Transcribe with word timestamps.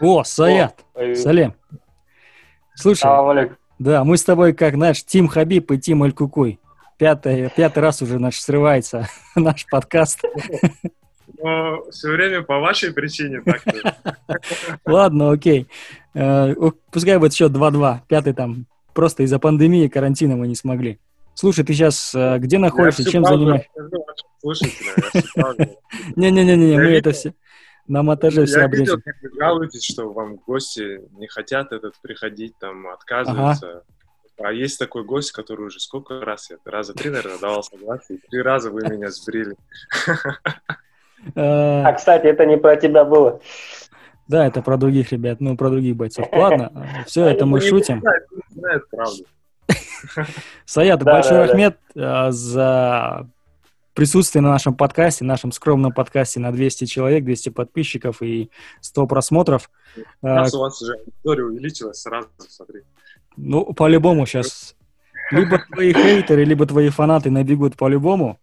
О, 0.00 0.24
Саят, 0.24 0.84
О, 0.94 1.14
Салем. 1.14 1.54
Слушай, 2.74 3.00
Салам 3.00 3.28
алейкум. 3.28 3.56
да, 3.78 4.04
мы 4.04 4.16
с 4.16 4.24
тобой 4.24 4.54
как 4.54 4.74
наш 4.74 5.04
Тим 5.04 5.28
Хабиб 5.28 5.70
и 5.72 5.78
Тим 5.78 6.02
Аль-Кукуй. 6.02 6.58
Пятый, 6.96 7.50
пятый 7.54 7.78
раз 7.80 8.00
уже 8.02 8.18
наш 8.18 8.38
срывается 8.38 9.08
наш 9.36 9.66
подкаст. 9.70 10.22
Но 11.42 11.82
все 11.90 12.08
время 12.10 12.42
по 12.42 12.58
вашей 12.60 12.92
причине. 12.92 13.42
Ладно, 14.86 15.32
окей. 15.32 15.66
Э, 16.14 16.54
Пускай 16.90 17.18
будет 17.18 17.34
счет 17.34 17.52
2-2. 17.52 18.00
Пятый 18.08 18.32
там 18.34 18.66
просто 18.92 19.22
из-за 19.22 19.38
пандемии, 19.38 19.88
карантина 19.88 20.36
мы 20.36 20.48
не 20.48 20.54
смогли. 20.54 20.98
Слушай, 21.34 21.64
ты 21.64 21.72
сейчас 21.72 22.14
где 22.14 22.58
находишься, 22.58 23.10
чем 23.10 23.24
занимаешься? 23.24 23.68
Не-не-не, 26.16 26.76
мы 26.76 26.90
это 26.92 27.12
все 27.12 27.34
на 27.90 28.04
монтаже 28.04 28.46
все 28.46 28.60
Я 28.60 28.66
видел, 28.68 28.94
обрежем. 28.94 29.02
как 29.02 29.16
вы 29.20 29.30
жалуетесь, 29.36 29.84
что 29.84 30.12
вам 30.12 30.36
гости 30.36 31.00
не 31.18 31.26
хотят 31.26 31.72
этот 31.72 32.00
приходить, 32.00 32.54
там, 32.58 32.86
отказываются. 32.86 33.82
А 34.38 34.52
есть 34.52 34.78
такой 34.78 35.04
гость, 35.04 35.32
который 35.32 35.66
уже 35.66 35.80
сколько 35.80 36.20
раз, 36.24 36.50
я 36.50 36.56
раза 36.64 36.94
три, 36.94 37.10
наверное, 37.10 37.38
давал 37.38 37.62
согласие, 37.62 38.18
и 38.18 38.20
три 38.30 38.40
раза 38.40 38.70
вы 38.70 38.82
меня 38.82 39.10
сбрили. 39.10 39.56
Э, 41.34 41.82
А, 41.84 41.92
кстати, 41.92 42.26
это 42.26 42.46
не 42.46 42.56
про 42.56 42.76
тебя 42.76 43.04
было. 43.04 43.40
Да, 44.26 44.46
это 44.46 44.62
про 44.62 44.78
других 44.78 45.12
ребят, 45.12 45.40
ну, 45.40 45.56
про 45.56 45.68
других 45.68 45.96
бойцов. 45.96 46.28
Ладно, 46.32 46.72
все 47.06 47.26
это 47.26 47.44
мы 47.44 47.60
шутим. 47.60 48.02
Саят, 50.64 51.02
большой. 51.02 51.44
Ахмед 51.44 51.76
э, 51.94 52.30
за 52.30 53.28
присутствие 53.94 54.42
на 54.42 54.50
нашем 54.50 54.74
подкасте, 54.74 55.24
нашем 55.24 55.52
скромном 55.52 55.92
подкасте 55.92 56.40
на 56.40 56.52
200 56.52 56.84
человек, 56.86 57.24
200 57.24 57.48
подписчиков 57.50 58.22
и 58.22 58.50
100 58.80 59.06
просмотров. 59.06 59.70
Э, 59.96 60.00
Сейчас 60.22 60.54
у 60.54 60.60
вас 60.60 60.82
уже 60.82 60.94
аудитория 60.94 61.44
увеличилась 61.44 62.00
сразу, 62.00 62.28
смотри. 62.48 62.82
Ну, 63.36 63.72
по-любому 63.74 64.26
сейчас 64.26 64.76
либо 65.30 65.58
твои 65.72 65.92
хейтеры, 65.92 66.44
либо 66.44 66.66
твои 66.66 66.88
фанаты 66.88 67.30
набегут 67.30 67.76
по-любому. 67.76 68.38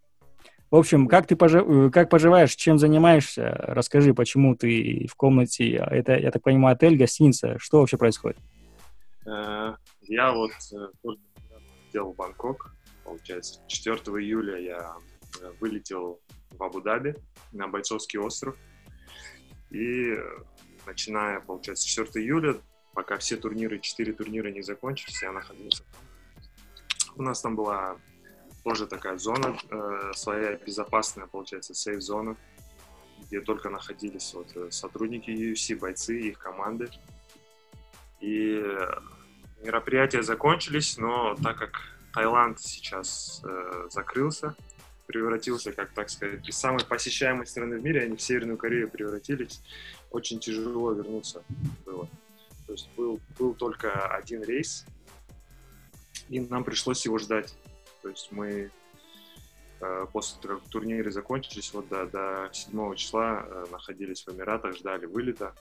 В 0.70 0.76
общем, 0.76 1.08
как 1.08 1.28
ты 1.28 1.36
пожи- 1.36 1.64
э, 1.66 1.90
как 1.92 2.10
поживаешь, 2.10 2.54
чем 2.56 2.78
занимаешься? 2.78 3.56
Расскажи, 3.68 4.14
почему 4.14 4.56
ты 4.56 5.08
в 5.10 5.16
комнате, 5.16 5.72
это, 5.76 6.18
я 6.18 6.30
так 6.32 6.44
понимаю, 6.44 6.76
отель, 6.76 6.98
гостиница, 6.98 7.58
что 7.58 7.80
вообще 7.80 7.98
происходит? 7.98 8.38
Э, 9.26 9.76
Я 10.02 10.32
вот 10.34 10.52
э, 10.74 10.88
только 11.02 11.22
сделал 11.90 12.14
Бангкок, 12.14 12.74
получается, 13.06 13.62
4 13.68 13.96
июля 14.22 14.58
я 14.60 14.94
вылетел 15.60 16.22
в 16.52 16.64
Абу-Даби 16.64 17.16
на 17.52 17.68
Бойцовский 17.68 18.20
остров. 18.20 18.56
И 19.70 20.12
э, 20.12 20.22
начиная, 20.86 21.40
получается, 21.40 21.88
4 21.88 22.26
июля, 22.26 22.56
пока 22.94 23.18
все 23.18 23.38
турниры, 23.38 23.80
4 23.80 24.14
турнира 24.14 24.50
не 24.50 24.62
закончились, 24.62 25.22
я 25.22 25.32
находился. 25.32 25.84
У 27.16 27.22
нас 27.22 27.42
там 27.42 27.56
была 27.56 27.98
тоже 28.64 28.88
такая 28.88 29.18
зона, 29.18 29.58
э, 29.70 30.12
своя 30.14 30.56
безопасная, 30.56 31.28
получается, 31.28 31.74
сейф-зона, 31.74 32.38
где 33.28 33.42
только 33.42 33.70
находились 33.70 34.34
вот 34.34 34.56
э, 34.56 34.72
сотрудники 34.72 35.30
UFC, 35.30 35.78
бойцы, 35.78 36.20
их 36.20 36.40
команды. 36.40 36.90
И 38.20 38.62
э, 38.64 39.00
мероприятия 39.64 40.24
закончились, 40.24 40.98
но 40.98 41.36
так 41.36 41.58
как 41.58 41.72
Таиланд 42.14 42.60
сейчас 42.60 43.42
э, 43.46 43.88
закрылся, 43.90 44.56
превратился, 45.08 45.72
как 45.72 45.94
так 45.94 46.10
сказать, 46.10 46.48
из 46.48 46.58
самой 46.58 46.86
посещаемой 46.86 47.48
страны 47.48 47.80
в 47.80 47.84
мире, 47.84 48.04
они 48.04 48.18
в 48.18 48.22
Северную 48.22 48.58
Корею 48.58 48.90
превратились, 48.90 49.62
очень 50.12 50.40
тяжело 50.40 50.92
вернуться 50.92 51.44
было. 51.86 52.08
То 52.68 52.74
есть 52.74 52.90
был, 52.98 53.20
был 53.40 53.54
только 53.54 54.08
один 54.08 54.44
рейс, 54.44 54.86
и 56.30 56.42
нам 56.42 56.64
пришлось 56.64 57.06
его 57.06 57.18
ждать. 57.18 57.56
То 58.02 58.10
есть 58.10 58.32
мы 58.32 58.70
э, 59.80 60.06
после 60.12 60.42
того, 60.42 60.60
как 60.60 60.70
турниры 60.70 61.10
закончились, 61.10 61.74
вот 61.74 61.88
до, 61.88 62.06
до 62.06 62.50
7 62.52 62.96
числа 62.96 63.46
э, 63.48 63.66
находились 63.72 64.26
в 64.26 64.30
Эмиратах, 64.30 64.76
ждали 64.76 65.06
вылета, 65.06 65.56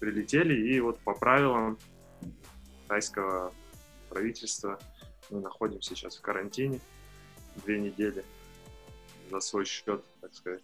прилетели, 0.00 0.74
и 0.74 0.80
вот 0.80 0.98
по 1.00 1.14
правилам 1.14 1.78
тайского 2.88 3.52
правительства 4.08 4.78
мы 5.30 5.40
находимся 5.40 5.94
сейчас 5.94 6.16
в 6.16 6.22
карантине 6.22 6.80
две 7.64 7.78
недели 7.78 8.24
за 9.32 9.40
свой 9.40 9.64
счет, 9.64 10.04
так 10.20 10.34
сказать, 10.34 10.62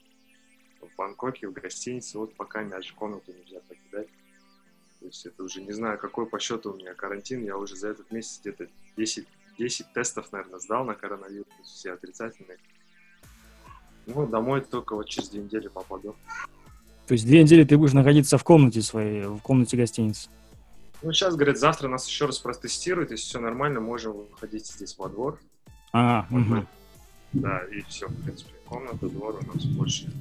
в 0.81 0.97
Бангкоке, 0.97 1.49
в 1.49 1.53
гостинице. 1.53 2.19
Вот 2.19 2.35
пока 2.35 2.63
даже 2.65 2.95
комнату 2.95 3.33
нельзя 3.33 3.61
покидать. 3.69 4.09
То 5.01 5.07
есть 5.07 5.27
это 5.27 5.43
уже 5.43 5.63
не 5.63 5.73
знаю, 5.73 5.99
какой 5.99 6.27
по 6.27 6.39
счету 6.39 6.73
у 6.73 6.77
меня 6.77 6.95
карантин. 6.95 7.45
Я 7.45 7.57
уже 7.57 7.77
за 7.77 7.89
этот 7.89 8.11
месяц 8.11 8.41
где-то 8.41 8.69
10, 8.97 9.27
10 9.59 9.93
тестов, 9.93 10.31
наверное, 10.33 10.59
сдал 10.59 10.85
на 10.85 10.95
коронавирус, 10.95 11.47
все 11.65 11.93
отрицательные. 11.93 12.59
Ну, 14.07 14.27
домой 14.27 14.61
только 14.63 14.95
вот 14.95 15.09
через 15.09 15.29
две 15.29 15.43
недели 15.43 15.69
попаду. 15.69 16.17
То 17.07 17.13
есть 17.13 17.25
две 17.25 17.43
недели 17.43 17.65
ты 17.65 17.79
будешь 17.79 17.93
находиться 17.93 18.37
в 18.39 18.45
комнате 18.45 18.83
своей, 18.83 19.23
в 19.25 19.39
комнате 19.41 19.77
гостиницы. 19.77 20.29
Ну, 21.03 21.13
сейчас, 21.13 21.37
говорят, 21.37 21.59
завтра 21.59 21.89
нас 21.89 22.09
еще 22.09 22.27
раз 22.27 22.39
протестируют, 22.39 23.13
если 23.13 23.25
все 23.25 23.41
нормально, 23.41 23.81
можем 23.81 24.13
выходить 24.13 24.67
здесь 24.67 24.99
во 24.99 25.09
двор. 25.09 25.41
А, 25.93 26.27
мгм. 26.29 26.67
Да, 27.33 27.65
и 27.71 27.83
все, 27.83 28.09
в 28.09 28.25
принципе, 28.25 28.53
комната, 28.69 29.09
двор 29.09 29.41
у 29.43 29.55
нас 29.55 29.65
больше. 29.65 30.13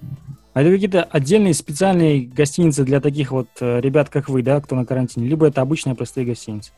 А 0.53 0.61
это 0.61 0.71
какие-то 0.71 1.03
отдельные 1.03 1.53
специальные 1.53 2.25
гостиницы 2.25 2.83
для 2.83 2.99
таких 2.99 3.31
вот 3.31 3.47
э, 3.59 3.79
ребят, 3.79 4.09
как 4.09 4.27
вы, 4.27 4.41
да, 4.41 4.59
кто 4.59 4.75
на 4.75 4.85
карантине? 4.85 5.27
Либо 5.27 5.47
это 5.47 5.61
обычные 5.61 5.95
простые 5.95 6.25
гостиницы? 6.25 6.71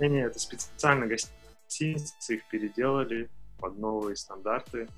Не-не, 0.00 0.22
это 0.22 0.38
специально 0.38 1.06
гостиницы, 1.06 2.34
их 2.34 2.48
переделали 2.48 3.28
под 3.58 3.78
новые 3.78 4.16
стандарты, 4.16 4.88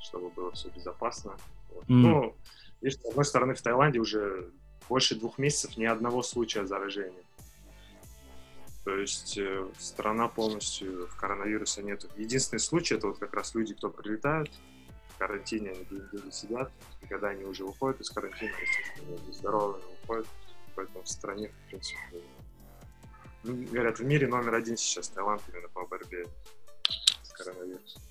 чтобы 0.00 0.30
было 0.30 0.50
все 0.52 0.68
безопасно. 0.70 1.32
Вот. 1.72 1.88
Мгм. 1.88 2.02
Ну, 2.02 2.34
видишь, 2.80 2.98
с 2.98 3.04
одной 3.04 3.24
стороны, 3.24 3.54
в 3.54 3.62
Таиланде 3.62 4.00
уже 4.00 4.50
больше 4.88 5.14
двух 5.14 5.38
месяцев 5.38 5.76
ни 5.76 5.84
одного 5.84 6.22
случая 6.22 6.66
заражения. 6.66 7.22
То 8.84 8.96
есть 8.96 9.38
э, 9.38 9.68
страна 9.78 10.26
полностью 10.26 11.06
в 11.06 11.16
коронавируса 11.16 11.82
нет. 11.82 12.04
Единственный 12.16 12.58
случай 12.58 12.96
это 12.96 13.06
вот 13.06 13.18
как 13.18 13.32
раз 13.32 13.54
люди, 13.54 13.74
кто 13.74 13.90
прилетают, 13.90 14.50
карантине 15.18 15.70
они 15.70 15.84
две 15.84 15.98
недели 15.98 16.30
сидят, 16.30 16.70
и 17.02 17.06
когда 17.06 17.28
они 17.28 17.44
уже 17.44 17.64
выходят 17.64 18.00
из 18.00 18.10
карантина, 18.10 18.52
естественно, 18.60 19.18
они 19.22 19.32
здоровыми 19.32 19.82
выходят, 20.00 20.26
поэтому 20.74 21.02
в 21.02 21.08
стране, 21.08 21.48
в 21.48 21.70
принципе, 21.70 21.98
ну, 23.44 23.66
говорят, 23.72 23.98
в 23.98 24.04
мире 24.04 24.26
номер 24.28 24.54
один 24.54 24.76
сейчас 24.76 25.08
Таиланд 25.08 25.42
именно 25.52 25.68
по 25.68 25.86
борьбе 25.86 26.26
с 27.22 27.32
коронавирусом. 27.32 28.02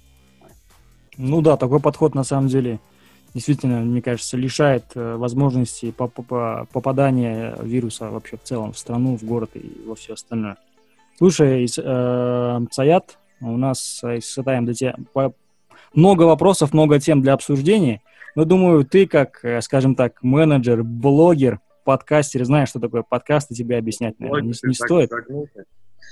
Ну 1.17 1.41
да, 1.41 1.57
такой 1.57 1.79
подход 1.79 2.15
на 2.15 2.23
самом 2.23 2.47
деле 2.47 2.79
действительно, 3.33 3.79
мне 3.79 4.01
кажется, 4.01 4.37
лишает 4.37 4.85
э, 4.95 5.15
возможности 5.15 5.91
по- 5.91 6.07
по- 6.07 6.23
по- 6.23 6.67
попадания 6.71 7.55
вируса 7.61 8.09
вообще 8.09 8.37
в 8.37 8.43
целом 8.43 8.73
в 8.73 8.77
страну, 8.77 9.17
в 9.17 9.23
город 9.23 9.51
и 9.53 9.83
во 9.85 9.95
все 9.95 10.13
остальное. 10.13 10.57
Слушай, 11.17 11.63
Ис- 11.65 11.81
э, 11.81 12.65
Саят, 12.71 13.17
у 13.39 13.57
нас 13.57 14.01
э, 14.03 14.19
с 14.19 14.25
Сатаем 14.25 14.65
для 14.65 14.73
тебя 14.73 14.95
много 15.93 16.23
вопросов, 16.23 16.73
много 16.73 16.99
тем 16.99 17.21
для 17.21 17.33
обсуждения. 17.33 18.01
Но 18.35 18.45
думаю, 18.45 18.85
ты 18.85 19.07
как, 19.07 19.43
э, 19.43 19.61
скажем 19.61 19.95
так, 19.95 20.23
менеджер, 20.23 20.83
блогер, 20.83 21.59
подкастер, 21.83 22.45
знаешь, 22.45 22.69
что 22.69 22.79
такое 22.79 23.03
подкаст, 23.03 23.51
и 23.51 23.55
тебе 23.55 23.77
объяснять, 23.77 24.19
наверное, 24.19 24.43
не, 24.43 24.53
не 24.63 24.73
стоит. 24.73 25.09
загнулся. 25.09 25.65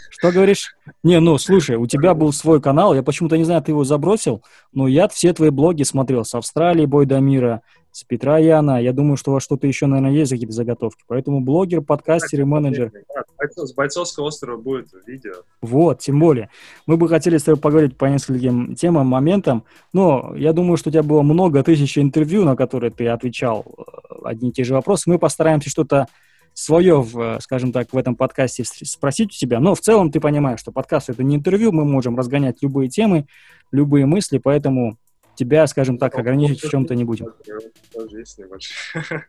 Что 0.09 0.31
говоришь? 0.31 0.75
Не, 1.03 1.19
ну, 1.19 1.37
слушай, 1.37 1.75
у 1.75 1.85
тебя 1.85 2.13
был 2.13 2.33
свой 2.33 2.61
канал, 2.61 2.95
я 2.95 3.03
почему-то 3.03 3.37
не 3.37 3.43
знаю, 3.43 3.61
ты 3.61 3.71
его 3.71 3.83
забросил, 3.83 4.43
но 4.73 4.87
я 4.87 5.07
все 5.07 5.33
твои 5.33 5.49
блоги 5.49 5.83
смотрел 5.83 6.25
с 6.25 6.33
Австралии, 6.33 6.85
Бой 6.85 7.05
до 7.05 7.19
мира, 7.19 7.61
с 7.99 8.03
Петра 8.05 8.37
Яна. 8.37 8.81
Я 8.81 8.93
думаю, 8.93 9.17
что 9.17 9.31
у 9.31 9.33
вас 9.33 9.43
что-то 9.43 9.67
еще, 9.67 9.85
наверное, 9.85 10.11
есть, 10.11 10.31
какие-то 10.31 10.53
заготовки. 10.53 11.03
Поэтому 11.07 11.41
блогер, 11.41 11.81
подкастер 11.81 12.41
и 12.41 12.43
менеджер. 12.45 12.91
С 12.91 13.37
бойцов- 13.37 13.67
С 13.67 13.73
бойцовского 13.73 14.25
острова 14.25 14.57
будет 14.57 14.87
видео. 15.05 15.33
Вот, 15.61 15.99
тем 15.99 16.19
более. 16.19 16.49
Мы 16.87 16.95
бы 16.95 17.09
хотели 17.09 17.37
с 17.37 17.43
тобой 17.43 17.59
поговорить 17.59 17.97
по 17.97 18.05
нескольким 18.05 18.75
темам, 18.75 19.07
моментам, 19.07 19.65
но 19.91 20.33
я 20.37 20.53
думаю, 20.53 20.77
что 20.77 20.89
у 20.89 20.93
тебя 20.93 21.03
было 21.03 21.21
много 21.21 21.61
тысяч 21.61 21.97
интервью, 21.97 22.45
на 22.45 22.55
которые 22.55 22.91
ты 22.91 23.07
отвечал 23.07 23.65
э, 23.77 23.81
одни 24.23 24.49
и 24.49 24.53
те 24.53 24.63
же 24.63 24.73
вопросы. 24.73 25.09
Мы 25.09 25.19
постараемся 25.19 25.69
что-то 25.69 26.07
свое, 26.53 27.01
в, 27.01 27.19
э, 27.19 27.39
скажем 27.41 27.71
так, 27.71 27.91
в 27.91 27.97
этом 27.97 28.15
подкасте 28.15 28.63
спросить 28.65 29.33
у 29.33 29.37
тебя. 29.37 29.59
Но 29.59 29.75
в 29.75 29.81
целом 29.81 30.11
ты 30.11 30.19
понимаешь, 30.19 30.59
что 30.59 30.71
подкаст— 30.71 31.09
это 31.11 31.23
не 31.23 31.35
интервью, 31.35 31.71
мы 31.71 31.83
можем 31.83 32.17
разгонять 32.17 32.61
любые 32.61 32.89
темы, 32.89 33.25
любые 33.71 34.05
мысли, 34.05 34.37
поэтому 34.37 34.97
тебя, 35.39 35.65
скажем 35.67 35.97
так, 35.97 36.17
ограничить 36.17 36.61
в 36.61 36.69
чем-то 36.69 36.95
не 36.95 37.05
будем. 37.05 37.33
Тоже 37.93 38.19
есть 38.19 38.37
небольшой. 38.37 39.03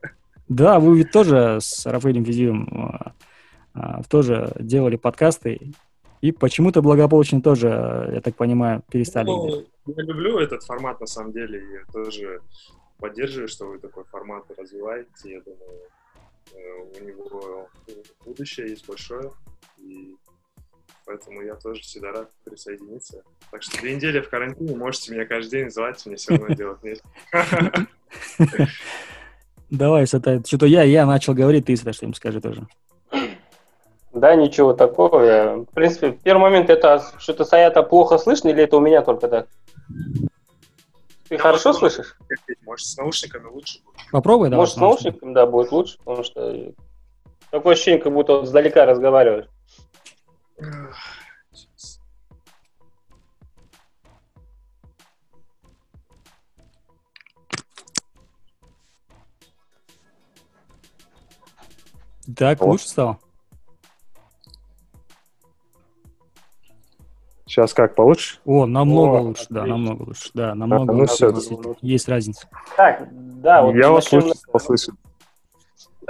Да, 0.49 0.81
вы 0.81 0.99
ведь 0.99 1.13
тоже 1.13 1.59
с 1.61 1.87
Рафаэлем 1.87 2.25
Физиевым 2.25 2.67
э, 2.67 3.79
э, 3.79 4.03
тоже 4.09 4.53
делали 4.59 4.97
подкасты, 4.97 5.61
и 6.21 6.33
почему-то 6.33 6.83
благополучно 6.83 7.41
тоже, 7.41 7.69
э, 7.69 8.15
я 8.15 8.21
так 8.21 8.35
понимаю, 8.35 8.83
перестали. 8.91 9.29
Ну, 9.29 9.65
я 9.87 10.03
люблю 10.03 10.41
этот 10.41 10.65
формат, 10.65 11.01
на 11.01 11.07
самом 11.07 11.31
деле, 11.31 11.61
и 11.61 11.93
тоже 11.93 12.41
поддерживаю, 12.99 13.47
что 13.47 13.67
вы 13.67 13.79
такой 13.79 14.03
формат 14.11 14.43
развиваете. 14.59 15.09
Я 15.25 15.41
думаю, 15.41 16.99
у 16.99 17.05
него 17.05 17.69
будущее 18.27 18.71
есть 18.71 18.89
большое, 18.89 19.31
и 19.79 20.17
поэтому 21.11 21.43
я 21.43 21.57
тоже 21.57 21.83
всегда 21.83 22.13
рад 22.13 22.31
присоединиться. 22.45 23.23
Так 23.51 23.63
что 23.65 23.81
две 23.81 23.97
недели 23.97 24.21
в 24.21 24.31
карантине, 24.31 24.77
можете 24.77 25.13
меня 25.13 25.27
каждый 25.27 25.63
день 25.63 25.71
звать, 25.71 26.07
мне 26.07 26.15
все 26.15 26.37
равно 26.37 26.55
делать 26.55 26.79
нечего. 26.85 27.09
Давай, 29.71 30.07
Сатай, 30.07 30.41
что-то 30.47 30.67
я, 30.67 30.85
я 30.85 31.07
начал 31.07 31.35
говорить, 31.35 31.67
ты 31.67 31.77
что 31.77 32.07
им 32.07 32.15
скажи 32.15 32.41
тоже. 32.41 32.65
Да, 34.13 34.37
ничего 34.37 34.73
такого. 34.73 35.23
Я, 35.23 35.57
в 35.57 35.65
принципе, 35.67 36.13
в 36.13 36.21
первый 36.21 36.43
момент 36.43 36.71
это 36.71 37.03
что-то 37.19 37.45
Саята 37.45 37.83
плохо 37.83 38.17
слышно 38.19 38.49
или 38.51 38.63
это 38.63 38.77
у 38.77 38.81
меня 38.81 39.03
только 39.03 39.27
так? 39.27 39.49
Ты 41.29 41.35
Я 41.35 41.39
хорошо 41.39 41.71
вот, 41.71 41.79
слышишь? 41.79 42.17
Может, 42.65 42.87
с 42.87 42.97
наушниками 42.97 43.47
лучше 43.49 43.81
будет. 43.85 43.97
Попробуй, 44.13 44.49
давай. 44.49 44.63
Может, 44.63 44.75
с 44.75 44.79
наушниками, 44.79 45.35
да, 45.35 45.47
будет 45.47 45.73
лучше, 45.73 45.99
потому 45.99 46.23
что 46.23 46.73
такое 47.51 47.75
ощущение, 47.75 48.01
как 48.01 48.13
будто 48.13 48.35
вот 48.35 48.45
издалека 48.47 48.87
разговариваешь. 48.87 49.47
Так, 62.37 62.63
О. 62.63 62.67
лучше 62.67 62.89
стало? 62.89 63.19
Сейчас 67.47 67.75
как, 67.75 67.97
получше? 67.97 68.39
О, 68.45 68.65
намного 68.67 69.17
О, 69.19 69.23
лучше, 69.23 69.47
да, 69.51 69.63
отлично. 69.63 69.77
намного 69.77 70.03
лучше, 70.03 70.31
да, 70.35 70.55
намного 70.55 70.93
ну 70.93 70.99
лучше, 71.01 71.15
всё, 71.15 71.33
действительно. 71.33 71.75
Есть 71.81 72.09
разница. 72.09 72.49
Так, 72.77 73.09
да, 73.13 73.63
вот 73.63 73.75
Я 73.75 73.91
вас 73.91 74.13
лучше 74.13 74.35
стал 74.35 74.61
слышать. 74.61 74.95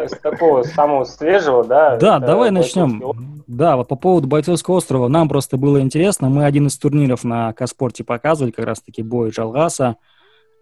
С 0.08 0.19
такого 0.19 0.62
самого 0.62 1.05
свежего, 1.05 1.64
да. 1.64 1.97
Да, 1.97 2.19
давай 2.19 2.50
начнем. 2.50 3.43
Да, 3.47 3.76
вот 3.76 3.88
по 3.88 3.97
поводу 3.97 4.29
Бойцовского 4.29 4.76
острова. 4.76 5.08
Нам 5.08 5.29
просто 5.29 5.56
было 5.56 5.81
интересно. 5.81 6.29
Мы 6.29 6.44
один 6.44 6.69
из 6.69 6.79
турниров 6.79 7.25
на 7.25 7.52
Каспорте 7.52 8.05
показывали, 8.05 8.52
как 8.52 8.64
раз-таки 8.64 9.02
бой 9.02 9.32
Жалгаса, 9.32 9.97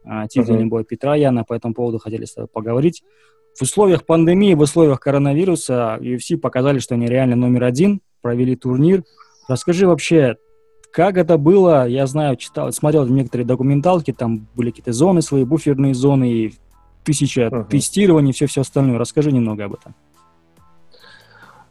а, 0.05 0.27
титульный 0.27 0.67
бой 0.67 0.85
Петра 0.85 1.15
Яна, 1.15 1.45
по 1.45 1.53
этому 1.53 1.75
поводу 1.75 1.99
хотели 1.99 2.25
с 2.25 2.35
тобой 2.35 2.49
поговорить. 2.49 3.03
В 3.59 3.63
условиях 3.63 4.07
пандемии, 4.07 4.55
в 4.55 4.61
условиях 4.61 5.01
коронавируса 5.01 5.99
UFC 6.01 6.37
показали, 6.37 6.79
что 6.79 6.95
они 6.95 7.07
реально 7.07 7.37
номер 7.37 7.65
один, 7.65 8.01
провели 8.23 8.57
турнир. 8.57 9.03
Расскажи 9.49 9.87
вообще, 9.87 10.37
как 10.93 11.17
это 11.17 11.37
было? 11.39 11.87
Я 11.87 12.07
знаю, 12.07 12.37
читал, 12.37 12.73
смотрел 12.73 13.07
некоторые 13.07 13.47
документалки, 13.47 14.13
там 14.13 14.49
были 14.55 14.71
какие-то 14.71 14.93
зоны 14.93 15.23
свои, 15.23 15.45
буферные 15.45 15.95
зоны, 15.95 16.31
и 16.31 16.55
тысяча 17.09 17.49
Мгм. 17.51 17.65
тестирований, 17.65 18.33
все-все 18.33 18.61
остальное. 18.61 18.99
Расскажи 18.99 19.33
немного 19.33 19.65
об 19.65 19.75
этом. 19.75 19.95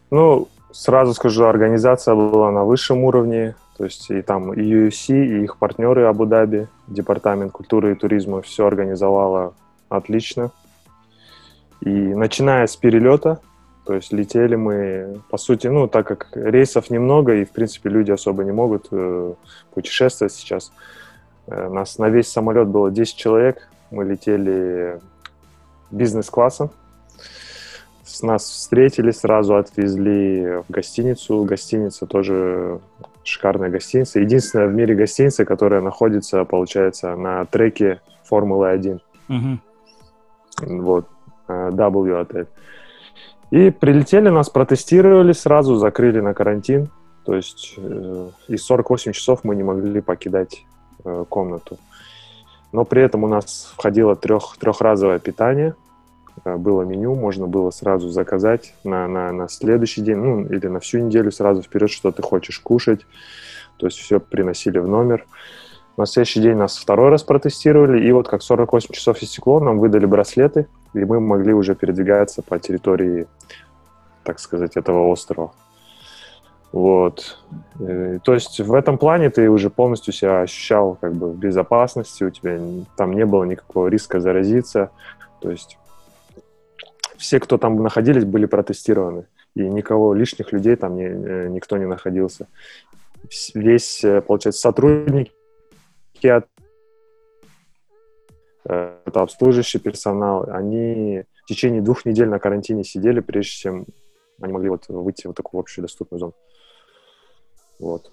Ну, 0.10 0.48
сразу 0.72 1.13
скажу, 1.13 1.45
организация 1.45 2.16
была 2.16 2.51
на 2.51 2.63
высшем 2.63 3.04
уровне, 3.04 3.54
то 3.78 3.84
есть 3.84 4.10
и 4.10 4.22
там 4.24 4.51
и 4.54 4.62
UFC, 4.62 5.13
и 5.13 5.44
их 5.44 5.57
партнеры 5.57 6.06
Абу-Даби, 6.06 6.68
Департамент 6.88 7.51
культуры 7.51 7.92
и 7.92 7.95
туризма 7.95 8.42
все 8.42 8.66
организовало 8.66 9.54
отлично. 9.89 10.50
И 11.81 11.89
начиная 11.89 12.66
с 12.66 12.75
перелета, 12.75 13.39
то 13.86 13.94
есть 13.94 14.12
летели 14.12 14.56
мы, 14.56 15.22
по 15.30 15.38
сути, 15.38 15.68
ну, 15.68 15.88
так 15.88 16.07
как 16.07 16.30
рейсов 16.34 16.89
немного, 16.89 17.36
и, 17.36 17.45
в 17.45 17.51
принципе, 17.51 17.89
люди 17.89 18.12
особо 18.12 18.44
не 18.44 18.51
могут 18.51 18.88
э, 18.92 19.34
путешествовать 19.74 20.34
сейчас, 20.34 20.72
э, 21.48 21.69
нас 21.69 22.00
на 22.00 22.10
весь 22.10 22.28
самолет 22.28 22.68
было 22.68 22.89
10 22.89 23.16
человек, 23.16 23.69
мы 23.92 24.04
летели 24.06 25.00
бизнес-классом, 25.92 26.72
с 28.04 28.24
нас 28.24 28.44
встретили, 28.44 29.12
сразу 29.12 29.57
отвезли 29.57 30.63
в 30.68 30.72
гостиницу. 30.72 31.44
Гостиница 31.44 32.06
тоже 32.06 32.80
шикарная 33.24 33.69
гостиница. 33.69 34.19
Единственная 34.19 34.68
в 34.68 34.74
мире 34.74 34.95
гостиница, 34.95 35.45
которая 35.45 35.81
находится, 35.81 36.44
получается, 36.45 37.16
на 37.16 37.45
треке 37.45 38.01
Формулы-1. 38.24 39.00
Мгм. 39.28 39.62
Вот, 40.62 41.07
э, 41.48 41.69
W 41.72 42.22
отель. 42.22 42.48
И 43.51 43.69
прилетели, 43.69 44.30
нас 44.30 44.50
протестировали 44.50 45.34
сразу, 45.34 45.75
закрыли 45.75 46.19
на 46.19 46.34
карантин. 46.34 46.89
То 47.25 47.36
есть 47.36 47.75
э, 47.78 48.30
и 48.48 48.57
48 48.57 49.12
часов 49.12 49.44
мы 49.44 49.56
не 49.56 49.63
могли 49.63 50.01
покидать 50.01 50.63
э, 51.04 51.25
комнату. 51.30 51.78
Но 52.71 52.85
при 52.85 53.01
этом 53.01 53.23
у 53.23 53.27
нас 53.27 53.73
входило 53.77 54.15
трех, 54.15 54.57
трехразовое 54.59 55.19
питание. 55.19 55.75
Э, 56.45 56.57
Было 56.57 56.83
меню, 56.83 57.15
можно 57.15 57.47
было 57.47 57.71
сразу 57.71 58.09
заказать 58.09 58.73
на, 58.83 59.07
на, 59.07 59.31
на 59.31 59.47
следующий 59.47 60.01
день, 60.01 60.17
ну, 60.17 60.45
или 60.45 60.67
на 60.67 60.79
всю 60.79 60.99
неделю 60.99 61.31
сразу 61.31 61.61
вперед, 61.61 61.89
что 61.89 62.11
ты 62.11 62.21
хочешь 62.21 62.59
кушать. 62.59 63.05
То 63.77 63.87
есть 63.87 63.97
все 63.97 64.19
приносили 64.19 64.79
в 64.79 64.87
номер. 64.87 65.25
На 65.97 66.05
следующий 66.05 66.41
день 66.41 66.55
нас 66.55 66.77
второй 66.77 67.09
раз 67.09 67.23
протестировали, 67.23 68.07
и 68.07 68.11
вот 68.11 68.27
как 68.27 68.43
48 68.43 68.93
часов 68.93 69.17
истекло, 69.23 69.59
нам 69.59 69.79
выдали 69.79 70.05
браслеты, 70.05 70.67
и 70.93 70.99
мы 70.99 71.19
могли 71.19 71.53
уже 71.53 71.73
передвигаться 71.73 72.43
по 72.43 72.59
территории, 72.59 73.25
так 74.23 74.39
сказать, 74.39 74.77
этого 74.77 75.07
острова. 75.07 75.53
Вот. 76.71 77.39
Э, 77.79 78.19
То 78.23 78.33
есть 78.33 78.59
в 78.59 78.73
этом 78.73 78.97
плане 78.97 79.29
ты 79.29 79.49
уже 79.49 79.69
полностью 79.69 80.13
себя 80.13 80.41
ощущал 80.41 80.95
как 80.95 81.13
бы 81.13 81.31
в 81.31 81.37
безопасности, 81.37 82.23
у 82.23 82.29
тебя 82.29 82.59
там 82.95 83.13
не 83.13 83.25
было 83.25 83.43
никакого 83.45 83.87
риска 83.87 84.19
заразиться. 84.19 84.91
То 85.41 85.51
есть 85.51 85.77
все, 87.17 87.39
кто 87.39 87.57
там 87.57 87.81
находились, 87.81 88.25
были 88.25 88.45
протестированы. 88.45 89.25
И 89.55 89.61
никого 89.61 90.13
лишних 90.13 90.51
людей 90.51 90.75
там 90.75 90.95
не- 90.95 91.05
э, 91.05 91.47
никто 91.47 91.77
не 91.77 91.85
находился. 91.85 92.47
Весь, 93.53 94.03
э, 94.03 94.21
получается, 94.21 94.61
сотрудники 94.61 95.31
от 96.27 96.47
это 98.69 99.21
обслуживающий 99.21 99.79
персонал, 99.79 100.45
они 100.49 101.23
в 101.43 101.45
течение 101.45 101.81
двух 101.81 102.03
недель 102.05 102.27
на 102.27 102.37
карантине 102.37 102.83
сидели, 102.83 103.21
прежде 103.21 103.51
чем 103.51 103.85
они 104.41 104.51
могли 104.51 104.69
вот 104.69 104.89
выйти 104.89 105.23
в 105.23 105.27
вот 105.27 105.37
такую 105.37 105.61
общую 105.61 105.83
доступную 105.83 106.19
зону. 106.19 106.33
Вот. 107.79 108.12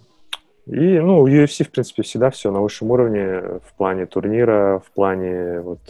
И, 0.66 0.98
ну, 0.98 1.26
UFC, 1.26 1.64
в 1.64 1.70
принципе, 1.70 2.02
всегда 2.02 2.30
все 2.30 2.50
на 2.50 2.60
высшем 2.60 2.90
уровне 2.90 3.60
в 3.62 3.74
плане 3.76 4.06
турнира, 4.06 4.82
в 4.84 4.90
плане 4.92 5.60
вот, 5.60 5.80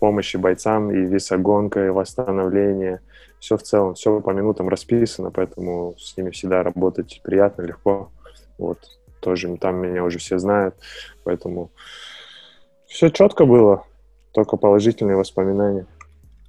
помощи 0.00 0.36
бойцам 0.36 0.90
и 0.90 0.96
весогонка, 0.96 1.86
и 1.86 1.90
восстановления. 1.90 3.00
Все 3.38 3.56
в 3.56 3.62
целом, 3.62 3.94
все 3.94 4.20
по 4.20 4.30
минутам 4.30 4.68
расписано, 4.68 5.30
поэтому 5.30 5.94
с 5.98 6.16
ними 6.16 6.30
всегда 6.30 6.62
работать 6.62 7.20
приятно, 7.22 7.62
легко. 7.62 8.10
Вот. 8.58 8.78
Тоже 9.20 9.56
там 9.58 9.76
меня 9.76 10.04
уже 10.04 10.18
все 10.18 10.38
знают, 10.38 10.74
поэтому 11.24 11.70
все 12.86 13.10
четко 13.10 13.44
было, 13.44 13.84
только 14.32 14.56
положительные 14.56 15.16
воспоминания. 15.16 15.86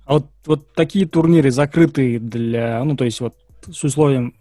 А 0.06 0.14
вот, 0.14 0.26
вот 0.46 0.74
такие 0.74 1.08
турниры 1.08 1.52
закрытые 1.52 2.20
для, 2.20 2.84
ну, 2.84 2.96
то 2.96 3.04
есть 3.04 3.20
вот 3.20 3.36
с 3.70 3.84
условием 3.84 4.36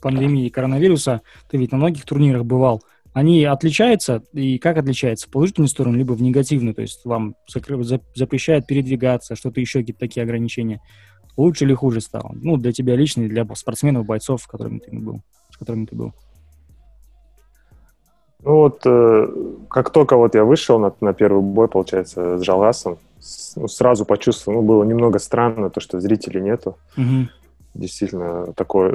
пандемии 0.00 0.48
коронавируса, 0.48 1.22
ты 1.48 1.58
ведь 1.58 1.72
на 1.72 1.78
многих 1.78 2.04
турнирах 2.04 2.44
бывал, 2.44 2.82
они 3.12 3.44
отличаются, 3.44 4.22
и 4.32 4.58
как 4.58 4.76
отличаются? 4.76 5.26
В 5.26 5.30
положительную 5.30 5.68
сторону, 5.68 5.96
либо 5.98 6.12
в 6.12 6.22
негативную, 6.22 6.74
то 6.74 6.82
есть 6.82 7.04
вам 7.04 7.34
закры- 7.52 7.82
за- 7.82 8.00
запрещают 8.14 8.66
передвигаться, 8.66 9.34
что-то 9.34 9.60
еще, 9.60 9.80
какие-то 9.80 10.00
такие 10.00 10.22
ограничения. 10.22 10.80
Лучше 11.36 11.64
или 11.64 11.74
хуже 11.74 12.00
стало? 12.00 12.30
Ну, 12.34 12.56
для 12.56 12.72
тебя 12.72 12.94
лично, 12.96 13.22
и 13.22 13.28
для 13.28 13.46
спортсменов, 13.54 14.06
бойцов, 14.06 14.42
с 14.42 14.46
которыми 14.46 14.78
ты 14.78 14.96
был. 14.96 15.22
С 15.50 15.56
которыми 15.56 15.86
ты 15.86 15.96
был. 15.96 16.12
Ну 18.42 18.56
вот, 18.56 18.80
э, 18.86 19.28
как 19.68 19.90
только 19.90 20.16
вот 20.16 20.34
я 20.34 20.44
вышел 20.44 20.78
на, 20.78 20.94
на 21.00 21.12
первый 21.12 21.42
бой, 21.42 21.68
получается, 21.68 22.38
с 22.38 22.42
Жалгасом, 22.42 22.98
с- 23.18 23.54
ну, 23.56 23.68
сразу 23.68 24.06
почувствовал, 24.06 24.62
ну, 24.62 24.66
было 24.66 24.84
немного 24.84 25.18
странно, 25.18 25.68
то, 25.68 25.80
что 25.80 26.00
зрителей 26.00 26.40
нету. 26.40 26.76
Мгм. 26.96 27.28
Действительно, 27.74 28.52
такой, 28.54 28.92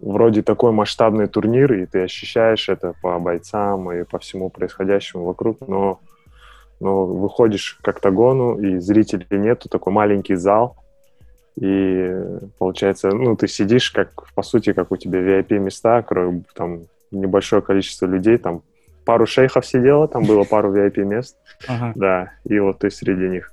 вроде 0.00 0.42
такой 0.42 0.72
масштабный 0.72 1.28
турнир, 1.28 1.72
и 1.72 1.86
ты 1.86 2.02
ощущаешь 2.02 2.68
это 2.68 2.94
по 3.00 3.18
бойцам 3.18 3.92
и 3.92 4.04
по 4.04 4.18
всему 4.18 4.50
происходящему 4.50 5.24
вокруг, 5.24 5.66
но, 5.68 6.00
но 6.80 7.06
выходишь 7.06 7.78
к 7.80 7.86
октагону, 7.86 8.58
и 8.58 8.78
зрителей 8.78 9.26
нету, 9.30 9.68
такой 9.68 9.92
маленький 9.92 10.34
зал, 10.34 10.76
и 11.60 12.12
получается, 12.58 13.10
ну, 13.10 13.36
ты 13.36 13.48
сидишь, 13.48 13.90
как, 13.90 14.32
по 14.34 14.42
сути, 14.42 14.72
как 14.72 14.92
у 14.92 14.96
тебя 14.96 15.20
VIP-места, 15.20 16.02
кроме 16.02 16.42
там 16.54 16.82
небольшое 17.10 17.62
количество 17.62 18.06
людей, 18.06 18.36
там 18.38 18.62
пару 19.04 19.26
шейхов 19.26 19.64
сидело, 19.64 20.06
там 20.06 20.24
было 20.24 20.44
пару 20.44 20.72
VIP-мест, 20.72 21.36
Ага. 21.66 21.92
да, 21.94 22.32
и 22.44 22.58
вот 22.58 22.80
ты 22.80 22.90
среди 22.90 23.28
них. 23.28 23.52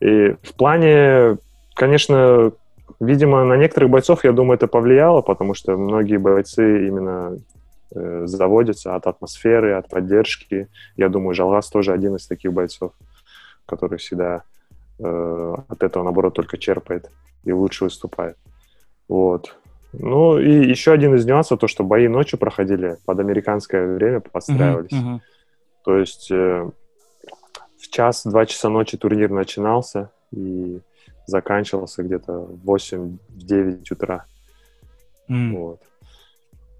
И 0.00 0.34
в 0.42 0.54
плане, 0.56 1.38
конечно, 1.74 2.52
видимо, 3.00 3.44
на 3.44 3.56
некоторых 3.56 3.90
бойцов, 3.90 4.24
я 4.24 4.32
думаю, 4.32 4.56
это 4.56 4.66
повлияло, 4.66 5.22
потому 5.22 5.54
что 5.54 5.76
многие 5.76 6.16
бойцы 6.16 6.86
именно 6.88 7.38
э, 7.94 8.22
заводятся 8.26 8.96
от 8.96 9.06
атмосферы, 9.06 9.74
от 9.74 9.88
поддержки. 9.88 10.68
Я 10.96 11.08
думаю, 11.08 11.34
Жалгас 11.34 11.68
тоже 11.68 11.92
один 11.92 12.16
из 12.16 12.26
таких 12.26 12.52
бойцов, 12.52 12.92
который 13.66 13.98
всегда 13.98 14.42
э, 14.98 15.54
от 15.68 15.82
этого, 15.82 16.04
наоборот, 16.04 16.34
только 16.34 16.58
черпает. 16.58 17.10
и 17.44 17.52
лучше 17.52 17.84
выступает. 17.84 18.36
Вот. 19.08 19.56
Ну, 19.92 20.38
и 20.38 20.68
еще 20.68 20.92
один 20.92 21.14
из 21.14 21.26
нюансов, 21.26 21.58
то, 21.58 21.66
что 21.66 21.82
бои 21.84 22.06
ночью 22.08 22.38
проходили, 22.38 22.96
под 23.06 23.18
американское 23.18 23.94
время 23.94 24.20
подстраивались. 24.20 24.92
Uh-huh, 24.92 25.16
uh-huh. 25.16 25.20
То 25.84 25.96
есть 25.96 26.30
э, 26.30 26.70
в 27.78 27.88
час-два 27.90 28.46
часа 28.46 28.68
ночи 28.68 28.96
турнир 28.96 29.30
начинался 29.30 30.10
и 30.30 30.80
заканчивался 31.26 32.02
где-то 32.02 32.32
в 32.32 32.70
8-9 32.70 33.84
утра. 33.90 34.24
Mm. 35.28 35.56
Вот. 35.56 35.80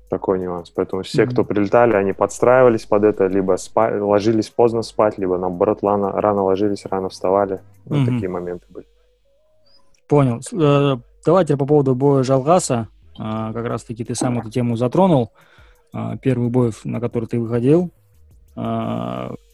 Такой 0.09 0.41
нюанс. 0.41 0.71
Поэтому 0.71 1.03
все, 1.03 1.25
кто 1.27 1.45
прилетали, 1.45 1.95
они 1.95 2.13
подстраивались 2.13 2.85
под 2.85 3.05
это, 3.05 3.29
либо 3.29 3.55
спа- 3.55 4.01
ложились 4.01 4.51
поздно 4.51 4.83
спать, 4.83 5.19
либо 5.19 5.39
наоборот 5.39 5.83
рано, 5.83 6.13
рано 6.13 6.43
ложились, 6.43 6.85
рано 6.87 7.09
вставали. 7.09 7.61
Вот 7.85 7.99
mm-hmm. 7.99 8.05
такие 8.07 8.29
моменты 8.29 8.67
были. 8.71 8.87
Понял. 10.09 10.41
Э, 10.53 10.97
давайте 11.25 11.57
по 11.57 11.65
поводу 11.65 11.95
боя 11.95 12.25
Жалгаса. 12.25 12.89
А, 13.17 13.53
как 13.53 13.67
раз-таки 13.67 14.05
ты 14.05 14.17
сам 14.17 14.39
эту 14.41 14.51
тему 14.51 14.77
затронул. 14.77 15.31
А, 15.93 16.17
первый 16.17 16.49
бой, 16.49 16.73
на 16.85 17.01
который 17.01 17.27
ты 17.27 17.39
выходил. 17.39 17.93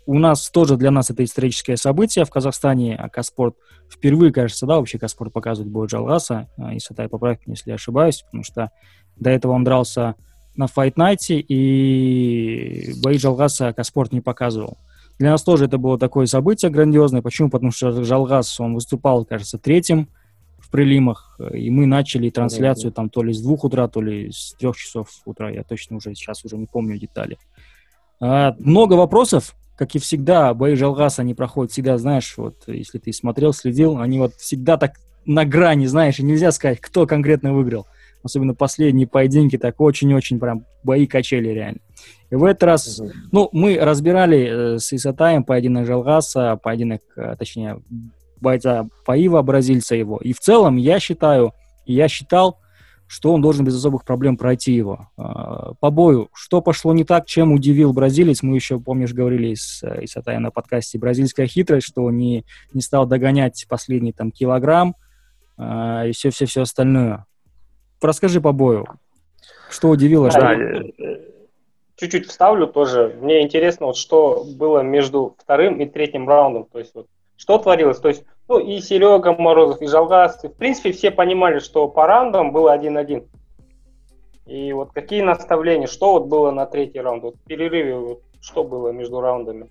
А, 0.06 0.10
у 0.10 0.18
нас 0.18 0.50
тоже 0.50 0.76
для 0.76 0.90
нас 0.90 1.10
это 1.10 1.24
историческое 1.24 1.76
событие 1.76 2.24
в 2.24 2.30
Казахстане. 2.30 2.96
А 2.96 3.08
Каспорт 3.08 3.56
впервые, 3.90 4.32
кажется, 4.32 4.66
да, 4.66 4.76
вообще 4.76 4.98
Каспорт 4.98 5.32
показывает 5.32 5.72
бой 5.72 5.86
Джалгаса. 5.86 6.48
Исатай, 6.72 7.08
поправь 7.08 7.38
меня, 7.46 7.54
если 7.54 7.70
я 7.70 7.74
ошибаюсь, 7.74 8.22
потому 8.22 8.44
что 8.44 8.70
до 9.16 9.30
этого 9.30 9.52
он 9.52 9.64
дрался 9.64 10.14
на 10.56 10.64
Fight 10.64 10.94
Night, 10.94 11.28
и 11.28 12.94
бои 13.02 13.18
Джалгаса 13.18 13.72
Каспорт 13.72 14.12
не 14.12 14.20
показывал. 14.20 14.78
Для 15.18 15.30
нас 15.30 15.42
тоже 15.42 15.64
это 15.64 15.78
было 15.78 15.98
такое 15.98 16.26
событие 16.26 16.70
грандиозное. 16.70 17.22
Почему? 17.22 17.50
Потому 17.50 17.72
что 17.72 18.04
Жалгас, 18.04 18.60
он 18.60 18.74
выступал, 18.74 19.24
кажется, 19.24 19.58
третьим 19.58 20.08
в 20.58 20.70
прилимах, 20.70 21.38
и 21.54 21.70
мы 21.70 21.86
начали 21.86 22.28
трансляцию 22.28 22.92
там 22.92 23.08
то 23.08 23.22
ли 23.22 23.32
с 23.32 23.40
двух 23.40 23.64
утра, 23.64 23.88
то 23.88 24.02
ли 24.02 24.30
с 24.32 24.54
трех 24.58 24.76
часов 24.76 25.08
утра, 25.24 25.50
я 25.50 25.62
точно 25.62 25.96
уже 25.96 26.14
сейчас 26.14 26.44
уже 26.44 26.56
не 26.58 26.66
помню 26.66 26.98
детали. 26.98 27.38
А, 28.20 28.56
много 28.58 28.94
вопросов, 28.94 29.54
как 29.76 29.94
и 29.94 29.98
всегда, 29.98 30.54
бои 30.54 30.74
Жалгаса, 30.74 31.22
они 31.22 31.34
проходят 31.34 31.70
всегда, 31.70 31.98
знаешь, 31.98 32.34
вот, 32.36 32.64
если 32.66 32.98
ты 32.98 33.12
смотрел, 33.12 33.52
следил, 33.52 33.98
они 33.98 34.18
вот 34.18 34.34
всегда 34.34 34.76
так 34.76 34.94
на 35.26 35.44
грани, 35.44 35.86
знаешь, 35.86 36.18
и 36.18 36.22
нельзя 36.22 36.50
сказать, 36.52 36.80
кто 36.80 37.06
конкретно 37.06 37.52
выиграл. 37.52 37.86
Особенно 38.22 38.54
последние 38.54 39.06
поединки, 39.06 39.58
так 39.58 39.80
очень-очень 39.80 40.40
прям 40.40 40.64
бои 40.82 41.06
качели 41.06 41.48
реально. 41.48 41.80
И 42.30 42.34
в 42.34 42.44
этот 42.44 42.62
раз, 42.64 43.00
uh-huh. 43.00 43.12
ну, 43.30 43.48
мы 43.52 43.78
разбирали 43.78 44.74
э, 44.74 44.78
с 44.78 44.92
Исатаем 44.92 45.44
поединок 45.44 45.86
Жалгаса, 45.86 46.58
поединок, 46.60 47.02
э, 47.16 47.36
точнее, 47.38 47.80
бойца 48.40 48.88
Паива, 49.04 49.42
бразильца 49.42 49.94
его. 49.94 50.18
И 50.18 50.32
в 50.32 50.40
целом 50.40 50.76
я 50.76 50.98
считаю, 50.98 51.52
я 51.84 52.08
считал, 52.08 52.58
что 53.06 53.32
он 53.32 53.40
должен 53.40 53.64
без 53.64 53.76
особых 53.76 54.04
проблем 54.04 54.36
пройти 54.36 54.72
его. 54.72 55.08
А, 55.16 55.74
по 55.74 55.90
бою, 55.90 56.28
что 56.34 56.60
пошло 56.60 56.92
не 56.92 57.04
так, 57.04 57.26
чем 57.26 57.52
удивил 57.52 57.92
бразилец, 57.92 58.42
мы 58.42 58.56
еще, 58.56 58.80
помнишь, 58.80 59.12
говорили 59.12 59.54
с 59.54 59.82
Исатаем 60.02 60.42
на 60.42 60.50
подкасте, 60.50 60.98
бразильская 60.98 61.46
хитрость, 61.46 61.86
что 61.86 62.10
не, 62.10 62.44
не 62.72 62.80
стал 62.80 63.06
догонять 63.06 63.66
последний 63.68 64.12
там 64.12 64.30
килограмм 64.30 64.96
э, 65.58 66.08
и 66.08 66.12
все-все-все 66.12 66.62
остальное. 66.62 67.26
Расскажи 68.00 68.40
по 68.40 68.52
бою, 68.52 68.86
что 69.70 69.88
удивило? 69.88 70.30
Да, 70.30 70.54
что... 70.54 70.92
Чуть-чуть 71.96 72.26
вставлю 72.26 72.66
тоже. 72.66 73.16
Мне 73.22 73.42
интересно, 73.42 73.86
вот 73.86 73.96
что 73.96 74.44
было 74.44 74.80
между 74.80 75.34
вторым 75.38 75.80
и 75.80 75.86
третьим 75.86 76.28
раундом. 76.28 76.66
То 76.70 76.78
есть 76.78 76.94
вот 76.94 77.06
что 77.36 77.58
творилось? 77.58 77.98
То 77.98 78.08
есть, 78.08 78.24
ну, 78.48 78.58
и 78.58 78.80
Серега 78.80 79.32
Морозов, 79.32 79.82
и 79.82 79.86
Жалгас, 79.86 80.42
в 80.42 80.48
принципе, 80.48 80.92
все 80.92 81.10
понимали, 81.10 81.58
что 81.58 81.88
по 81.88 82.06
раундам 82.06 82.52
было 82.52 82.72
один-один. 82.72 83.24
И 84.46 84.72
вот 84.72 84.92
какие 84.92 85.22
наставления, 85.22 85.88
что 85.88 86.12
вот 86.12 86.26
было 86.26 86.52
на 86.52 86.66
третий 86.66 87.00
раунд, 87.00 87.24
вот 87.24 87.34
в 87.34 87.40
перерыве, 87.40 87.96
вот, 87.96 88.22
что 88.40 88.62
было 88.62 88.90
между 88.90 89.20
раундами? 89.20 89.68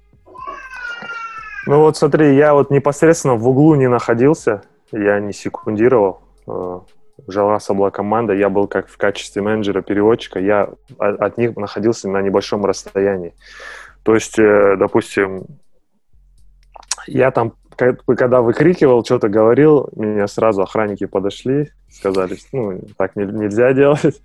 Ну 1.65 1.79
вот 1.79 1.97
смотри, 1.97 2.35
я 2.35 2.53
вот 2.53 2.69
непосредственно 2.69 3.35
в 3.35 3.47
углу 3.47 3.75
не 3.75 3.87
находился, 3.87 4.61
я 4.91 5.19
не 5.19 5.31
секундировал. 5.31 6.19
Э, 6.45 6.81
Жалгаса 7.27 7.73
была 7.73 7.89
команда, 7.91 8.33
я 8.33 8.49
был 8.49 8.67
как 8.67 8.89
в 8.89 8.97
качестве 8.97 9.41
менеджера-переводчика, 9.41 10.39
я 10.39 10.69
от 10.99 11.37
них 11.37 11.55
находился 11.55 12.09
на 12.09 12.21
небольшом 12.21 12.65
расстоянии. 12.65 13.33
То 14.03 14.13
есть, 14.13 14.37
э, 14.37 14.75
допустим, 14.77 15.45
я 17.07 17.31
там, 17.31 17.53
когда 17.75 18.41
выкрикивал, 18.41 19.03
что-то 19.03 19.29
говорил, 19.29 19.89
меня 19.95 20.27
сразу 20.27 20.61
охранники 20.61 21.05
подошли, 21.05 21.71
сказали, 21.89 22.37
ну, 22.51 22.81
так 22.97 23.15
нельзя 23.15 23.73
делать. 23.73 24.21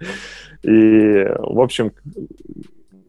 И, 0.63 1.25
в 1.39 1.61
общем, 1.61 1.93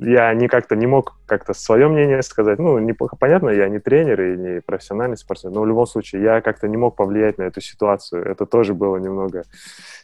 я 0.04 0.34
не 0.34 0.48
как-то 0.48 0.76
не 0.76 0.88
мог 0.88 1.16
как-то 1.28 1.54
свое 1.54 1.88
мнение 1.88 2.24
сказать. 2.24 2.58
Ну, 2.58 2.80
не, 2.80 2.94
понятно, 2.94 3.50
я 3.50 3.70
не 3.70 3.80
тренер 3.80 4.22
и 4.22 4.38
не 4.38 4.62
профессиональный 4.62 5.18
спортсмен, 5.18 5.54
но 5.54 5.62
в 5.62 5.68
любом 5.68 5.86
случае 5.86 6.24
я 6.24 6.42
как-то 6.42 6.68
не 6.68 6.76
мог 6.76 6.96
повлиять 6.96 7.38
на 7.38 7.44
эту 7.44 7.62
ситуацию. 7.62 8.26
Это 8.26 8.48
тоже 8.48 8.74
было 8.74 8.98
немного 8.98 9.44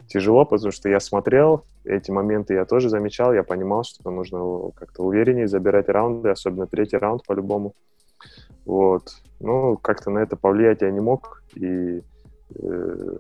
тяжело, 0.08 0.46
потому 0.46 0.72
что 0.72 0.88
я 0.88 1.00
смотрел, 1.00 1.63
эти 1.84 2.12
моменты 2.12 2.53
я 2.53 2.65
тоже 2.65 2.89
замечал, 2.89 3.34
я 3.34 3.41
понимал, 3.41 3.84
что 3.84 4.10
нужно 4.12 4.70
как-то 4.75 5.03
увереннее 5.03 5.48
забирать 5.48 5.89
раунды, 5.89 6.29
особенно 6.29 6.67
третий 6.67 6.98
раунд 6.98 7.25
по-любому. 7.25 7.74
Вот. 8.67 9.15
Ну, 9.39 9.77
как-то 9.77 10.12
на 10.12 10.19
это 10.19 10.36
повлиять 10.36 10.81
я 10.81 10.91
не 10.91 11.00
мог. 11.00 11.41
И 11.55 12.03
э, 12.55 13.17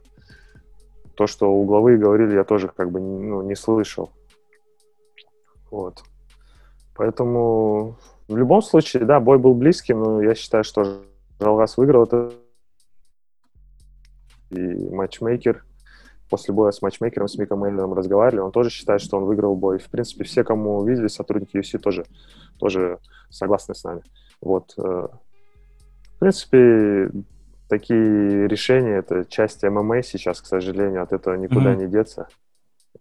то, 1.15 1.25
что 1.25 1.49
угловые 1.49 1.97
говорили, 1.97 2.35
я 2.35 2.43
тоже 2.43 2.67
как 2.67 2.91
бы 2.91 2.99
ну, 2.99 3.41
не 3.41 3.55
слышал. 3.55 4.11
Вот. 5.71 6.03
Поэтому 6.95 7.95
в 8.27 8.35
любом 8.35 8.61
случае, 8.61 9.05
да, 9.05 9.21
бой 9.21 9.37
был 9.37 9.53
близким, 9.53 9.99
но 9.99 10.21
я 10.21 10.35
считаю, 10.35 10.65
что 10.65 11.01
Жалгас 11.39 11.77
выиграл 11.77 12.03
это. 12.03 12.33
И 14.49 14.59
матчмейкер, 14.59 15.63
после 16.29 16.53
боя 16.53 16.71
с 16.71 16.81
матчмейкером, 16.81 17.27
с 17.29 17.37
Миком 17.37 17.59
Мейлером 17.59 17.93
разговаривали, 17.93 18.41
он 18.41 18.51
тоже 18.51 18.69
считает, 18.69 19.01
что 19.01 19.17
он 19.17 19.23
выиграл 19.23 19.55
бой. 19.55 19.77
В 19.79 19.89
принципе, 19.89 20.25
все, 20.25 20.43
кому 20.43 20.83
видели, 20.83 21.07
сотрудники 21.07 21.55
UFC 21.55 21.77
тоже, 21.79 22.05
тоже 22.59 22.99
согласны 23.29 23.75
с 23.75 23.83
нами. 23.83 24.03
Вот. 24.41 24.73
Э, 26.17 26.19
в 26.19 26.19
принципе, 26.19 27.11
такие 27.69 28.47
решения, 28.47 28.97
это 28.97 29.25
часть 29.25 29.63
ММА 29.63 30.03
сейчас, 30.03 30.41
к 30.41 30.45
сожалению, 30.45 31.03
от 31.03 31.13
этого 31.13 31.35
никуда 31.35 31.73
mm-hmm. 31.73 31.77
не 31.77 31.87
деться. 31.87 32.27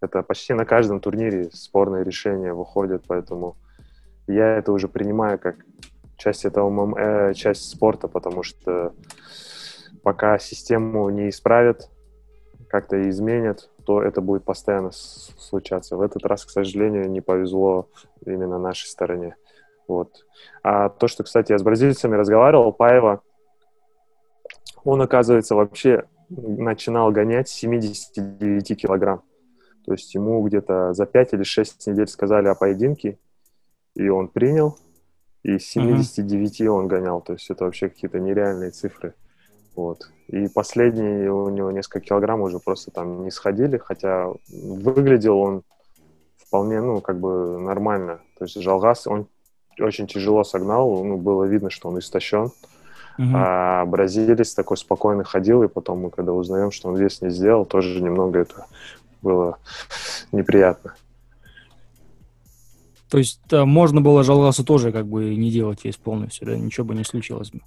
Это 0.01 0.23
почти 0.23 0.53
на 0.53 0.65
каждом 0.65 1.01
турнире 1.01 1.51
спорные 1.53 2.05
решения 2.05 2.53
выходят, 2.53 3.05
поэтому 3.07 3.57
я 4.27 4.59
это 4.59 4.73
уже 4.73 4.89
принимаю 4.89 5.39
как 5.39 5.57
часть 6.17 6.45
этого 6.45 6.69
ММА, 6.69 7.35
часть 7.35 7.71
спорта, 7.71 8.09
потому 8.09 8.43
что 8.43 8.93
пока 10.03 10.39
систему 10.39 11.09
не 11.11 11.31
исправят, 11.31 11.89
как-то 12.69 13.09
изменят, 13.09 13.71
то 13.87 14.03
это 14.03 14.21
будет 14.21 14.45
постоянно 14.45 14.91
случаться. 14.93 15.97
В 15.97 16.03
этот 16.03 16.27
раз, 16.27 16.45
к 16.45 16.51
сожалению, 16.51 17.09
не 17.09 17.21
повезло 17.21 17.89
именно 18.25 18.59
нашей 18.59 18.89
стороне. 18.89 19.37
Вот. 19.89 20.25
А 20.63 20.89
то, 20.89 21.09
что, 21.09 21.23
кстати, 21.25 21.53
я 21.53 21.59
с 21.59 21.63
бразильцами 21.63 22.17
разговаривал, 22.17 22.73
Паева, 22.73 23.23
он, 24.85 25.03
оказывается, 25.03 25.55
вообще 25.55 26.05
начинал 26.29 27.11
гонять 27.13 27.49
с 27.49 27.53
79 27.53 28.81
килограмм. 28.81 29.23
То 29.85 29.93
есть 29.93 30.15
ему 30.15 30.43
где-то 30.43 30.93
за 30.93 31.07
5 31.07 31.35
или 31.35 31.43
6 31.45 31.87
недель 31.87 32.09
сказали 32.09 32.49
о 32.49 32.55
поединке, 32.55 33.19
и 33.95 34.09
он 34.09 34.29
принял, 34.29 34.79
и 35.43 35.59
с 35.59 35.67
79 35.69 36.61
uh-huh. 36.61 36.67
он 36.69 36.89
гонял. 36.89 37.21
То 37.21 37.35
есть 37.35 37.49
это 37.51 37.65
вообще 37.65 37.89
какие-то 37.89 38.19
нереальные 38.19 38.73
цифры. 38.73 39.15
Вот. 39.77 40.11
И 40.29 40.49
последние 40.49 41.31
у 41.31 41.49
него 41.51 41.71
несколько 41.71 42.01
килограмм 42.01 42.41
уже 42.41 42.59
просто 42.59 42.91
там 42.91 43.23
не 43.23 43.31
сходили, 43.31 43.77
хотя 43.77 44.29
выглядел 44.49 45.39
он 45.39 45.63
вполне, 46.37 46.81
ну, 46.81 47.01
как 47.01 47.21
бы 47.21 47.59
нормально. 47.61 48.21
То 48.39 48.45
есть 48.45 48.61
Жалгас, 48.61 49.07
он 49.07 49.29
очень 49.79 50.07
тяжело 50.07 50.45
согнал, 50.45 51.05
ну, 51.05 51.17
было 51.17 51.45
видно, 51.45 51.71
что 51.71 51.89
он 51.89 51.99
истощен. 51.99 52.51
Uh-huh. 53.19 53.33
А 53.35 53.87
бразилец 53.87 54.53
такой 54.55 54.77
спокойно 54.77 55.25
ходил, 55.25 55.63
и 55.63 55.69
потом 55.69 56.01
мы, 56.01 56.11
когда 56.11 56.33
узнаем, 56.33 56.71
что 56.71 56.89
он 56.89 56.97
вес 56.97 57.23
не 57.23 57.31
сделал, 57.31 57.65
тоже 57.65 58.01
немного 58.01 58.41
это 58.41 58.67
было 59.23 59.59
неприятно. 60.33 60.95
То 63.09 63.19
есть 63.19 63.41
да, 63.49 63.65
можно 63.65 64.01
было 64.01 64.23
Жалгасу 64.23 64.65
тоже 64.65 64.93
как 64.93 65.07
бы 65.07 65.35
не 65.35 65.51
делать 65.51 65.85
вес 65.85 65.97
полностью, 65.97 66.47
да, 66.47 66.57
ничего 66.57 66.85
бы 66.85 66.95
не 66.95 67.05
случилось 67.05 67.51
бы. 67.51 67.61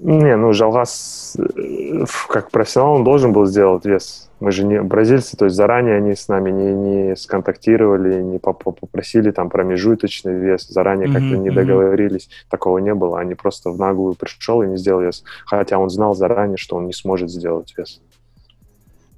Не, 0.00 0.36
ну 0.36 0.52
Жалгас 0.52 1.36
э, 1.38 2.04
как 2.28 2.50
профессионал 2.50 2.94
он 2.94 3.04
должен 3.04 3.32
был 3.32 3.46
сделать 3.46 3.84
вес. 3.84 4.28
Мы 4.40 4.50
же 4.50 4.64
не 4.64 4.82
бразильцы, 4.82 5.36
то 5.36 5.44
есть 5.44 5.56
заранее 5.56 5.96
они 5.96 6.14
с 6.14 6.28
нами 6.28 6.50
не, 6.50 6.72
не 6.72 7.16
сконтактировали, 7.16 8.20
не 8.20 8.38
попросили 8.38 9.30
там 9.30 9.48
промежуточный 9.48 10.34
вес, 10.34 10.66
заранее 10.66 11.08
mm-hmm, 11.08 11.12
как-то 11.12 11.36
не 11.36 11.50
договорились. 11.50 12.26
Mm-hmm. 12.26 12.50
Такого 12.50 12.78
не 12.78 12.94
было. 12.94 13.20
Они 13.20 13.34
просто 13.34 13.70
в 13.70 13.78
наглую 13.78 14.14
пришел 14.14 14.62
и 14.62 14.66
не 14.66 14.76
сделал 14.76 15.02
вес. 15.02 15.22
Хотя 15.46 15.78
он 15.78 15.88
знал 15.90 16.14
заранее, 16.14 16.56
что 16.56 16.76
он 16.76 16.86
не 16.86 16.92
сможет 16.92 17.30
сделать 17.30 17.72
вес. 17.76 18.00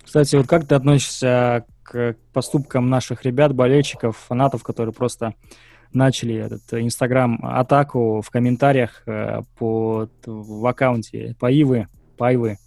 Кстати, 0.04 0.36
вот 0.36 0.46
как 0.46 0.66
ты 0.66 0.74
относишься 0.74 1.64
к 1.82 2.16
поступкам 2.32 2.88
наших 2.90 3.24
ребят, 3.24 3.54
болельщиков, 3.54 4.16
фанатов, 4.16 4.62
которые 4.62 4.92
просто 4.92 5.34
начали 5.94 6.34
этот 6.34 6.62
Инстаграм-атаку 6.72 8.20
в 8.20 8.30
комментариях 8.30 9.02
э, 9.06 9.42
по, 9.58 10.08
в 10.26 10.66
аккаунте 10.66 11.34
Паивы, 11.38 11.88
Паивы, 12.16 12.58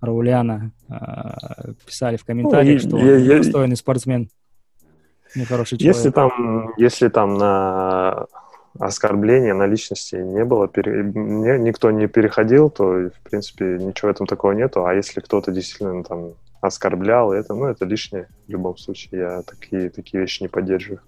Рауляна, 0.00 0.72
э, 0.88 1.72
писали 1.86 2.16
в 2.16 2.24
комментариях, 2.24 2.82
ну, 2.84 2.88
что 2.88 2.98
я, 2.98 3.36
он 3.36 3.42
достойный 3.42 3.76
спортсмен, 3.76 4.30
нехороший 5.34 5.78
человек. 5.78 5.96
Если 5.96 6.10
там, 6.10 6.72
если 6.76 7.08
там 7.08 7.34
на 7.34 8.26
оскорбления 8.78 9.54
на 9.54 9.66
личности 9.66 10.16
не 10.16 10.44
было, 10.44 10.68
пере... 10.68 11.02
не, 11.14 11.58
никто 11.58 11.90
не 11.90 12.06
переходил, 12.06 12.70
то, 12.70 13.10
в 13.10 13.28
принципе, 13.28 13.78
ничего 13.78 14.08
в 14.08 14.12
этом 14.12 14.26
такого 14.26 14.52
нету. 14.52 14.86
А 14.86 14.94
если 14.94 15.20
кто-то 15.20 15.50
действительно 15.50 16.04
там 16.04 16.34
оскорблял, 16.60 17.32
это, 17.32 17.54
ну, 17.54 17.66
это 17.66 17.84
лишнее 17.84 18.28
в 18.46 18.50
любом 18.50 18.76
случае. 18.76 19.20
Я 19.20 19.42
такие, 19.42 19.90
такие 19.90 20.20
вещи 20.20 20.42
не 20.42 20.48
поддерживаю. 20.48 21.00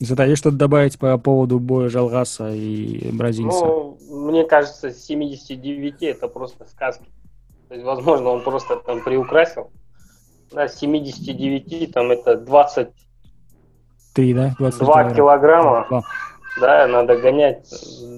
Зато 0.00 0.24
есть 0.24 0.40
что-то 0.40 0.56
добавить 0.56 0.98
по 0.98 1.16
поводу 1.18 1.58
боя 1.60 1.88
Жалгаса 1.90 2.50
и 2.50 3.10
бразильца? 3.12 3.64
Ну, 3.64 3.98
мне 4.10 4.44
кажется, 4.44 4.92
79 4.92 6.02
это 6.02 6.26
просто 6.28 6.66
сказки. 6.66 7.04
То 7.68 7.74
есть, 7.74 7.86
возможно, 7.86 8.30
он 8.30 8.42
просто 8.42 8.76
там 8.76 9.04
приукрасил. 9.04 9.70
Да, 10.50 10.68
79 10.68 11.92
там 11.92 12.10
это 12.10 12.36
20 12.36 12.88
3, 14.14 14.34
да? 14.34 14.56
2 14.58 15.14
килограмма. 15.14 15.86
2. 15.88 16.02
Да, 16.60 16.86
надо 16.88 17.16
гонять. 17.16 17.68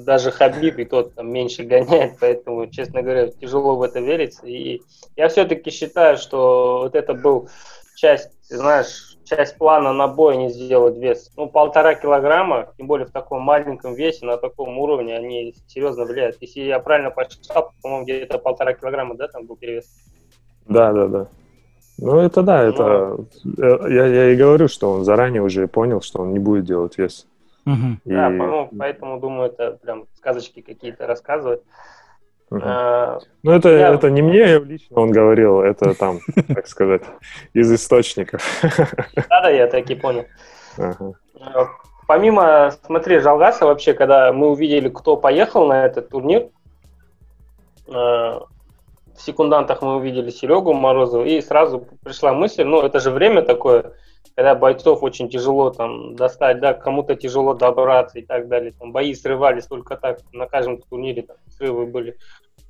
Даже 0.06 0.30
Хабиб 0.30 0.78
и 0.78 0.84
тот 0.84 1.14
там 1.14 1.30
меньше 1.30 1.64
гоняет, 1.64 2.14
поэтому, 2.18 2.66
честно 2.68 3.02
говоря, 3.02 3.28
тяжело 3.28 3.76
в 3.76 3.82
это 3.82 4.00
верится. 4.00 4.46
И 4.46 4.80
я 5.16 5.28
все-таки 5.28 5.70
считаю, 5.70 6.16
что 6.16 6.80
вот 6.84 6.94
это 6.94 7.12
был 7.12 7.48
часть, 7.94 8.30
знаешь, 8.48 9.11
часть 9.36 9.56
плана 9.56 9.92
на 9.92 10.08
бой 10.08 10.36
не 10.36 10.50
сделать 10.50 10.96
вес. 10.96 11.30
Ну, 11.36 11.48
полтора 11.48 11.94
килограмма, 11.94 12.68
тем 12.76 12.86
более 12.86 13.06
в 13.06 13.10
таком 13.10 13.42
маленьком 13.42 13.94
весе, 13.94 14.26
на 14.26 14.36
таком 14.36 14.78
уровне, 14.78 15.16
они 15.16 15.54
серьезно 15.66 16.04
влияют. 16.04 16.36
Если 16.40 16.60
я 16.60 16.78
правильно 16.78 17.10
посчитал, 17.10 17.72
по-моему, 17.82 18.04
где-то 18.04 18.38
полтора 18.38 18.74
килограмма, 18.74 19.14
да, 19.14 19.28
там 19.28 19.46
был 19.46 19.56
перевес? 19.56 19.86
Да, 20.66 20.92
да, 20.92 21.06
да. 21.06 21.26
Ну, 21.98 22.18
это 22.18 22.42
да, 22.42 22.62
это... 22.62 23.16
Ну, 23.44 23.86
я, 23.88 24.06
я 24.06 24.30
и 24.30 24.36
говорю, 24.36 24.68
что 24.68 24.90
он 24.90 25.04
заранее 25.04 25.42
уже 25.42 25.68
понял, 25.68 26.00
что 26.00 26.22
он 26.22 26.32
не 26.32 26.38
будет 26.38 26.64
делать 26.64 26.98
вес. 26.98 27.26
Угу. 27.64 27.98
И... 28.04 28.12
Да, 28.12 28.28
ну, 28.28 28.68
поэтому, 28.76 29.20
думаю, 29.20 29.50
это 29.50 29.78
прям 29.82 30.06
сказочки 30.16 30.62
какие-то 30.62 31.06
рассказывать. 31.06 31.62
А, 32.60 33.18
ну, 33.42 33.52
это, 33.52 33.68
я... 33.70 33.94
это 33.94 34.10
не 34.10 34.22
мне 34.22 34.58
лично 34.58 34.96
он 34.98 35.10
говорил, 35.10 35.60
это 35.60 35.94
там, 35.94 36.18
так 36.48 36.66
сказать, 36.66 37.02
из 37.54 37.72
источников. 37.72 38.42
Да-да, 39.28 39.48
я 39.48 39.66
так 39.66 39.88
и 39.90 39.94
понял. 39.94 40.26
Ага. 40.76 41.12
А, 41.40 41.66
помимо, 42.06 42.72
смотри, 42.84 43.20
Жалгаса 43.20 43.66
вообще, 43.66 43.94
когда 43.94 44.32
мы 44.32 44.50
увидели, 44.50 44.88
кто 44.88 45.16
поехал 45.16 45.66
на 45.66 45.86
этот 45.86 46.08
турнир, 46.08 46.48
а, 47.88 48.46
в 49.16 49.20
секундантах 49.22 49.82
мы 49.82 49.96
увидели 49.96 50.30
Серегу 50.30 50.72
Морозова, 50.72 51.24
и 51.24 51.40
сразу 51.40 51.86
пришла 52.02 52.32
мысль, 52.32 52.64
ну, 52.64 52.82
это 52.82 52.98
же 53.00 53.10
время 53.10 53.42
такое, 53.42 53.92
когда 54.34 54.54
бойцов 54.54 55.02
очень 55.02 55.28
тяжело 55.28 55.70
там 55.70 56.16
достать, 56.16 56.60
да, 56.60 56.74
кому-то 56.74 57.14
тяжело 57.14 57.54
добраться 57.54 58.18
и 58.18 58.22
так 58.22 58.48
далее. 58.48 58.72
Там 58.78 58.92
бои 58.92 59.14
срывались 59.14 59.66
только 59.66 59.96
так, 59.96 60.20
на 60.32 60.46
каждом 60.46 60.78
турнире 60.78 61.22
там 61.22 61.36
срывы 61.48 61.86
были. 61.86 62.16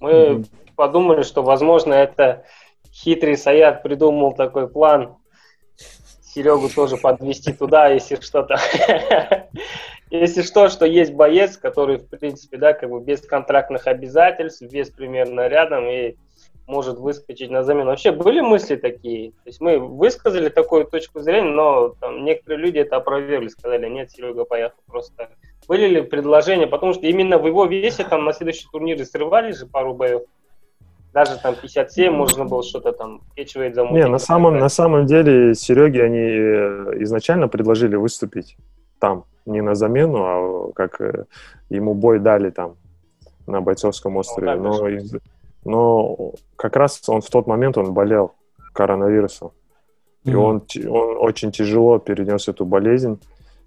Мы 0.03 0.11
mm-hmm. 0.11 0.47
подумали, 0.75 1.23
что, 1.23 1.45
возможно, 1.45 1.95
это 1.95 2.45
хитрый 2.93 3.37
Саят 3.37 3.85
придумал 3.85 4.35
такой 4.35 4.69
план 4.69 5.17
Серегу 6.25 6.69
тоже 6.69 6.97
подвести 6.97 7.53
туда, 7.53 7.89
если 7.89 8.17
что-то. 8.17 8.57
Если 10.11 10.43
что, 10.43 10.69
что 10.69 10.85
есть 10.85 11.15
боец, 11.15 11.57
который, 11.57 11.97
в 11.97 12.07
принципе, 12.07 12.59
да, 12.59 12.75
как 12.75 12.91
бы 12.91 13.01
без 13.01 13.23
контрактных 13.23 13.87
обязательств, 13.87 14.61
без 14.61 14.91
примерно 14.91 15.49
рядом, 15.49 15.87
и 15.87 16.17
может 16.67 16.99
выскочить 16.99 17.51
на 17.51 17.63
замену. 17.63 17.87
Вообще 17.87 18.13
были 18.13 18.41
мысли 18.41 18.77
такие? 18.77 19.31
То 19.31 19.47
есть 19.47 19.63
мы 19.63 19.79
высказали 19.79 20.51
такую 20.51 20.85
точку 20.85 21.21
зрения, 21.21 21.51
но 21.51 21.95
там 22.01 22.27
некоторые 22.27 22.59
люди 22.59 22.79
это 22.79 22.97
опровергли, 22.97 23.49
сказали, 23.49 23.89
нет, 23.89 24.11
Серега 24.11 24.45
поехал 24.45 24.81
просто. 24.87 25.31
Были 25.69 25.87
ли 25.87 26.03
предложения? 26.03 26.67
Потому 26.67 26.93
что 26.93 27.07
именно 27.07 27.39
в 27.39 27.47
его 27.47 27.67
весе 27.67 28.05
там 28.05 28.25
на 28.25 28.33
следующие 28.33 28.69
турниры 28.71 29.05
срывались 29.05 29.59
же 29.59 29.67
пару 29.67 29.95
боев. 29.95 30.23
Даже 31.13 31.39
там 31.39 31.55
57 31.55 32.11
можно 32.11 32.47
было 32.47 32.63
что-то 32.63 32.93
там 32.93 33.21
кетчвейт 33.37 33.75
замутить. 33.75 34.05
Не, 34.05 34.09
на 34.09 34.19
самом, 34.19 34.59
на 34.59 34.69
самом 34.71 35.07
деле 35.07 35.55
Сереге 35.55 36.05
они 36.05 36.19
э, 36.19 37.03
изначально 37.03 37.49
предложили 37.49 37.97
выступить 37.97 38.57
там, 38.99 39.25
не 39.45 39.61
на 39.61 39.75
замену, 39.75 40.25
а 40.25 40.73
как 40.73 41.01
э, 41.03 41.27
ему 41.69 41.95
бой 41.95 42.19
дали 42.19 42.51
там 42.51 42.77
на 43.47 43.61
бойцовском 43.61 44.17
острове. 44.17 44.55
Ну, 44.55 44.79
но 44.79 44.89
из, 44.89 45.15
но 45.65 46.33
как 46.57 46.77
раз 46.77 47.03
он 47.09 47.21
в 47.21 47.29
тот 47.29 47.47
момент 47.47 47.77
он 47.77 47.93
болел 47.93 48.33
коронавирусом. 48.73 49.51
И 50.25 50.35
он, 50.35 50.63
он 50.89 51.17
очень 51.19 51.51
тяжело 51.51 51.99
перенес 51.99 52.47
эту 52.49 52.65
болезнь, 52.65 53.21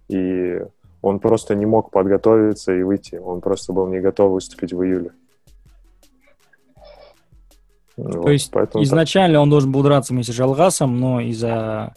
и 0.07 0.61
он 1.05 1.19
просто 1.19 1.53
не 1.55 1.65
мог 1.65 1.91
подготовиться 1.91 2.73
и 2.73 2.81
выйти. 2.81 3.15
Он 3.15 3.39
просто 3.39 3.73
был 3.73 3.87
не 3.87 3.99
готов 3.99 4.31
выступить 4.31 4.73
в 4.73 4.83
июле. 4.83 5.11
То 7.95 8.21
вот, 8.21 8.29
есть 8.29 8.51
изначально 8.51 9.35
так. 9.35 9.43
он 9.43 9.49
должен 9.49 9.71
был 9.71 9.83
драться 9.83 10.13
вместе 10.13 10.33
с 10.33 10.35
Жалгасом, 10.35 10.99
но 10.99 11.21
из-за 11.21 11.93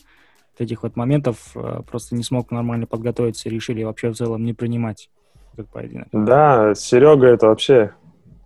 этих 0.59 0.83
вот 0.83 0.95
моментов 0.95 1.53
э, 1.57 1.81
просто 1.89 2.15
не 2.15 2.23
смог 2.23 2.51
нормально 2.51 2.87
подготовиться 2.87 3.49
и 3.49 3.53
решили 3.53 3.83
вообще 3.83 4.11
в 4.11 4.15
целом 4.15 4.45
не 4.45 4.53
принимать 4.53 5.11
этот 5.55 5.71
поединок. 5.71 6.09
Да, 6.13 6.75
Серега 6.75 7.29
это 7.29 7.47
вообще 7.47 7.93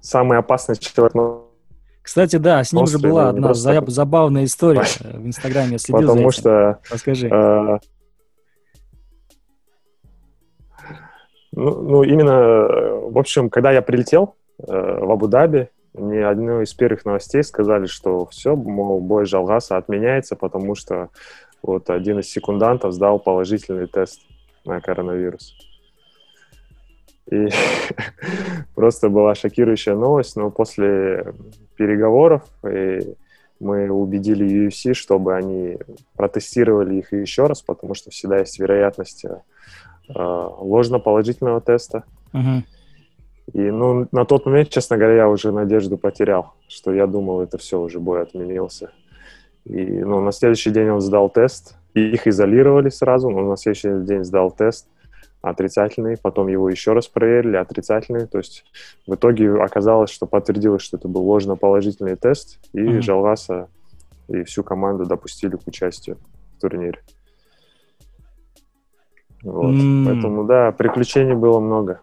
самый 0.00 0.38
опасный 0.38 0.76
человек. 0.76 1.12
Кстати, 2.00 2.36
да, 2.36 2.62
с 2.62 2.72
ним 2.72 2.86
же 2.86 2.98
была 2.98 3.30
одна 3.30 3.48
просто... 3.48 3.82
забавная 3.88 4.44
история 4.44 4.84
в 5.00 5.26
Инстаграме. 5.26 5.72
Я 5.72 5.78
следил 5.78 6.00
Потому 6.00 6.20
за 6.20 6.28
этим. 6.28 6.40
что... 6.40 6.78
Расскажи. 6.90 7.28
Э, 7.28 7.78
ну, 11.52 11.82
ну, 11.82 12.02
именно, 12.02 13.10
в 13.10 13.18
общем, 13.18 13.50
когда 13.50 13.72
я 13.72 13.82
прилетел 13.82 14.36
э, 14.58 14.64
в 14.64 15.10
Абу-Даби, 15.10 15.68
мне 15.94 16.26
одну 16.26 16.62
из 16.62 16.72
первых 16.72 17.04
новостей 17.04 17.42
сказали, 17.42 17.86
что 17.86 18.24
все, 18.26 18.56
мол, 18.56 19.00
бой 19.00 19.26
Жалгаса 19.26 19.76
отменяется, 19.76 20.36
потому 20.36 20.74
что 20.74 21.10
вот 21.62 21.90
один 21.90 22.20
из 22.20 22.30
секундантов 22.30 22.92
сдал 22.92 23.18
положительный 23.18 23.86
тест 23.86 24.20
на 24.64 24.80
коронавирус. 24.80 25.54
И 27.30 27.48
просто 28.74 29.10
была 29.10 29.34
шокирующая 29.34 29.94
новость, 29.94 30.36
но 30.36 30.50
после 30.50 31.34
переговоров 31.76 32.42
и 32.66 33.14
мы 33.62 33.88
убедили 33.90 34.66
UFC, 34.66 34.92
чтобы 34.92 35.36
они 35.36 35.78
протестировали 36.16 36.96
их 36.96 37.12
еще 37.12 37.46
раз, 37.46 37.62
потому 37.62 37.94
что 37.94 38.10
всегда 38.10 38.38
есть 38.38 38.58
вероятность 38.58 39.24
э, 39.24 39.40
ложно-положительного 40.08 41.60
теста. 41.60 42.04
Uh-huh. 42.32 42.62
И 43.52 43.70
ну, 43.70 44.06
на 44.12 44.24
тот 44.24 44.46
момент, 44.46 44.70
честно 44.70 44.96
говоря, 44.96 45.16
я 45.16 45.28
уже 45.28 45.52
надежду 45.52 45.98
потерял, 45.98 46.54
что 46.68 46.92
я 46.92 47.06
думал, 47.06 47.40
это 47.42 47.58
все, 47.58 47.80
уже 47.80 47.98
бой 48.00 48.22
отменился. 48.22 48.92
И 49.64 49.84
ну, 49.84 50.20
на 50.20 50.32
следующий 50.32 50.70
день 50.70 50.88
он 50.90 51.00
сдал 51.00 51.28
тест, 51.28 51.76
и 51.94 52.00
их 52.00 52.26
изолировали 52.26 52.88
сразу, 52.88 53.30
но 53.30 53.42
на 53.42 53.56
следующий 53.56 54.04
день 54.04 54.24
сдал 54.24 54.50
тест 54.50 54.88
отрицательный, 55.42 56.16
потом 56.16 56.46
его 56.46 56.70
еще 56.70 56.92
раз 56.92 57.08
проверили, 57.08 57.56
отрицательный. 57.56 58.26
То 58.26 58.38
есть 58.38 58.64
в 59.06 59.14
итоге 59.14 59.52
оказалось, 59.60 60.10
что 60.10 60.26
подтвердилось, 60.26 60.82
что 60.82 60.96
это 60.96 61.08
был 61.08 61.22
ложно-положительный 61.22 62.16
тест, 62.16 62.60
и 62.72 62.78
mm-hmm. 62.78 63.00
Жалваса 63.02 63.68
и 64.28 64.44
всю 64.44 64.62
команду 64.62 65.04
допустили 65.04 65.56
к 65.56 65.66
участию 65.66 66.16
в 66.56 66.60
турнире. 66.60 67.00
Вот. 69.42 69.74
Mm. 69.74 70.06
Поэтому, 70.06 70.44
да, 70.44 70.72
приключений 70.72 71.34
было 71.34 71.60
много. 71.60 72.00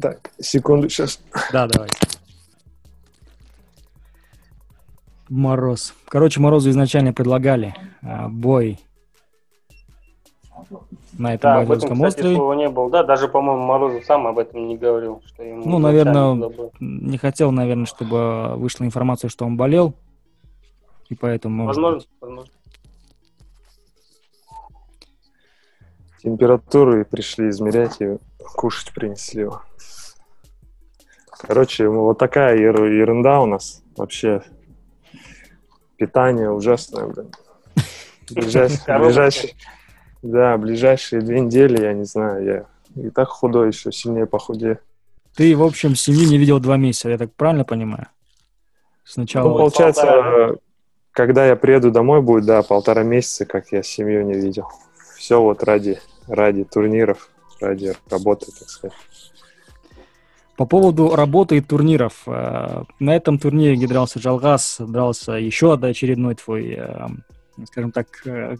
Так, 0.00 0.30
секунду, 0.38 0.88
сейчас. 0.88 1.20
Да, 1.52 1.66
давай. 1.66 1.88
Мороз. 5.28 5.94
Короче, 6.06 6.40
Морозу 6.40 6.70
изначально 6.70 7.12
предлагали 7.12 7.74
а, 8.02 8.28
бой 8.28 8.78
на 11.18 11.34
этом 11.34 11.50
да, 11.50 11.56
Байкальском 11.58 11.92
этом, 11.92 12.06
острове. 12.06 12.36
Слова 12.36 12.52
не 12.54 12.68
было. 12.68 12.90
Да, 12.90 13.04
даже, 13.04 13.28
по-моему, 13.28 13.62
Морозов 13.62 14.04
сам 14.04 14.26
об 14.26 14.38
этом 14.38 14.66
не 14.68 14.76
говорил. 14.76 15.22
Что 15.26 15.42
ему 15.42 15.62
ну, 15.64 15.78
наверное, 15.78 16.70
не 16.80 17.18
хотел, 17.18 17.52
наверное, 17.52 17.86
чтобы 17.86 18.54
вышла 18.56 18.84
информация, 18.84 19.28
что 19.28 19.44
он 19.44 19.56
болел. 19.56 19.94
И 21.08 21.14
поэтому... 21.14 21.66
Возможно, 21.66 22.02
возможно. 22.20 22.52
Температуру 26.22 27.04
пришли 27.04 27.48
измерять 27.48 28.00
и 28.00 28.18
кушать 28.38 28.92
принесли 28.92 29.42
его. 29.42 29.62
Короче, 31.30 31.88
вот 31.88 32.18
такая 32.18 32.56
ерунда 32.58 33.40
у 33.40 33.46
нас 33.46 33.82
вообще. 33.96 34.42
Питание 35.96 36.50
ужасное, 36.50 37.06
блин. 37.06 37.30
Ближайшие, 38.30 38.98
ближайшие, 38.98 39.54
да, 40.22 40.56
ближайшие 40.56 41.20
две 41.20 41.40
недели, 41.40 41.82
я 41.82 41.92
не 41.92 42.04
знаю, 42.04 42.44
я 42.44 43.02
и 43.02 43.10
так 43.10 43.28
худой, 43.28 43.68
еще 43.68 43.92
сильнее 43.92 44.26
похудею. 44.26 44.78
Ты, 45.34 45.56
в 45.56 45.62
общем, 45.62 45.94
семью 45.94 46.28
не 46.28 46.38
видел 46.38 46.60
два 46.60 46.76
месяца, 46.76 47.08
я 47.08 47.18
так 47.18 47.32
правильно 47.34 47.64
понимаю? 47.64 48.08
Сначала... 49.04 49.48
Ну, 49.48 49.56
получается, 49.56 50.02
полтора... 50.02 50.54
когда 51.12 51.46
я 51.46 51.56
приеду 51.56 51.90
домой, 51.90 52.20
будет, 52.20 52.46
да, 52.46 52.62
полтора 52.62 53.02
месяца, 53.02 53.46
как 53.46 53.72
я 53.72 53.82
семью 53.82 54.24
не 54.24 54.34
видел. 54.34 54.66
Все 55.16 55.40
вот 55.40 55.62
ради, 55.64 56.00
ради 56.30 56.64
турниров, 56.64 57.30
ради 57.60 57.94
работы, 58.08 58.46
так 58.46 58.68
сказать. 58.68 58.96
По 60.56 60.66
поводу 60.66 61.16
работы 61.16 61.56
и 61.56 61.60
турниров. 61.60 62.22
Э, 62.26 62.82
на 62.98 63.16
этом 63.16 63.38
турнире, 63.38 63.76
где 63.76 63.86
дрался 63.86 64.18
Джалгас, 64.18 64.76
дрался 64.80 65.32
еще 65.32 65.72
очередной 65.74 66.34
твой, 66.34 66.74
э, 66.78 67.06
скажем 67.64 67.92
так, 67.92 68.08
э, 68.26 68.56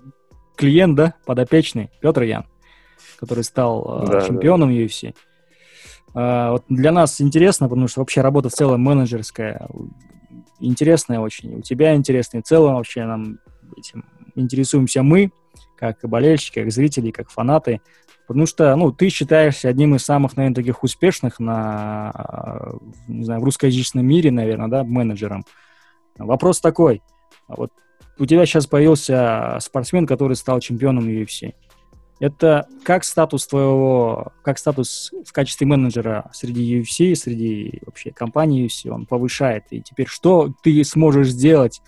клиент, 0.57 0.97
да, 0.97 1.15
подопечный, 1.27 1.91
Петр 2.01 2.23
Ян, 2.23 2.47
который 3.19 3.45
стал 3.45 4.07
да, 4.07 4.23
чемпионом 4.23 4.71
да. 4.71 4.77
UFC. 4.77 5.15
Вот 6.13 6.65
для 6.69 6.91
нас 6.91 7.21
интересно, 7.21 7.69
потому 7.69 7.87
что 7.87 8.01
вообще 8.01 8.21
работа 8.21 8.49
в 8.49 8.53
целом 8.53 8.81
менеджерская, 8.81 9.69
интересная 10.59 11.21
очень. 11.21 11.59
У 11.59 11.61
тебя 11.61 11.95
интересная, 11.95 12.43
в 12.43 12.47
целом 12.47 12.75
вообще 12.75 13.05
нам 13.05 13.39
этим 13.77 14.05
интересуемся 14.35 15.03
мы, 15.03 15.31
как 15.81 15.99
болельщики, 16.03 16.61
как 16.61 16.71
зрители, 16.71 17.11
как 17.11 17.31
фанаты. 17.31 17.81
Потому 18.29 18.47
что, 18.47 18.77
ну, 18.77 18.93
ты 18.93 19.09
считаешься 19.09 19.69
одним 19.69 19.97
из 19.97 20.05
самых, 20.05 20.37
наверное, 20.37 20.55
таких 20.55 20.85
успешных 20.85 21.41
на, 21.41 22.75
не 23.09 23.25
знаю, 23.25 23.41
в 23.41 23.45
русскоязычном 23.45 24.07
мире, 24.07 24.31
наверное, 24.31 24.69
да, 24.69 24.85
менеджером. 24.85 25.45
Вопрос 26.17 26.61
такой. 26.61 27.03
Вот 27.49 27.73
у 28.19 28.27
тебя 28.27 28.47
сейчас 28.47 28.67
появился 28.67 29.57
спортсмен, 29.61 30.07
который 30.07 30.37
стал 30.37 30.61
чемпионом 30.61 31.09
UFC. 31.09 31.55
Это 32.21 32.69
как 32.85 33.03
статус 33.03 33.47
твоего, 33.47 34.33
как 34.43 34.59
статус 34.59 35.11
в 35.27 35.33
качестве 35.33 35.67
менеджера 35.67 36.31
среди 36.35 36.79
UFC, 36.79 37.15
среди 37.15 37.81
вообще 37.87 38.11
компании 38.11 38.67
UFC, 38.67 38.91
он 38.91 39.07
повышает. 39.07 39.65
И 39.71 39.81
теперь 39.81 40.07
что 40.07 40.53
ты 40.63 40.85
сможешь 40.85 41.31
сделать 41.31 41.81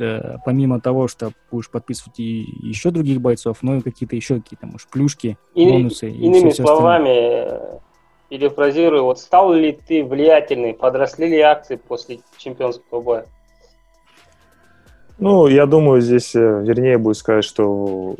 Э, 0.00 0.36
помимо 0.44 0.80
того, 0.80 1.06
что 1.06 1.32
будешь 1.50 1.70
подписывать 1.70 2.18
и 2.18 2.46
еще 2.62 2.90
других 2.90 3.20
бойцов, 3.20 3.58
но 3.62 3.76
и 3.76 3.80
какие-то 3.82 4.16
еще 4.16 4.36
какие-то, 4.36 4.66
может, 4.66 4.88
плюшки, 4.88 5.36
и, 5.54 5.68
бонусы. 5.68 6.08
И 6.08 6.26
иными 6.26 6.50
все, 6.50 6.64
словами, 6.64 7.10
э, 7.10 7.78
перефразирую, 8.30 9.04
вот 9.04 9.18
стал 9.18 9.52
ли 9.52 9.72
ты 9.72 10.02
влиятельный, 10.02 10.72
подросли 10.72 11.28
ли 11.28 11.40
акции 11.40 11.76
после 11.76 12.20
чемпионского 12.38 13.02
боя? 13.02 13.26
Ну, 15.18 15.46
я 15.46 15.66
думаю, 15.66 16.00
здесь 16.00 16.34
э, 16.34 16.38
вернее 16.38 16.96
будет 16.96 17.18
сказать, 17.18 17.44
что 17.44 17.68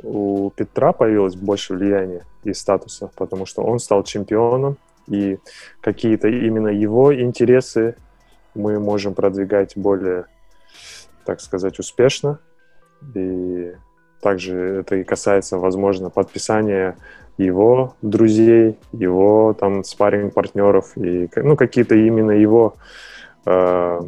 у 0.03 0.51
Петра 0.55 0.93
появилось 0.93 1.37
больше 1.37 1.73
влияния 1.73 2.27
и 2.45 2.53
статуса, 2.53 3.11
потому 3.17 3.47
что 3.47 3.63
он 3.63 3.79
стал 3.79 4.05
чемпионом, 4.05 4.77
и 5.09 5.39
какие-то 5.81 6.29
именно 6.29 6.69
его 6.69 7.19
интересы 7.19 7.97
мы 8.55 8.79
можем 8.79 9.15
продвигать 9.15 9.73
более 9.75 10.27
так 11.25 11.41
сказать, 11.41 11.79
успешно. 11.79 12.39
И 13.15 13.73
также 14.21 14.57
это 14.81 14.97
и 14.97 15.05
касается, 15.05 15.59
возможно, 15.59 16.11
подписания 16.11 16.97
его 17.39 17.95
друзей, 18.03 18.79
его 18.93 19.55
там 19.59 19.85
спарринг 19.85 20.35
партнеров 20.35 20.97
и 20.97 21.29
ну 21.37 21.57
какие-то 21.57 21.95
именно 21.95 22.31
его 22.31 22.75
э, 23.47 24.01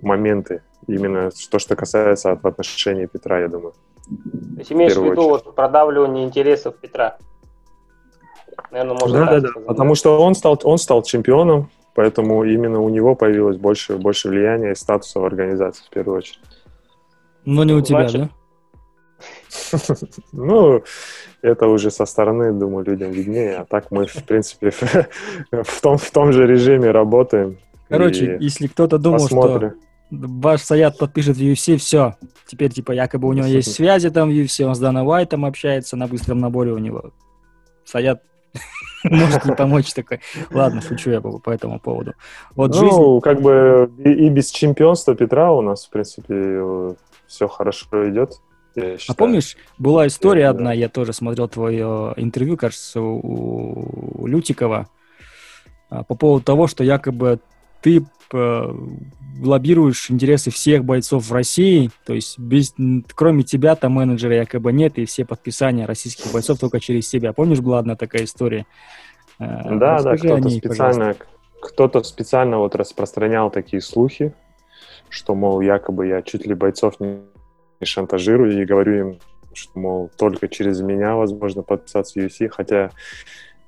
моменты, 0.00 0.62
именно 0.86 1.30
то, 1.50 1.58
что 1.58 1.76
касается 1.76 2.32
от 2.32 2.44
отношений 2.44 3.06
Петра, 3.06 3.40
я 3.40 3.48
думаю. 3.48 3.74
То 4.06 4.58
есть 4.58 4.72
имеешь 4.72 4.96
в 4.96 5.04
виду 5.04 5.28
вот 5.28 5.54
продавливание 5.54 6.24
интересов 6.24 6.76
Петра? 6.76 7.18
Наверное, 8.70 8.96
можно 8.98 9.18
да, 9.18 9.40
да, 9.40 9.40
да. 9.40 9.60
Потому 9.66 9.94
что 9.94 10.20
он 10.20 10.34
стал, 10.34 10.58
он 10.64 10.78
стал 10.78 11.02
чемпионом, 11.02 11.70
поэтому 11.94 12.44
именно 12.44 12.80
у 12.80 12.88
него 12.88 13.14
появилось 13.14 13.56
больше, 13.56 13.96
больше 13.96 14.28
влияния 14.28 14.72
и 14.72 14.74
статуса 14.74 15.20
в 15.20 15.24
организации 15.24 15.84
в 15.84 15.90
первую 15.90 16.18
очередь. 16.18 16.40
Но 17.48 17.64
не 17.64 17.72
у 17.72 17.80
тебя, 17.80 18.06
да? 18.08 18.28
Ну, 20.32 20.82
это 21.40 21.66
уже 21.66 21.90
со 21.90 22.04
стороны, 22.04 22.52
думаю, 22.52 22.84
людям 22.84 23.10
виднее. 23.10 23.56
А 23.56 23.64
так 23.64 23.90
мы, 23.90 24.06
в 24.06 24.24
принципе, 24.24 24.70
в 25.50 25.80
том, 25.80 25.96
в 25.96 26.10
том 26.10 26.32
же 26.32 26.46
режиме 26.46 26.90
работаем. 26.90 27.56
Короче, 27.88 28.36
если 28.38 28.66
кто-то 28.66 28.98
думал, 28.98 29.20
посмотрим. 29.20 29.70
что 29.70 29.78
ваш 30.10 30.60
Саят 30.60 30.98
подпишет 30.98 31.38
в 31.38 31.40
UFC, 31.40 31.78
все. 31.78 32.16
Теперь, 32.46 32.70
типа, 32.70 32.92
якобы 32.92 33.28
у 33.28 33.32
него 33.32 33.46
есть 33.46 33.72
связи 33.74 34.10
там 34.10 34.28
в 34.28 34.32
UFC, 34.32 34.64
он 34.64 34.74
с 34.74 34.78
Дана 34.78 35.02
Уайтом 35.02 35.46
общается 35.46 35.96
на 35.96 36.06
быстром 36.06 36.40
наборе 36.40 36.72
у 36.72 36.78
него. 36.78 37.12
Саят 37.86 38.20
может 39.04 39.46
не 39.46 39.54
помочь 39.54 39.94
такой. 39.94 40.20
Ладно, 40.50 40.82
шучу 40.82 41.10
я 41.10 41.22
по, 41.22 41.38
по 41.38 41.50
этому 41.50 41.80
поводу. 41.80 42.12
Вот 42.54 42.74
ну, 42.74 42.80
жизнь... 42.80 43.20
как 43.22 43.40
бы 43.40 43.90
и 44.04 44.28
без 44.28 44.50
чемпионства 44.50 45.14
Петра 45.14 45.50
у 45.52 45.62
нас, 45.62 45.86
в 45.86 45.90
принципе, 45.90 46.94
все 47.28 47.46
хорошо 47.46 48.10
идет. 48.10 48.40
А 49.08 49.14
помнишь, 49.14 49.56
была 49.78 50.06
история 50.06 50.42
я, 50.42 50.50
одна, 50.50 50.66
да. 50.66 50.72
я 50.72 50.88
тоже 50.88 51.12
смотрел 51.12 51.48
твое 51.48 52.14
интервью, 52.16 52.56
кажется, 52.56 53.00
у, 53.00 54.26
Лютикова, 54.26 54.88
а, 55.90 56.04
по 56.04 56.14
поводу 56.14 56.44
того, 56.44 56.66
что 56.68 56.84
якобы 56.84 57.40
ты 57.80 58.04
э, 58.32 58.74
лоббируешь 59.40 60.10
интересы 60.10 60.50
всех 60.50 60.84
бойцов 60.84 61.28
в 61.28 61.32
России, 61.32 61.90
то 62.04 62.14
есть 62.14 62.38
без, 62.38 62.74
кроме 63.14 63.42
тебя 63.42 63.74
там 63.74 63.92
менеджера 63.92 64.36
якобы 64.36 64.72
нет, 64.72 64.98
и 64.98 65.06
все 65.06 65.24
подписания 65.24 65.86
российских 65.86 66.32
бойцов 66.32 66.58
только 66.58 66.80
через 66.80 67.08
тебя. 67.08 67.32
Помнишь, 67.32 67.60
была 67.60 67.78
одна 67.78 67.96
такая 67.96 68.24
история? 68.24 68.66
Э, 69.38 69.76
да, 69.76 70.02
да, 70.02 70.16
кто-то 70.16 70.50
специально, 70.50 71.16
кто-то 71.60 72.02
специально 72.02 72.58
вот 72.58 72.74
распространял 72.74 73.50
такие 73.50 73.80
слухи, 73.80 74.34
что, 75.10 75.34
мол, 75.34 75.60
якобы 75.60 76.06
я 76.06 76.22
чуть 76.22 76.46
ли 76.46 76.54
бойцов 76.54 77.00
не 77.00 77.22
шантажирую 77.82 78.60
и 78.60 78.64
говорю 78.64 78.98
им, 78.98 79.20
что, 79.52 79.78
мол, 79.78 80.10
только 80.16 80.48
через 80.48 80.80
меня 80.80 81.16
возможно 81.16 81.62
подписаться 81.62 82.20
в 82.20 82.22
UFC, 82.22 82.48
хотя 82.48 82.90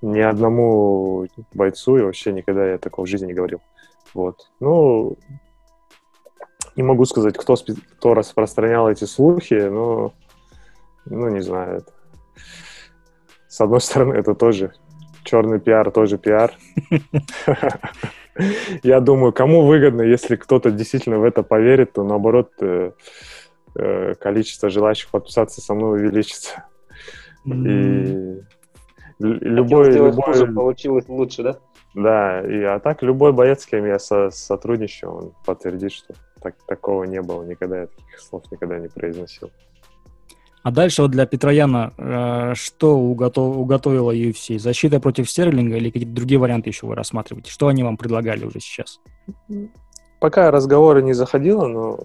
ни 0.03 0.21
одному 0.21 1.27
бойцу 1.53 1.99
и 1.99 2.03
вообще 2.03 2.33
никогда 2.33 2.67
я 2.67 2.79
такого 2.79 3.07
в 3.07 3.09
жизни 3.09 3.27
не 3.27 3.35
говорил. 3.35 3.61
Вот. 4.15 4.51
Ну, 4.61 5.17
не 6.77 6.83
могу 6.83 7.05
сказать, 7.05 7.37
кто, 7.37 7.57
кто 7.99 8.15
распространял 8.15 8.89
эти 8.89 9.05
слухи, 9.05 9.69
но, 9.69 10.13
ну, 11.05 11.29
не 11.29 11.41
знаю. 11.41 11.79
Это... 11.79 11.93
С 13.49 13.61
одной 13.61 13.81
стороны, 13.81 14.15
это 14.15 14.35
тоже 14.35 14.73
черный 15.25 15.61
пиар, 15.61 15.91
тоже 15.91 16.19
пиар. 16.19 16.55
Я 18.83 19.01
думаю, 19.01 19.33
кому 19.33 19.67
выгодно, 19.67 20.03
если 20.03 20.37
кто-то 20.37 20.71
действительно 20.71 21.19
в 21.19 21.25
это 21.25 21.43
поверит, 21.43 21.93
то 21.93 22.05
наоборот 22.05 22.51
э, 22.61 22.93
э, 23.75 24.15
количество 24.15 24.71
желающих 24.71 25.11
подписаться 25.11 25.61
со 25.61 25.75
мной 25.75 26.01
увеличится. 26.01 26.65
И 27.47 28.41
любой, 29.19 29.93
любой... 29.93 30.53
получилось 30.53 31.09
лучше, 31.09 31.43
да? 31.43 31.59
Да, 31.95 32.41
и 32.41 32.63
а 32.63 32.79
так 32.79 33.03
любой 33.03 33.33
боец, 33.33 33.63
с 33.63 33.67
кем 33.67 33.85
я 33.85 33.99
со 33.99 34.31
сотрудничаю, 34.31 35.13
он 35.13 35.33
подтвердит, 35.45 35.93
что 35.93 36.15
так, 36.41 36.55
такого 36.67 37.05
не 37.05 37.21
было 37.21 37.43
никогда, 37.43 37.81
я 37.81 37.87
таких 37.87 38.21
слов 38.21 38.45
никогда 38.51 38.79
не 38.79 38.89
произносил. 38.89 39.51
А 40.63 40.71
дальше 40.71 41.03
вот 41.03 41.11
для 41.11 41.25
Петрояна 41.25 41.93
э, 41.97 42.55
что 42.55 42.99
уготов, 42.99 43.57
уготовила 43.57 44.15
UFC? 44.15 44.59
Защита 44.59 45.01
против 45.01 45.31
Стерлинга 45.31 45.77
или 45.77 45.91
какие-то 45.91 46.15
другие 46.15 46.39
варианты 46.39 46.69
еще 46.69 46.87
вы 46.87 46.95
рассматриваете? 46.95 47.51
Что 47.51 47.69
они 47.69 47.83
вам 47.83 47.97
предлагали 47.97 48.45
уже 48.45 48.61
сейчас? 48.61 49.01
Пока 50.19 50.51
разговоры 50.51 51.03
не 51.03 51.15
заходило, 51.15 51.67
но 51.67 52.01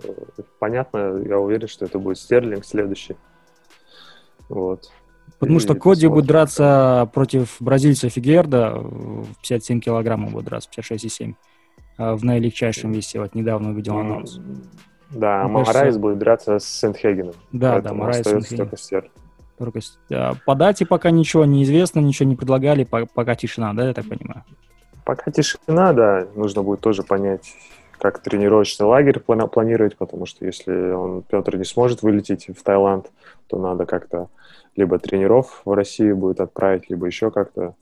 понятно, 0.59 1.21
я 1.27 1.37
уверен, 1.37 1.67
что 1.67 1.83
это 1.83 1.99
будет 1.99 2.17
Стерлинг 2.17 2.63
следующий. 2.63 3.17
Вот. 4.47 4.89
Потому 5.39 5.57
И 5.57 5.61
что 5.61 5.75
Коди 5.75 6.07
будет 6.07 6.27
драться 6.27 7.09
против 7.13 7.57
бразильца 7.59 8.09
Фигередо 8.09 8.71
в 8.77 9.27
57 9.41 9.81
килограммов 9.81 10.31
будет 10.31 10.45
драться, 10.45 10.69
56,7 10.69 11.33
э, 11.97 12.13
в 12.13 12.23
наилегчайшем 12.23 12.93
весе. 12.93 13.19
Вот 13.19 13.35
недавно 13.35 13.71
увидел 13.71 13.97
анонс. 13.97 14.39
Да, 15.11 15.43
ну, 15.43 15.49
Морайс 15.49 15.73
кажется... 15.73 15.99
будет 15.99 16.17
драться 16.17 16.59
с 16.59 16.65
Сэндхагеном. 16.65 17.35
Да, 17.51 17.81
да, 17.81 17.93
Морайс 17.93 18.21
остается 18.21 18.57
только 18.57 18.77
Стер. 18.77 19.11
Только... 19.57 19.79
По 20.45 20.55
дате 20.55 20.85
пока 20.85 21.11
ничего 21.11 21.45
не 21.45 21.63
известно, 21.63 21.99
ничего 21.99 22.27
не 22.27 22.35
предлагали, 22.35 22.83
пока 22.83 23.35
тишина, 23.35 23.73
да, 23.73 23.87
я 23.87 23.93
так 23.93 24.07
понимаю? 24.09 24.43
Пока 25.05 25.31
тишина, 25.31 25.93
да, 25.93 26.27
нужно 26.35 26.63
будет 26.63 26.81
тоже 26.81 27.03
понять, 27.03 27.53
как 27.99 28.19
тренировочный 28.19 28.85
лагерь 28.85 29.19
планировать, 29.19 29.95
потому 29.95 30.25
что 30.25 30.45
если 30.45 30.91
он, 30.91 31.21
Петр, 31.21 31.55
не 31.57 31.63
сможет 31.63 32.01
вылететь 32.01 32.47
в 32.47 32.63
Таиланд, 32.63 33.11
то 33.47 33.57
надо 33.57 33.85
как-то 33.85 34.29
либо 34.75 34.99
тренеров 34.99 35.61
в 35.63 35.71
России 35.71 36.11
будет 36.11 36.41
отправить, 36.41 36.89
либо 36.89 37.05
еще 37.05 37.31
как-то 37.31 37.75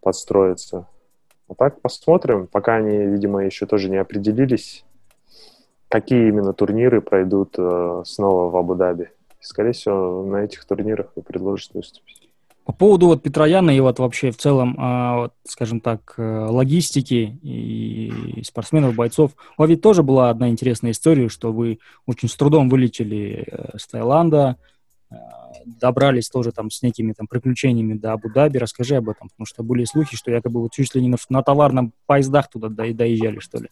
подстроиться. 0.00 0.88
А 1.48 1.54
так 1.54 1.80
посмотрим, 1.80 2.48
пока 2.48 2.74
они, 2.76 3.06
видимо, 3.06 3.44
еще 3.44 3.66
тоже 3.66 3.88
не 3.88 3.98
определились, 3.98 4.84
какие 5.88 6.28
именно 6.28 6.52
турниры 6.52 7.00
пройдут 7.00 7.54
э, 7.58 8.02
снова 8.04 8.50
в 8.50 8.56
Абу-Даби. 8.56 9.10
Скорее 9.40 9.72
всего, 9.72 10.24
на 10.24 10.38
этих 10.38 10.64
турнирах 10.64 11.12
вы 11.14 11.22
предложите 11.22 11.72
выступить. 11.74 12.26
По 12.66 12.72
поводу 12.72 13.06
вот 13.06 13.22
Петрояна 13.22 13.70
и 13.70 13.78
вот 13.78 14.00
вообще 14.00 14.32
в 14.32 14.36
целом, 14.38 14.74
а, 14.76 15.16
вот, 15.18 15.34
скажем 15.44 15.80
так, 15.80 16.14
э, 16.16 16.46
логистики 16.50 17.38
и 17.40 18.42
спортсменов, 18.44 18.96
бойцов, 18.96 19.36
у 19.56 19.62
вас 19.62 19.70
ведь 19.70 19.82
тоже 19.82 20.02
была 20.02 20.30
одна 20.30 20.48
интересная 20.48 20.90
история, 20.90 21.28
что 21.28 21.52
вы 21.52 21.78
очень 22.06 22.28
с 22.28 22.34
трудом 22.34 22.68
вылетели 22.68 23.44
э, 23.46 23.78
с 23.78 23.86
Таиланда, 23.86 24.56
э, 25.12 25.14
добрались 25.64 26.28
тоже 26.28 26.50
там 26.50 26.72
с 26.72 26.82
некими 26.82 27.12
там 27.12 27.28
приключениями 27.28 27.94
до 27.94 28.14
Абу-Даби. 28.14 28.58
Расскажи 28.58 28.96
об 28.96 29.10
этом, 29.10 29.28
потому 29.28 29.46
что 29.46 29.62
были 29.62 29.84
слухи, 29.84 30.16
что 30.16 30.32
якобы 30.32 30.60
вот 30.60 30.72
чуть 30.72 30.92
ли 30.96 31.02
не 31.02 31.08
на, 31.08 31.18
на 31.28 31.44
товарном 31.44 31.92
поездах 32.06 32.50
туда 32.50 32.68
доезжали, 32.68 33.38
что 33.38 33.58
ли. 33.58 33.68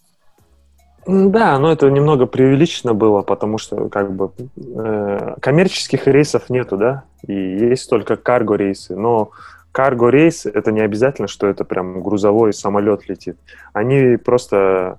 Да, 1.07 1.59
но 1.59 1.71
это 1.71 1.91
немного 1.91 2.27
преувеличено 2.27 2.95
было, 2.95 3.23
потому 3.23 3.59
что 3.59 3.89
как 3.89 4.13
бы 4.13 4.31
э, 4.57 5.35
коммерческих 5.41 6.07
рейсов 6.07 6.49
нету, 6.49 6.77
да, 6.77 7.05
и 7.27 7.33
есть 7.33 7.91
только 7.91 8.17
карго 8.17 8.55
рейсы, 8.55 8.97
но 8.97 9.31
карго 9.73 10.09
рейс 10.09 10.47
это 10.47 10.73
не 10.73 10.81
обязательно, 10.81 11.29
что 11.29 11.47
это 11.47 11.65
прям 11.65 12.03
грузовой 12.03 12.53
самолет 12.53 13.09
летит. 13.09 13.37
Они 13.73 14.17
просто 14.17 14.99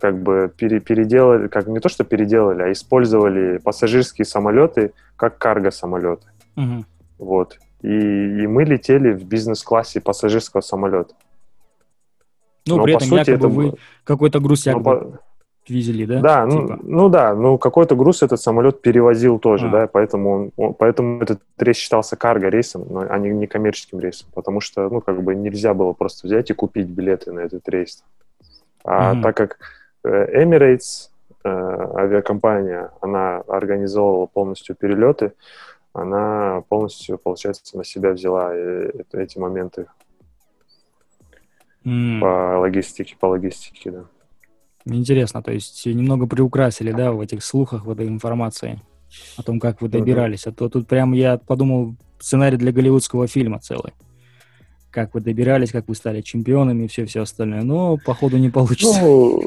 как 0.00 0.22
бы 0.22 0.52
пере, 0.56 0.80
переделали, 0.80 1.48
как 1.48 1.66
не 1.68 1.80
то 1.80 1.88
что 1.88 2.04
переделали, 2.04 2.62
а 2.62 2.72
использовали 2.72 3.58
пассажирские 3.58 4.24
самолеты 4.24 4.92
как 5.16 5.38
карго 5.38 5.70
самолеты. 5.70 6.26
Угу. 6.56 6.84
Вот. 7.18 7.58
И, 7.82 7.88
и 7.88 8.46
мы 8.46 8.64
летели 8.64 9.12
в 9.12 9.24
бизнес-классе 9.24 10.00
пассажирского 10.00 10.60
самолета. 10.60 11.14
Ну, 12.66 12.78
Но 12.78 12.84
при 12.84 12.94
этом 12.94 13.08
сути, 13.08 13.30
якобы 13.30 13.36
это... 13.36 13.48
вы 13.48 13.78
какой-то 14.04 14.40
груз 14.40 14.66
якобы... 14.66 15.20
Везли, 15.68 16.06
да? 16.06 16.20
Да, 16.20 16.46
ну, 16.46 16.62
типа? 16.62 16.78
ну, 16.82 17.02
ну 17.02 17.08
да, 17.08 17.34
ну 17.34 17.58
какой-то 17.58 17.96
груз 17.96 18.22
этот 18.22 18.40
самолет 18.40 18.82
перевозил 18.82 19.38
тоже, 19.38 19.66
а. 19.66 19.70
да, 19.70 19.86
поэтому, 19.88 20.52
он, 20.56 20.74
поэтому 20.74 21.22
этот 21.22 21.40
рейс 21.58 21.76
считался 21.76 22.16
карго 22.16 22.48
рейсом, 22.48 22.86
а 22.96 23.18
не, 23.18 23.30
не 23.30 23.46
коммерческим 23.46 23.98
рейсом, 23.98 24.28
потому 24.34 24.60
что, 24.60 24.88
ну, 24.88 25.00
как 25.00 25.22
бы 25.22 25.34
нельзя 25.34 25.74
было 25.74 25.92
просто 25.92 26.26
взять 26.26 26.50
и 26.50 26.54
купить 26.54 26.86
билеты 26.86 27.32
на 27.32 27.40
этот 27.40 27.68
рейс. 27.68 28.04
А 28.84 29.14
mm 29.14 29.22
так 29.22 29.36
как 29.36 29.58
э, 30.04 30.44
Emirates, 30.44 31.10
э, 31.44 31.48
авиакомпания, 31.48 32.92
она 33.00 33.38
организовывала 33.48 34.26
полностью 34.26 34.76
перелеты, 34.76 35.32
она 35.92 36.62
полностью, 36.68 37.18
получается, 37.18 37.76
на 37.76 37.84
себя 37.84 38.12
взяла 38.12 38.54
э, 38.54 38.92
эти 39.12 39.38
моменты 39.38 39.86
mm. 41.84 42.20
по 42.20 42.60
логистике, 42.60 43.16
по 43.18 43.26
логистике, 43.26 43.90
да. 43.90 44.04
Интересно, 44.86 45.42
то 45.42 45.52
есть 45.52 45.84
немного 45.84 46.26
приукрасили, 46.26 46.92
да, 46.92 47.12
в 47.12 47.20
этих 47.20 47.42
слухах, 47.42 47.84
в 47.84 47.90
этой 47.90 48.06
информации 48.06 48.80
о 49.36 49.42
том, 49.42 49.58
как 49.58 49.82
вы 49.82 49.88
добирались. 49.88 50.46
А 50.46 50.52
то 50.52 50.68
тут 50.68 50.86
прям 50.86 51.12
я 51.12 51.38
подумал 51.38 51.96
сценарий 52.20 52.56
для 52.56 52.70
голливудского 52.72 53.26
фильма 53.26 53.58
целый. 53.58 53.94
Как 54.90 55.12
вы 55.14 55.20
добирались, 55.20 55.72
как 55.72 55.88
вы 55.88 55.94
стали 55.94 56.20
чемпионами 56.20 56.84
и 56.84 56.88
все-все 56.88 57.22
остальное. 57.22 57.62
Но, 57.62 57.98
походу, 58.04 58.38
не 58.38 58.48
получится. 58.48 59.00
Ну, 59.00 59.42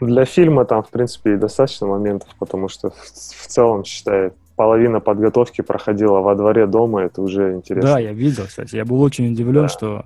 для 0.00 0.24
фильма 0.26 0.64
там, 0.64 0.82
в 0.82 0.90
принципе, 0.90 1.34
и 1.34 1.36
достаточно 1.36 1.86
моментов, 1.86 2.28
потому 2.38 2.68
что 2.68 2.90
в, 2.90 2.96
в 2.96 3.46
целом, 3.46 3.84
считай, 3.84 4.32
половина 4.56 5.00
подготовки 5.00 5.62
проходила 5.62 6.20
во 6.20 6.34
дворе 6.34 6.66
дома, 6.66 7.02
это 7.02 7.22
уже 7.22 7.54
интересно. 7.54 7.92
Да, 7.92 7.98
я 7.98 8.12
видел, 8.12 8.44
кстати. 8.46 8.76
Я 8.76 8.84
был 8.84 9.00
очень 9.00 9.32
удивлен, 9.32 9.62
да. 9.62 9.68
что 9.68 10.04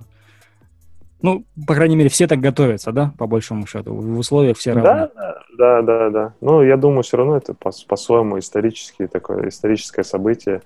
ну, 1.21 1.45
по 1.65 1.73
крайней 1.73 1.95
мере, 1.95 2.09
все 2.09 2.27
так 2.27 2.39
готовятся, 2.39 2.91
да, 2.91 3.13
по 3.17 3.27
большому 3.27 3.65
счету, 3.65 3.93
в 3.93 4.19
условиях 4.19 4.57
все 4.57 4.73
равны. 4.73 5.09
Да, 5.15 5.41
да, 5.57 5.81
да, 5.81 6.09
да. 6.09 6.33
Ну, 6.41 6.61
я 6.61 6.77
думаю, 6.77 7.03
все 7.03 7.17
равно 7.17 7.37
это 7.37 7.53
по- 7.53 7.71
по-своему 7.87 8.37
исторический 8.39 9.07
такое, 9.07 9.49
историческое 9.49 10.03
событие 10.03 10.61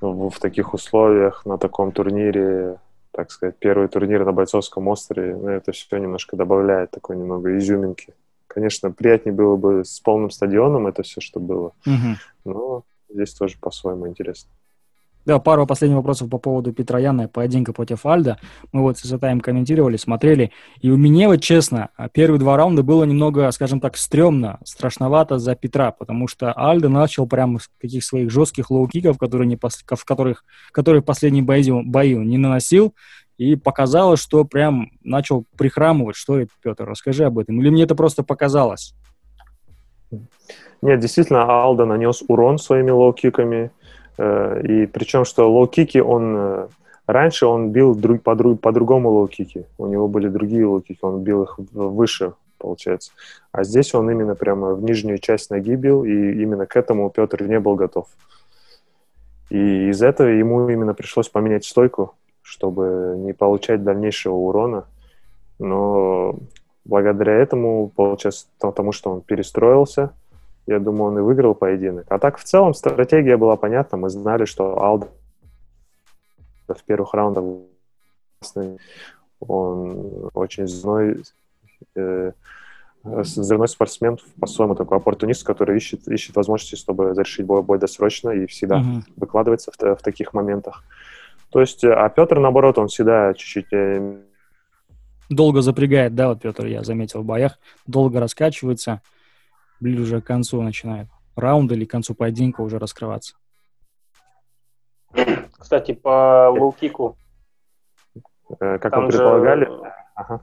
в, 0.00 0.30
в 0.30 0.38
таких 0.38 0.74
условиях, 0.74 1.44
на 1.44 1.58
таком 1.58 1.92
турнире, 1.92 2.78
так 3.10 3.30
сказать, 3.30 3.56
первый 3.58 3.88
турнир 3.88 4.24
на 4.24 4.32
Бойцовском 4.32 4.88
острове, 4.88 5.36
ну, 5.36 5.48
это 5.48 5.72
все 5.72 5.98
немножко 5.98 6.36
добавляет 6.36 6.90
такой 6.90 7.16
немного 7.16 7.56
изюминки. 7.58 8.14
Конечно, 8.46 8.90
приятнее 8.90 9.34
было 9.34 9.56
бы 9.56 9.84
с 9.84 10.00
полным 10.00 10.30
стадионом 10.30 10.86
это 10.86 11.02
все, 11.02 11.20
что 11.20 11.40
было, 11.40 11.72
угу. 11.86 12.16
но 12.44 12.82
здесь 13.10 13.34
тоже 13.34 13.56
по-своему 13.60 14.08
интересно. 14.08 14.50
Да, 15.26 15.40
пару 15.40 15.66
последних 15.66 15.96
вопросов 15.96 16.30
по 16.30 16.38
поводу 16.38 16.72
Петра 16.72 17.00
Яна, 17.00 17.26
поединка 17.26 17.72
против 17.72 18.06
Альда. 18.06 18.38
Мы 18.70 18.82
вот 18.82 18.96
с 18.96 19.04
Исатаем 19.04 19.40
комментировали, 19.40 19.96
смотрели. 19.96 20.52
И 20.80 20.88
у 20.88 20.96
меня 20.96 21.26
вот 21.26 21.38
честно, 21.38 21.88
первые 22.12 22.38
два 22.38 22.56
раунда 22.56 22.84
было 22.84 23.02
немного, 23.02 23.50
скажем 23.50 23.80
так, 23.80 23.96
стрёмно, 23.96 24.60
страшновато 24.64 25.40
за 25.40 25.56
Петра, 25.56 25.90
потому 25.90 26.28
что 26.28 26.52
Альда 26.52 26.88
начал 26.88 27.26
прямо 27.26 27.58
с 27.58 27.68
каких 27.80 28.04
своих 28.04 28.30
жестких 28.30 28.70
лоу-киков, 28.70 29.18
которые, 29.18 29.48
не, 29.48 29.56
в 29.56 30.04
которых, 30.04 30.44
которые 30.70 31.02
в 31.02 31.04
последней 31.04 31.42
бою, 31.42 31.82
бою 31.84 32.22
не 32.22 32.38
наносил, 32.38 32.94
и 33.36 33.56
показалось, 33.56 34.20
что 34.20 34.44
прям 34.44 34.92
начал 35.02 35.44
прихрамывать. 35.58 36.14
Что 36.14 36.38
это, 36.38 36.52
Петр? 36.62 36.84
Расскажи 36.84 37.24
об 37.24 37.40
этом. 37.40 37.60
Или 37.60 37.70
мне 37.70 37.82
это 37.82 37.96
просто 37.96 38.22
показалось? 38.22 38.94
Нет, 40.82 41.00
действительно, 41.00 41.42
Альдо 41.42 41.84
нанес 41.84 42.22
урон 42.28 42.58
своими 42.58 42.90
лоу-киками. 42.90 43.72
Э, 44.18 44.60
и 44.62 44.86
причем, 44.86 45.24
что 45.24 45.50
лоу-кики 45.50 46.00
он... 46.00 46.36
Э, 46.36 46.68
раньше 47.06 47.46
он 47.46 47.70
бил 47.70 47.94
друг, 47.94 48.22
по, 48.22 48.34
друг, 48.34 48.60
по 48.60 48.72
другому 48.72 49.10
лоу-кики. 49.10 49.66
У 49.78 49.86
него 49.86 50.08
были 50.08 50.28
другие 50.28 50.64
лоу-кики, 50.64 50.98
он 51.02 51.22
бил 51.22 51.44
их 51.44 51.58
выше, 51.72 52.32
получается. 52.58 53.12
А 53.52 53.64
здесь 53.64 53.94
он 53.94 54.10
именно 54.10 54.34
прямо 54.34 54.74
в 54.74 54.82
нижнюю 54.82 55.18
часть 55.18 55.50
ноги 55.50 55.74
бил, 55.76 56.04
и 56.04 56.10
именно 56.10 56.66
к 56.66 56.76
этому 56.76 57.10
Петр 57.10 57.42
не 57.44 57.60
был 57.60 57.74
готов. 57.74 58.06
И 59.50 59.88
из 59.88 60.02
этого 60.02 60.28
ему 60.28 60.68
именно 60.68 60.94
пришлось 60.94 61.28
поменять 61.28 61.64
стойку, 61.64 62.14
чтобы 62.42 63.14
не 63.18 63.32
получать 63.32 63.84
дальнейшего 63.84 64.34
урона. 64.34 64.86
Но 65.58 66.36
благодаря 66.84 67.34
этому, 67.34 67.88
получается, 67.94 68.46
тому, 68.58 68.92
что 68.92 69.12
он 69.12 69.20
перестроился– 69.20 70.12
я 70.66 70.80
думаю, 70.80 71.12
он 71.12 71.18
и 71.18 71.22
выиграл 71.22 71.54
поединок. 71.54 72.06
А 72.08 72.18
так, 72.18 72.38
в 72.38 72.44
целом, 72.44 72.74
стратегия 72.74 73.36
была 73.36 73.56
понятна. 73.56 73.98
Мы 73.98 74.10
знали, 74.10 74.44
что 74.44 74.82
Алда 74.82 75.08
в 76.68 76.82
первых 76.84 77.14
раундах 77.14 77.44
он 79.40 80.30
очень 80.34 80.66
зной, 80.66 81.22
э, 81.94 82.32
взрывной 83.04 83.68
спортсмен, 83.68 84.18
по-своему 84.40 84.74
такой 84.74 84.98
оппортунист, 84.98 85.44
который 85.44 85.76
ищет, 85.76 86.08
ищет 86.08 86.34
возможности, 86.36 86.74
чтобы 86.74 87.14
завершить 87.14 87.46
бой, 87.46 87.62
бой 87.62 87.78
досрочно 87.78 88.30
и 88.30 88.46
всегда 88.46 88.80
mm-hmm. 88.80 89.02
выкладывается 89.16 89.70
в, 89.70 89.78
в 89.78 90.02
таких 90.02 90.32
моментах. 90.32 90.82
То 91.50 91.60
есть, 91.60 91.84
э, 91.84 91.92
а 91.92 92.08
Петр, 92.08 92.38
наоборот, 92.38 92.78
он 92.78 92.88
всегда 92.88 93.34
чуть-чуть... 93.34 93.72
Э, 93.72 94.16
долго 95.28 95.60
запрягает, 95.60 96.14
да, 96.14 96.28
вот 96.28 96.40
Петр, 96.40 96.66
я 96.66 96.82
заметил 96.82 97.22
в 97.22 97.24
боях, 97.24 97.58
долго 97.86 98.20
раскачивается, 98.20 99.02
ближе 99.80 100.20
к 100.20 100.26
концу 100.26 100.62
начинает 100.62 101.08
раунда 101.34 101.74
или 101.74 101.84
к 101.84 101.90
концу 101.90 102.14
поединка 102.14 102.60
уже 102.62 102.78
раскрываться. 102.78 103.36
Кстати, 105.58 105.92
по 105.92 106.50
лоу-кику. 106.50 107.16
Э, 108.60 108.78
как 108.78 108.96
вы 108.96 109.08
предполагали? 109.08 109.64
Же... 109.66 109.92
Ага. 110.14 110.40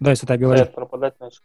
Да, 0.00 0.10
если 0.10 0.26
пропадать 0.74 1.18
начал. 1.20 1.42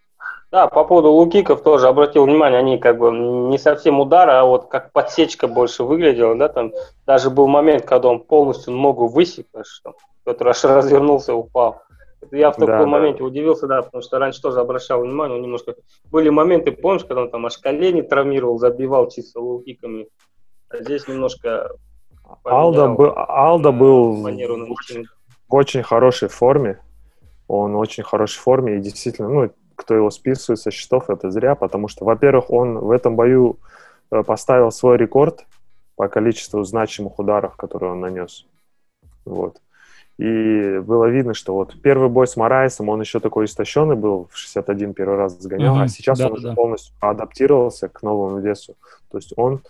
Да, 0.52 0.68
по 0.68 0.86
поводу 0.86 1.12
лоу-киков 1.12 1.62
тоже 1.62 1.88
обратил 1.88 2.26
внимание, 2.26 2.60
они 2.60 2.78
как 2.78 2.98
бы 2.98 3.12
не 3.12 3.58
совсем 3.58 4.00
удары, 4.00 4.32
а 4.32 4.46
вот 4.46 4.68
как 4.68 4.92
подсечка 4.94 5.48
больше 5.48 5.84
выглядела, 5.84 6.36
да, 6.36 6.48
там 6.48 6.72
даже 7.06 7.30
был 7.30 7.48
момент, 7.48 7.86
когда 7.86 8.08
он 8.08 8.22
полностью 8.22 8.74
ногу 8.74 9.08
высек, 9.08 9.48
что 9.64 9.96
Петр 10.24 10.48
аж 10.48 10.64
развернулся 10.64 11.34
и 11.34 11.36
упал. 11.36 11.84
Я 12.32 12.52
в 12.52 12.56
таком 12.56 12.68
да, 12.68 12.86
моменте 12.86 13.20
да. 13.20 13.26
удивился, 13.26 13.68
да, 13.68 13.82
потому 13.82 14.02
что 14.02 14.20
раньше 14.20 14.42
тоже 14.42 14.60
обращал 14.60 15.02
внимание, 15.02 15.40
немножко 15.40 15.76
были 16.12 16.30
моменты, 16.30 16.72
помнишь, 16.72 17.06
когда 17.06 17.22
он 17.22 17.32
там 17.32 17.46
аж 17.46 17.58
колени 17.58 18.02
травмировал, 18.02 18.58
забивал 18.58 19.10
чисто 19.10 19.40
лоу-киками, 19.40 20.08
а 20.70 20.78
здесь 20.82 21.08
немножко 21.08 21.70
Альдо, 22.44 22.90
был, 22.90 23.14
Альдо 23.16 23.72
был 23.72 24.14
в 24.14 24.24
очень, 24.24 25.06
в 25.48 25.56
очень 25.56 25.84
хорошей 25.84 26.28
форме, 26.28 26.80
он 27.48 27.74
в 27.74 27.78
очень 27.78 28.04
хорошей 28.04 28.40
форме, 28.40 28.78
и 28.78 28.82
действительно, 28.82 29.30
ну, 29.30 29.52
кто 29.76 29.94
его 29.94 30.10
списывает 30.10 30.60
со 30.60 30.72
счетов, 30.72 31.10
это 31.10 31.30
зря, 31.30 31.56
потому 31.56 31.88
что, 31.88 32.04
во-первых, 32.04 32.52
он 32.52 32.80
в 32.80 32.92
этом 32.92 33.16
бою 33.16 33.60
э, 34.12 34.24
поставил 34.24 34.72
свой 34.72 34.98
рекорд 34.98 35.46
по 35.96 36.08
количеству 36.10 36.64
значимых 36.64 37.20
ударов, 37.20 37.56
которые 37.56 37.92
он 37.92 38.00
нанес. 38.00 38.46
Вот. 39.24 39.62
И 40.18 40.80
было 40.80 41.06
видно, 41.06 41.36
что 41.36 41.54
вот 41.54 41.80
первый 41.82 42.10
бой 42.10 42.28
с 42.28 42.36
Морайсом, 42.36 42.90
он 42.90 43.00
еще 43.00 43.20
такой 43.20 43.46
истощенный 43.46 43.96
был, 43.96 44.28
в 44.32 44.38
61 44.38 44.94
первый 44.94 45.16
раз 45.16 45.40
сгонял, 45.40 45.78
mm-hmm. 45.78 45.84
а 45.84 45.88
сейчас 45.88 46.18
да, 46.18 46.28
он 46.30 46.42
да. 46.42 46.56
полностью 46.56 46.96
адаптировался 47.00 47.88
к 47.88 48.02
новому 48.02 48.40
весу. 48.40 48.76
То 49.12 49.20
есть 49.20 49.34
он 49.38 49.62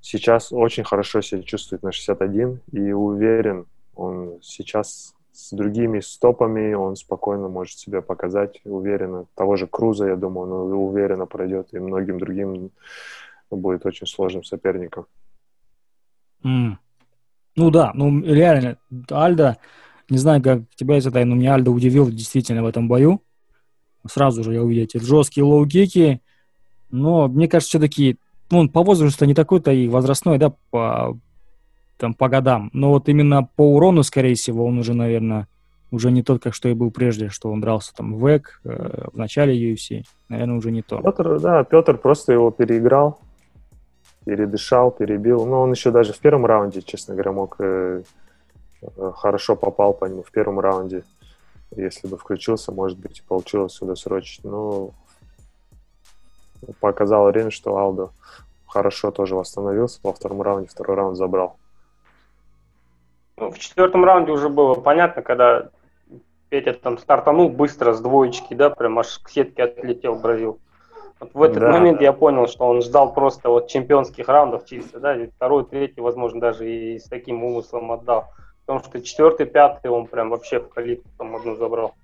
сейчас 0.00 0.50
очень 0.50 0.84
хорошо 0.84 1.20
себя 1.20 1.42
чувствует 1.42 1.82
на 1.82 1.92
61 1.92 2.60
и 2.72 2.92
уверен, 2.92 3.66
он 3.94 4.38
сейчас 4.40 5.14
с 5.32 5.52
другими 5.52 6.00
стопами 6.00 6.72
он 6.72 6.96
спокойно 6.96 7.48
может 7.48 7.78
себя 7.78 8.00
показать 8.00 8.60
уверенно. 8.64 9.26
Того 9.34 9.56
же 9.56 9.66
Круза, 9.66 10.06
я 10.06 10.16
думаю, 10.16 10.50
он 10.50 10.72
уверенно 10.72 11.26
пройдет, 11.26 11.68
и 11.72 11.78
многим 11.78 12.18
другим 12.18 12.70
будет 13.50 13.84
очень 13.84 14.06
сложным 14.06 14.42
соперником. 14.42 15.06
Мм. 16.42 16.76
Ну 17.56 17.70
да, 17.70 17.92
ну 17.94 18.20
реально, 18.20 18.76
Альдо, 19.10 19.56
не 20.10 20.18
знаю, 20.18 20.42
как 20.42 20.62
тебя, 20.76 20.98
Исатай, 20.98 21.24
но 21.24 21.34
меня 21.34 21.54
Альдо 21.54 21.70
удивил 21.70 22.08
действительно 22.10 22.62
в 22.62 22.66
этом 22.66 22.86
бою. 22.86 23.22
Сразу 24.06 24.44
же 24.44 24.52
я 24.52 24.62
увидел 24.62 24.84
эти 24.84 24.98
жесткие 24.98 25.44
лоу-кики, 25.44 26.20
но 26.90 27.28
мне 27.28 27.48
кажется, 27.48 27.70
все-таки 27.70 28.18
ну, 28.50 28.58
он 28.58 28.68
по 28.68 28.82
возрасту 28.82 29.24
не 29.24 29.34
такой-то 29.34 29.72
и 29.72 29.88
возрастной, 29.88 30.38
да, 30.38 30.52
по, 30.70 31.18
там, 31.98 32.14
по 32.14 32.28
годам. 32.28 32.70
Но 32.72 32.90
вот 32.90 33.08
именно 33.08 33.48
по 33.56 33.74
урону, 33.74 34.02
скорее 34.02 34.34
всего, 34.34 34.64
он 34.64 34.78
уже, 34.78 34.94
наверное, 34.94 35.48
уже 35.90 36.10
не 36.10 36.22
тот, 36.22 36.42
как 36.42 36.54
что 36.54 36.68
и 36.68 36.74
был 36.74 36.90
прежде, 36.90 37.28
что 37.28 37.50
он 37.50 37.60
дрался 37.60 37.94
там 37.94 38.14
в 38.14 38.20
WEC, 38.20 38.60
э, 38.64 39.08
в 39.12 39.16
начале 39.16 39.54
UFC. 39.56 40.02
Наверное, 40.28 40.56
уже 40.56 40.70
не 40.70 40.82
то. 40.82 41.00
Петр, 41.00 41.40
да, 41.40 41.64
Петр 41.64 41.96
просто 41.96 42.32
его 42.32 42.50
переиграл, 42.50 43.20
передышал, 44.26 44.90
перебил. 44.90 45.46
Но 45.46 45.62
он 45.62 45.70
еще 45.70 45.90
даже 45.90 46.12
в 46.12 46.18
первом 46.18 46.44
раунде, 46.44 46.82
честно 46.82 47.14
говоря, 47.14 47.32
мог 47.32 47.56
э, 47.60 48.02
э 48.82 49.12
хорошо 49.14 49.56
попал 49.56 49.94
по 49.94 50.04
нему 50.04 50.22
в 50.22 50.32
первом 50.32 50.60
раунде. 50.60 51.04
Если 51.70 52.08
бы 52.08 52.18
включился, 52.18 52.72
может 52.72 52.98
быть, 52.98 53.22
получилось 53.26 53.72
сюда 53.72 53.94
срочить. 53.94 54.44
Но 54.44 54.90
показало 56.80 57.30
время, 57.30 57.50
что 57.50 57.76
Алдо 57.76 58.10
хорошо 58.66 59.12
тоже 59.12 59.36
восстановился 59.36 60.00
во 60.02 60.12
втором 60.12 60.42
раунде, 60.42 60.68
второй 60.68 60.96
раунд 60.96 61.16
забрал. 61.16 61.56
Ну, 63.36 63.50
в 63.50 63.58
четвертом 63.58 64.04
раунде 64.04 64.32
уже 64.32 64.48
было 64.48 64.74
понятно, 64.74 65.22
когда 65.22 65.70
Петя 66.48 66.72
там 66.72 66.98
стартанул 66.98 67.48
быстро 67.48 67.92
с 67.92 68.00
двоечки, 68.00 68.54
да, 68.54 68.70
прям 68.70 68.98
аж 68.98 69.18
к 69.18 69.28
сетке 69.28 69.64
отлетел, 69.64 70.16
бразил. 70.16 70.58
Вот 71.18 71.30
в 71.32 71.42
этот 71.42 71.60
да, 71.60 71.72
момент 71.72 71.98
да. 71.98 72.04
я 72.04 72.12
понял, 72.12 72.46
что 72.46 72.66
он 72.66 72.82
ждал 72.82 73.12
просто 73.14 73.48
вот 73.48 73.68
чемпионских 73.68 74.28
раундов 74.28 74.66
чисто, 74.66 75.00
да, 75.00 75.16
и 75.16 75.28
второй, 75.28 75.64
третий, 75.64 76.00
возможно, 76.00 76.40
даже 76.40 76.70
и 76.70 76.98
с 76.98 77.04
таким 77.04 77.42
умыслом 77.42 77.90
отдал. 77.92 78.26
Потому 78.66 78.84
что 78.84 79.00
четвертый, 79.00 79.46
пятый 79.46 79.90
он 79.90 80.06
прям 80.06 80.30
вообще 80.30 80.60
в 80.60 80.68
калитку 80.68 81.08
там 81.16 81.34
одну 81.36 81.56
забрал. 81.56 81.94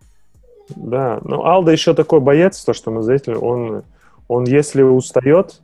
Да, 0.77 1.19
ну 1.23 1.45
Алда 1.45 1.73
еще 1.73 1.93
такой 1.93 2.21
боец, 2.21 2.65
то, 2.65 2.73
что 2.73 2.91
мы 2.91 3.03
заметили, 3.03 3.35
он, 3.35 3.83
он 4.29 4.45
если 4.45 4.83
устает, 4.83 5.61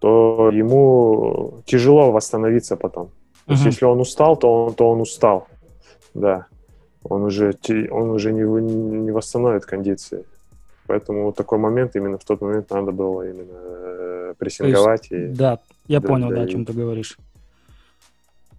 то 0.00 0.50
ему 0.52 1.54
тяжело 1.64 2.12
восстановиться 2.12 2.76
потом. 2.76 3.10
То 3.46 3.52
есть, 3.52 3.64
если 3.64 3.84
он 3.84 4.00
устал, 4.00 4.36
то 4.36 4.66
он, 4.66 4.74
то 4.74 4.90
он 4.90 5.00
устал. 5.00 5.46
Да. 6.14 6.46
Он 7.04 7.22
уже, 7.22 7.54
он 7.90 8.10
уже 8.10 8.32
не, 8.32 8.42
не 8.42 9.12
восстановит 9.12 9.64
кондиции. 9.64 10.24
Поэтому 10.86 11.24
вот 11.24 11.36
такой 11.36 11.58
момент, 11.58 11.96
именно 11.96 12.18
в 12.18 12.24
тот 12.24 12.40
момент 12.40 12.70
надо 12.70 12.92
было 12.92 13.28
именно 13.28 13.58
э, 13.58 14.34
прессинговать. 14.38 15.10
Есть, 15.10 15.32
и, 15.32 15.36
да, 15.36 15.58
я 15.86 16.00
да, 16.00 16.08
понял, 16.08 16.28
да, 16.30 16.36
да, 16.36 16.42
о 16.42 16.46
чем 16.46 16.64
ты 16.64 16.72
говоришь. 16.72 17.16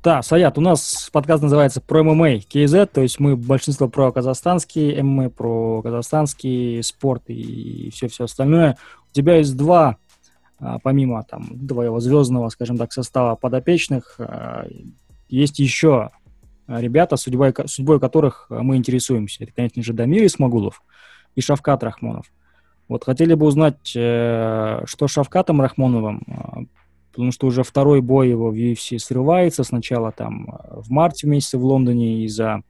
Да, 0.03 0.21
Саят, 0.21 0.57
у 0.57 0.61
нас 0.61 1.09
подкаст 1.11 1.43
называется 1.43 1.81
про 1.81 2.03
ММА 2.03 2.39
КЗ, 2.41 2.87
то 2.91 3.01
есть 3.01 3.19
мы 3.19 3.35
большинство 3.35 3.89
про 3.89 4.11
казахстанский 4.11 5.01
ММА, 5.01 5.31
про 5.31 5.81
казахстанский 5.81 6.81
спорт 6.83 7.23
и 7.27 7.89
все-все 7.93 8.25
остальное. 8.25 8.77
У 9.09 9.13
тебя 9.13 9.35
есть 9.35 9.57
два 9.57 9.97
а, 10.59 10.79
помимо 10.79 11.23
там 11.23 11.67
твоего 11.67 11.99
звездного, 11.99 12.49
скажем 12.49 12.77
так, 12.77 12.93
состава 12.93 13.35
подопечных, 13.35 14.15
а, 14.19 14.65
есть 15.29 15.59
еще 15.59 16.11
ребята, 16.67 17.15
судьбой, 17.15 17.53
судьбой 17.65 17.99
которых 17.99 18.47
мы 18.49 18.77
интересуемся. 18.77 19.43
Это, 19.43 19.53
конечно 19.53 19.83
же, 19.83 19.93
Дамир 19.93 20.25
Исмагулов 20.25 20.83
и 21.37 21.41
Шавкат 21.41 21.83
Рахмонов. 21.83 22.25
Вот 22.89 23.05
хотели 23.05 23.33
бы 23.33 23.45
узнать, 23.45 23.93
э, 23.95 24.81
что 24.85 25.07
с 25.07 25.11
Шавкатом 25.11 25.61
Рахмоновым, 25.61 26.23
а, 26.27 26.59
потому 27.11 27.31
что 27.31 27.47
уже 27.47 27.63
второй 27.63 28.01
бой 28.01 28.29
его 28.29 28.51
в 28.51 28.55
UFC 28.55 28.99
срывается. 28.99 29.63
Сначала 29.63 30.11
там 30.11 30.59
в 30.69 30.91
марте 30.91 31.27
месяце 31.27 31.57
в 31.57 31.63
Лондоне 31.63 32.25
из-за 32.25 32.61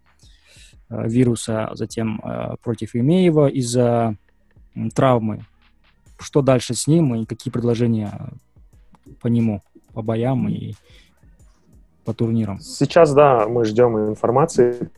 вируса, 0.90 1.72
затем 1.74 2.22
против 2.64 2.96
Имеева 2.96 3.48
из-за 3.48 4.16
травмы 4.96 5.44
что 6.20 6.42
дальше 6.42 6.74
с 6.74 6.88
ним 6.88 7.16
и 7.16 7.26
какие 7.26 7.52
предложения 7.52 8.12
по 9.22 9.28
нему, 9.28 9.62
по 9.94 10.02
боям 10.02 10.48
и 10.50 10.74
по 12.06 12.14
турнирам? 12.14 12.60
Сейчас, 12.60 13.14
да, 13.14 13.48
мы 13.48 13.66
ждем 13.66 13.98
информации 13.98 14.90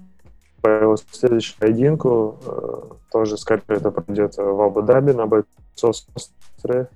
по 0.62 0.96
следующему 1.12 1.58
поединку. 1.60 2.38
Э, 2.46 2.82
тоже, 3.12 3.38
скорее, 3.38 3.64
это 3.68 3.92
пройдет 3.92 4.38
в 4.38 4.62
Абу-Даби 4.62 5.12
на 5.12 5.26
бойцовстве. 5.26 6.88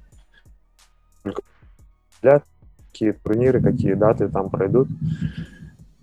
Какие 2.22 3.12
турниры, 3.12 3.62
какие 3.62 3.94
даты 3.94 4.30
там 4.30 4.50
пройдут. 4.50 4.88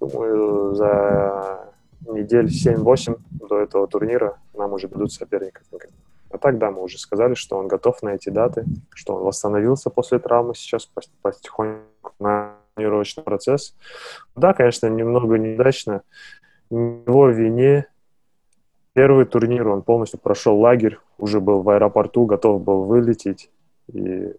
Думаю, 0.01 0.75
за 0.75 1.71
недель 2.09 2.47
7-8 2.47 3.19
до 3.31 3.61
этого 3.61 3.87
турнира 3.87 4.39
нам 4.55 4.73
уже 4.73 4.89
дадут 4.89 5.13
соперников. 5.13 5.63
А 6.31 6.39
так, 6.39 6.59
да, 6.59 6.71
мы 6.71 6.83
уже 6.83 6.99
сказали, 6.99 7.35
что 7.35 7.57
он 7.57 7.69
готов 7.69 8.03
на 8.03 8.11
эти 8.11 8.29
даты, 8.29 8.65
что 8.95 9.17
он 9.17 9.25
восстановился 9.25 9.91
после 9.91 10.19
травмы, 10.19 10.55
сейчас 10.55 10.89
потихоньку 11.23 12.13
на 12.21 12.55
тренировочный 12.75 13.25
процесс. 13.25 13.75
Да, 14.37 14.55
конечно, 14.55 14.87
немного 14.87 15.37
неудачно. 15.37 16.03
Его 16.71 17.29
вине 17.29 17.87
первый 18.93 19.25
турнир 19.25 19.69
он 19.69 19.83
полностью 19.83 20.21
прошел 20.21 20.59
лагерь, 20.59 20.99
уже 21.19 21.41
был 21.41 21.63
в 21.63 21.71
аэропорту, 21.71 22.27
готов 22.27 22.63
был 22.63 22.85
вылететь. 22.85 23.51
И 23.93 24.35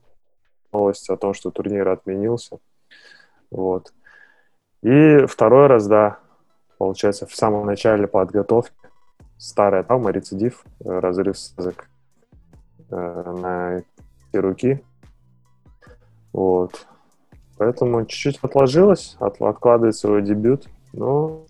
новость 0.71 1.09
о 1.09 1.17
том, 1.17 1.33
что 1.33 1.51
турнир 1.51 1.87
отменился. 1.89 2.59
Вот. 3.49 3.93
И 4.81 5.25
второй 5.25 5.67
раз, 5.67 5.87
да, 5.87 6.19
получается, 6.77 7.27
в 7.27 7.35
самом 7.35 7.65
начале 7.65 8.07
подготовки 8.07 8.73
старая 9.37 9.83
травма, 9.83 10.11
рецидив, 10.11 10.63
э, 10.79 10.99
разрыв 10.99 11.37
связок 11.37 11.89
э, 12.89 12.95
на 12.95 13.83
руки. 14.33 14.83
Вот. 16.31 16.87
Поэтому 17.57 18.05
чуть-чуть 18.05 18.39
отложилось, 18.41 19.17
от, 19.19 19.41
откладывается 19.41 20.07
его 20.07 20.19
дебют, 20.19 20.67
но 20.93 21.45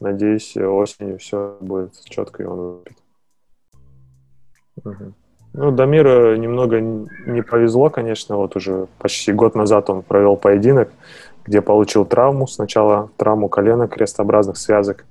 надеюсь, 0.00 0.56
осенью 0.56 1.18
все 1.18 1.56
будет 1.60 1.92
четко, 2.04 2.42
и 2.42 2.46
он 2.46 2.58
выпит. 2.58 2.96
Угу. 4.84 5.12
Ну, 5.52 5.70
Дамиру 5.72 6.36
немного 6.36 6.80
не 6.80 7.42
повезло, 7.42 7.90
конечно, 7.90 8.36
вот 8.36 8.56
уже 8.56 8.86
почти 8.98 9.32
год 9.32 9.54
назад 9.54 9.90
он 9.90 10.02
провел 10.02 10.36
поединок, 10.36 10.90
где 11.44 11.60
получил 11.60 12.04
травму, 12.04 12.46
сначала 12.46 13.10
травму 13.16 13.48
колена, 13.48 13.88
крестообразных 13.88 14.56
связок, 14.56 15.04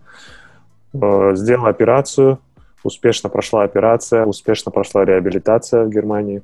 Э, 0.93 1.31
сделал 1.35 1.67
операцию, 1.67 2.39
успешно 2.83 3.29
прошла 3.29 3.63
операция, 3.63 4.25
успешно 4.25 4.71
прошла 4.71 5.05
реабилитация 5.05 5.85
в 5.85 5.89
Германии. 5.89 6.41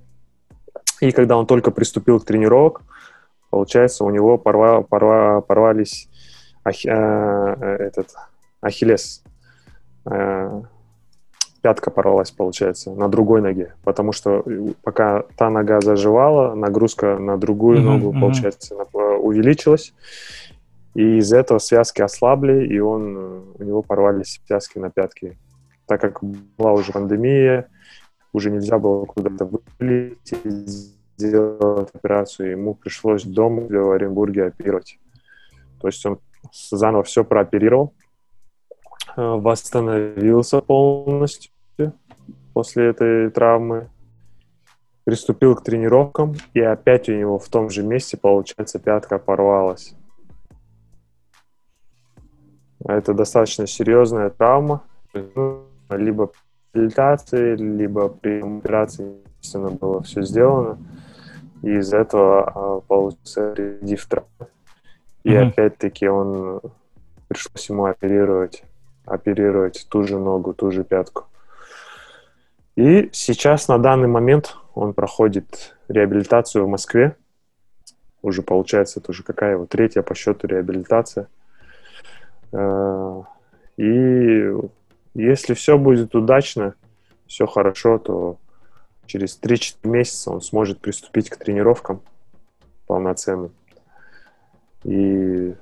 И 1.01 1.11
когда 1.11 1.37
он 1.37 1.45
только 1.45 1.71
приступил 1.71 2.19
к 2.19 2.25
тренировок, 2.25 2.81
получается, 3.49 4.03
у 4.03 4.09
него 4.09 4.37
порва, 4.37 4.81
порва, 4.81 5.41
порвались 5.41 6.09
ах, 6.63 6.85
э, 6.85 7.77
этот, 7.79 8.15
ахиллес. 8.65 9.23
Э, 10.05 10.61
пятка 11.61 11.91
порвалась, 11.91 12.31
получается, 12.31 12.91
на 12.91 13.07
другой 13.07 13.41
ноге. 13.41 13.73
Потому 13.83 14.11
что 14.11 14.43
пока 14.83 15.23
та 15.37 15.49
нога 15.49 15.81
заживала, 15.81 16.55
нагрузка 16.55 17.17
на 17.17 17.37
другую 17.37 17.79
mm-hmm, 17.79 17.81
ногу, 17.81 18.11
mm-hmm. 18.11 18.19
получается, 18.19 18.75
увеличилась. 19.21 19.93
И 20.93 21.17
из-за 21.17 21.37
этого 21.37 21.59
связки 21.59 22.01
ослабли, 22.01 22.67
и 22.67 22.79
он, 22.79 23.17
э, 23.17 23.41
у 23.59 23.63
него 23.63 23.81
порвались 23.81 24.41
связки 24.45 24.79
на 24.79 24.89
пятки. 24.89 25.37
Так 25.87 26.01
как 26.01 26.23
была 26.57 26.73
уже 26.73 26.91
пандемия, 26.91 27.67
уже 28.33 28.49
нельзя 28.49 28.79
было 28.79 29.05
куда-то 29.05 29.49
вылететь, 29.79 30.95
сделать 31.17 31.89
операцию, 31.93 32.51
ему 32.51 32.75
пришлось 32.75 33.23
дома 33.23 33.61
в 33.61 33.91
Оренбурге 33.91 34.45
оперировать. 34.45 34.99
То 35.81 35.87
есть 35.87 36.05
он 36.05 36.19
заново 36.71 37.03
все 37.03 37.23
прооперировал, 37.23 37.93
э, 37.97 38.04
восстановился 39.15 40.61
полностью 40.61 41.51
после 42.53 42.87
этой 42.87 43.29
травмы, 43.29 43.89
приступил 45.03 45.55
к 45.55 45.63
тренировкам, 45.63 46.35
и 46.53 46.61
опять 46.61 47.09
у 47.09 47.13
него 47.13 47.37
в 47.37 47.47
том 47.49 47.69
же 47.69 47.83
месте, 47.83 48.17
получается, 48.17 48.79
пятка 48.79 49.19
порвалась. 49.19 49.93
Это 52.83 53.13
достаточно 53.13 53.67
серьезная 53.67 54.29
травма. 54.29 54.83
Либо 55.89 56.31
при 56.71 56.81
реабилитации, 56.81 57.55
либо 57.55 58.09
при 58.09 58.41
операции, 58.41 59.17
естественно, 59.39 59.71
было 59.71 60.01
все 60.03 60.21
сделано. 60.21 60.77
И 61.63 61.77
из 61.77 61.93
этого 61.93 62.43
а, 62.43 62.81
получился 62.81 63.53
редив 63.53 64.05
травмы. 64.05 64.29
И 65.23 65.31
mm-hmm. 65.31 65.47
опять-таки 65.47 66.07
он 66.07 66.61
пришлось 67.27 67.69
ему 67.69 67.85
оперировать, 67.85 68.63
оперировать 69.05 69.87
ту 69.89 70.03
же 70.03 70.17
ногу, 70.17 70.53
ту 70.53 70.71
же 70.71 70.83
пятку. 70.83 71.25
И 72.75 73.09
сейчас 73.13 73.67
на 73.67 73.77
данный 73.77 74.07
момент 74.07 74.57
он 74.73 74.93
проходит 74.93 75.75
реабилитацию 75.87 76.65
в 76.65 76.69
Москве. 76.69 77.15
Уже 78.21 78.41
получается, 78.41 78.99
это 78.99 79.11
уже 79.11 79.23
какая 79.23 79.53
его 79.53 79.65
третья 79.65 80.01
по 80.01 80.15
счету 80.15 80.47
реабилитация. 80.47 81.27
Э, 82.51 83.21
и 83.77 84.51
если 85.13 85.53
все 85.53 85.77
будет 85.77 86.15
удачно, 86.15 86.75
все 87.27 87.45
хорошо, 87.45 87.97
то 87.97 88.37
через 89.05 89.39
3-4 89.41 89.87
месяца 89.87 90.31
он 90.31 90.41
сможет 90.41 90.79
приступить 90.79 91.29
к 91.29 91.37
тренировкам 91.37 92.01
полноценным. 92.87 93.53
И 94.83 95.55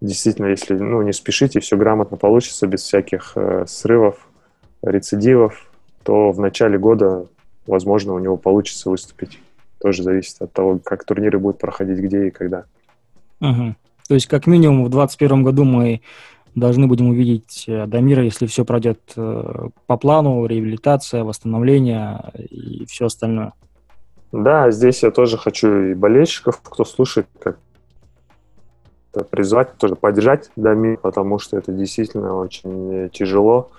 действительно, 0.00 0.46
если 0.46 0.74
ну, 0.74 1.02
не 1.02 1.12
спешите, 1.12 1.60
все 1.60 1.76
грамотно 1.76 2.16
получится, 2.16 2.66
без 2.66 2.82
всяких 2.82 3.32
э, 3.36 3.64
срывов, 3.66 4.28
рецидивов, 4.82 5.70
то 6.02 6.30
в 6.30 6.40
начале 6.40 6.78
года, 6.78 7.26
возможно, 7.66 8.14
у 8.14 8.18
него 8.18 8.36
получится 8.36 8.90
выступить. 8.90 9.38
Тоже 9.80 10.02
зависит 10.02 10.40
от 10.40 10.52
того, 10.52 10.78
как 10.82 11.04
турниры 11.04 11.38
будут 11.38 11.58
проходить, 11.58 11.98
где 11.98 12.28
и 12.28 12.30
когда. 12.30 12.64
Угу. 13.40 13.74
То 14.08 14.14
есть, 14.14 14.26
как 14.26 14.46
минимум, 14.46 14.84
в 14.84 14.90
2021 14.90 15.42
году 15.42 15.64
мы 15.64 16.00
должны 16.54 16.86
будем 16.86 17.08
увидеть 17.08 17.64
э, 17.66 17.86
Дамира, 17.86 18.22
если 18.22 18.46
все 18.46 18.64
пройдет 18.64 19.00
э, 19.16 19.68
по 19.86 19.96
плану, 19.96 20.46
реабилитация, 20.46 21.22
восстановление 21.22 22.32
и 22.38 22.86
все 22.86 23.06
остальное. 23.06 23.52
Да, 24.32 24.70
здесь 24.70 25.02
я 25.02 25.10
тоже 25.10 25.36
хочу 25.36 25.90
и 25.90 25.94
болельщиков, 25.94 26.60
кто 26.62 26.84
слушает, 26.84 27.26
как 27.38 27.58
призвать, 29.24 29.76
тоже 29.76 29.96
поддержать 29.96 30.50
Дамир, 30.56 30.98
потому 30.98 31.38
что 31.38 31.56
это 31.56 31.72
действительно 31.72 32.36
очень 32.36 33.10
тяжело, 33.12 33.70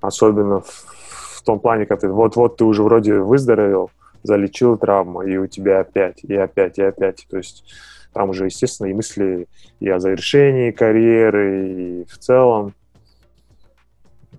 особенно 0.00 0.60
в, 0.60 0.68
в 0.68 1.42
том 1.42 1.60
плане, 1.60 1.86
когда 1.86 2.02
ты 2.02 2.08
вот-вот 2.08 2.56
ты 2.56 2.64
уже 2.64 2.82
вроде 2.82 3.18
выздоровел, 3.18 3.90
залечил 4.22 4.76
травму, 4.76 5.22
и 5.22 5.36
у 5.36 5.46
тебя 5.46 5.80
опять, 5.80 6.22
и 6.24 6.34
опять, 6.34 6.78
и 6.78 6.82
опять. 6.82 7.26
То 7.28 7.38
есть 7.38 7.64
там 8.12 8.30
уже, 8.30 8.46
естественно, 8.46 8.88
и 8.88 8.94
мысли 8.94 9.46
и 9.80 9.88
о 9.88 9.98
завершении 9.98 10.70
карьеры, 10.70 11.68
и 11.68 12.04
в 12.04 12.18
целом 12.18 12.68
э, 12.68 12.81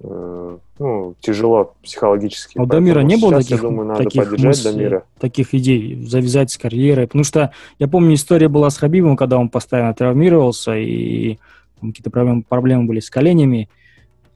ну, 0.04 1.16
тяжело 1.22 1.74
психологически. 1.82 2.58
А 2.58 2.64
у 2.64 2.66
Дамира 2.66 3.02
не 3.02 3.16
было 3.16 3.38
таких, 3.38 3.62
думаю, 3.62 3.88
надо 3.88 4.04
таких 4.04 4.32
мыслей, 4.38 4.72
Дамира. 4.72 5.04
таких 5.18 5.54
идей, 5.54 6.04
завязать 6.04 6.52
с 6.52 6.58
карьерой? 6.58 7.08
Потому 7.08 7.24
что 7.24 7.52
я 7.80 7.88
помню, 7.88 8.16
история 8.16 8.50
была 8.50 8.70
с 8.70 8.78
Хабибом, 8.78 9.16
когда 9.16 9.38
он 9.38 9.50
постоянно 9.50 9.94
травмировался, 9.94 10.76
и 10.76 11.38
какие-то 11.82 12.10
проблемы, 12.10 12.44
проблемы 12.44 12.86
были 12.86 13.00
с 13.00 13.10
коленями. 13.10 13.70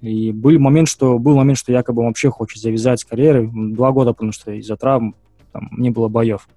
И 0.02 0.32
был 0.32 0.58
момент, 0.60 0.88
что 0.88 1.18
был 1.20 1.36
момент, 1.36 1.58
что 1.58 1.74
якобы 1.74 2.02
он 2.02 2.08
вообще 2.08 2.30
хочет 2.30 2.62
завязать 2.62 3.02
с 3.02 3.06
карьерой. 3.06 3.50
Два 3.52 3.92
года, 3.92 4.14
потому 4.14 4.32
что 4.32 4.52
из-за 4.52 4.78
травм 4.78 5.16
там 5.52 5.70
не 5.76 5.90
было 5.90 6.08
боев. 6.08 6.48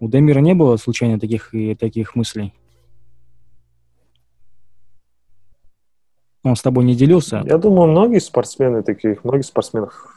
У 0.00 0.08
Демира 0.08 0.40
не 0.40 0.54
было 0.54 0.76
случайно 0.76 1.18
таких 1.18 1.54
и 1.54 1.74
таких 1.74 2.14
мыслей? 2.14 2.52
Он 6.46 6.54
с 6.54 6.62
тобой 6.62 6.84
не 6.84 6.94
делился? 6.94 7.42
Я 7.44 7.58
думаю, 7.58 7.90
многие 7.90 8.20
спортсмены 8.20 8.84
таких, 8.84 9.24
многие 9.24 9.42
спортсменов, 9.42 10.14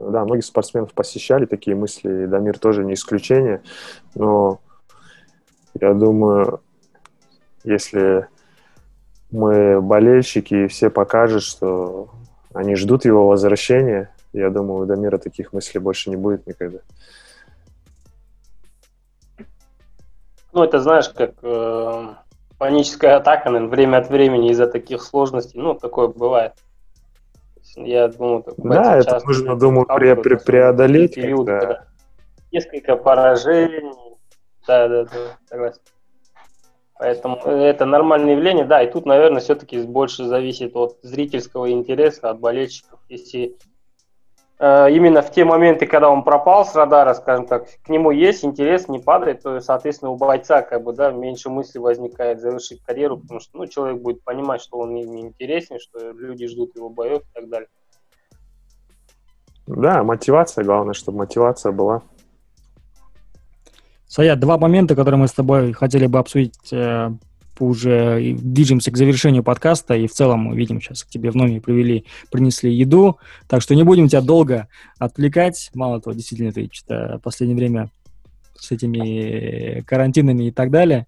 да, 0.00 0.24
многие 0.24 0.40
спортсменов 0.40 0.92
посещали 0.92 1.44
такие 1.44 1.76
мысли, 1.76 2.24
и 2.24 2.26
Дамир 2.26 2.58
тоже 2.58 2.84
не 2.84 2.94
исключение, 2.94 3.62
но 4.16 4.58
я 5.80 5.94
думаю, 5.94 6.60
если 7.62 8.26
мы 9.30 9.80
болельщики 9.80 10.64
и 10.64 10.66
все 10.66 10.90
покажут, 10.90 11.44
что 11.44 12.10
они 12.52 12.74
ждут 12.74 13.04
его 13.04 13.28
возвращения, 13.28 14.12
я 14.32 14.50
думаю, 14.50 14.82
у 14.82 14.86
Дамира 14.86 15.18
таких 15.18 15.52
мыслей 15.52 15.78
больше 15.78 16.10
не 16.10 16.16
будет 16.16 16.48
никогда. 16.48 16.78
Ну, 20.52 20.64
это 20.64 20.80
знаешь, 20.80 21.08
как 21.10 21.34
э, 21.42 22.14
паническая 22.60 23.16
атака, 23.16 23.48
наверное, 23.48 23.70
время 23.70 23.96
от 23.96 24.10
времени 24.10 24.50
из-за 24.50 24.66
таких 24.66 25.02
сложностей. 25.02 25.58
Ну, 25.58 25.74
такое 25.74 26.08
бывает. 26.08 26.52
Я 27.74 28.08
думаю, 28.08 28.44
да, 28.58 28.98
это 28.98 29.18
нужно, 29.24 29.58
думаю, 29.58 29.86
пре 29.86 30.14
пре 30.14 30.36
преодолеть. 30.36 31.14
Период, 31.14 31.46
когда... 31.46 31.86
Несколько 32.52 32.96
поражений. 32.96 33.94
Да, 34.66 34.88
да, 34.88 35.04
да, 35.04 35.10
согласен. 35.48 35.80
Поэтому 36.98 37.36
это 37.36 37.86
нормальное 37.86 38.34
явление, 38.34 38.66
да, 38.66 38.82
и 38.82 38.90
тут, 38.90 39.06
наверное, 39.06 39.40
все-таки 39.40 39.80
больше 39.80 40.26
зависит 40.26 40.76
от 40.76 40.98
зрительского 41.02 41.70
интереса, 41.72 42.28
от 42.28 42.40
болельщиков. 42.40 43.00
Если 43.08 43.56
Э, 43.56 43.69
именно 44.60 45.22
в 45.22 45.32
те 45.32 45.46
моменты, 45.46 45.86
когда 45.86 46.10
он 46.10 46.22
пропал 46.22 46.66
с 46.66 46.74
радара, 46.74 47.14
скажем 47.14 47.46
так, 47.46 47.66
к 47.82 47.88
нему 47.88 48.10
есть 48.10 48.44
интерес, 48.44 48.88
не 48.88 48.98
падает, 48.98 49.42
то, 49.42 49.58
соответственно, 49.60 50.10
у 50.10 50.16
бойца 50.16 50.60
как 50.60 50.84
бы, 50.84 50.92
да, 50.92 51.10
меньше 51.10 51.48
мысли 51.48 51.78
возникает 51.78 52.40
завершить 52.40 52.82
карьеру, 52.82 53.16
потому 53.16 53.40
что, 53.40 53.56
ну, 53.56 53.66
человек 53.66 54.02
будет 54.02 54.22
понимать, 54.22 54.60
что 54.60 54.78
он 54.78 54.92
не, 54.92 55.04
не 55.04 55.22
интересен, 55.22 55.78
что 55.80 56.10
люди 56.10 56.46
ждут 56.46 56.76
его 56.76 56.90
боев 56.90 57.22
и 57.22 57.34
так 57.34 57.48
далее. 57.48 57.68
Да, 59.66 60.02
мотивация, 60.02 60.62
главное, 60.62 60.92
чтобы 60.92 61.18
мотивация 61.18 61.72
была. 61.72 62.02
Саят, 64.06 64.40
два 64.40 64.58
момента, 64.58 64.94
которые 64.94 65.20
мы 65.20 65.28
с 65.28 65.32
тобой 65.32 65.72
хотели 65.72 66.06
бы 66.06 66.18
обсудить 66.18 66.72
э, 66.72 67.10
уже 67.64 68.34
движемся 68.34 68.90
к 68.90 68.96
завершению 68.96 69.42
подкаста, 69.42 69.94
и 69.94 70.06
в 70.06 70.12
целом 70.12 70.40
мы 70.40 70.56
видим, 70.56 70.80
сейчас 70.80 71.04
к 71.04 71.08
тебе 71.08 71.30
в 71.30 71.36
номер 71.36 71.60
привели, 71.60 72.04
принесли 72.30 72.72
еду, 72.72 73.18
так 73.48 73.62
что 73.62 73.74
не 73.74 73.82
будем 73.82 74.08
тебя 74.08 74.20
долго 74.20 74.68
отвлекать. 74.98 75.70
Мало 75.74 76.00
того, 76.00 76.14
действительно, 76.14 76.52
ты 76.52 76.68
что-то 76.72 77.18
в 77.18 77.22
последнее 77.22 77.56
время 77.56 77.90
с 78.58 78.70
этими 78.70 79.80
карантинами 79.82 80.44
и 80.44 80.50
так 80.50 80.70
далее, 80.70 81.06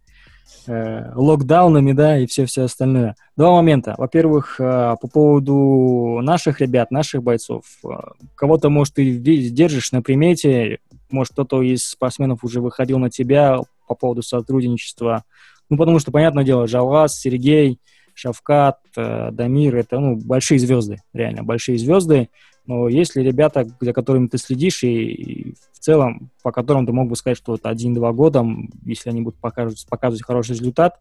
э, 0.66 1.12
локдаунами, 1.14 1.92
да, 1.92 2.18
и 2.18 2.26
все-все 2.26 2.64
остальное. 2.64 3.16
Два 3.36 3.52
момента. 3.52 3.94
Во-первых, 3.98 4.56
э, 4.58 4.96
по 5.00 5.08
поводу 5.08 6.20
наших 6.22 6.60
ребят, 6.60 6.90
наших 6.90 7.22
бойцов. 7.22 7.64
Э, 7.84 7.88
кого-то, 8.34 8.70
может, 8.70 8.94
ты 8.94 9.14
держишь 9.18 9.92
на 9.92 10.02
примете, 10.02 10.78
может, 11.10 11.34
кто-то 11.34 11.62
из 11.62 11.84
спортсменов 11.84 12.42
уже 12.42 12.60
выходил 12.60 12.98
на 12.98 13.10
тебя 13.10 13.60
по 13.86 13.94
поводу 13.94 14.22
сотрудничества 14.22 15.24
ну, 15.72 15.78
потому 15.78 15.98
что, 16.00 16.12
понятное 16.12 16.44
дело, 16.44 16.66
Жалвас, 16.66 17.18
Сергей, 17.18 17.80
Шавкат, 18.12 18.78
э, 18.94 19.30
Дамир— 19.32 19.74
это, 19.76 19.98
ну, 20.00 20.16
большие 20.16 20.58
звезды, 20.58 20.98
реально, 21.14 21.44
большие 21.44 21.78
звезды. 21.78 22.28
Но 22.66 22.88
есть 22.88 23.16
ли 23.16 23.22
ребята, 23.22 23.66
за 23.80 23.94
которыми 23.94 24.26
ты 24.26 24.36
следишь, 24.36 24.84
и, 24.84 24.92
и 24.92 25.54
в 25.72 25.78
целом, 25.78 26.30
по 26.42 26.52
которым 26.52 26.84
ты 26.84 26.92
мог 26.92 27.08
бы 27.08 27.16
сказать, 27.16 27.38
что 27.38 27.54
это 27.54 27.70
один-два 27.70 28.12
года, 28.12 28.44
если 28.84 29.08
они 29.08 29.22
будут 29.22 29.40
показывать, 29.40 29.86
показывать 29.88 30.22
хороший 30.22 30.50
результат, 30.50 31.00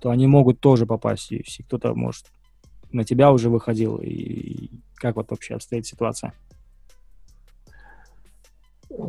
то 0.00 0.10
они 0.10 0.28
могут 0.28 0.60
тоже 0.60 0.86
попасть 0.86 1.32
в. 1.32 1.64
Кто-то, 1.64 1.92
может, 1.94 2.26
на 2.92 3.02
тебя 3.02 3.32
уже 3.32 3.50
выходил, 3.50 3.96
и 3.96 4.70
как 4.94 5.16
вот 5.16 5.32
вообще 5.32 5.56
обстоит 5.56 5.84
ситуация? 5.84 6.32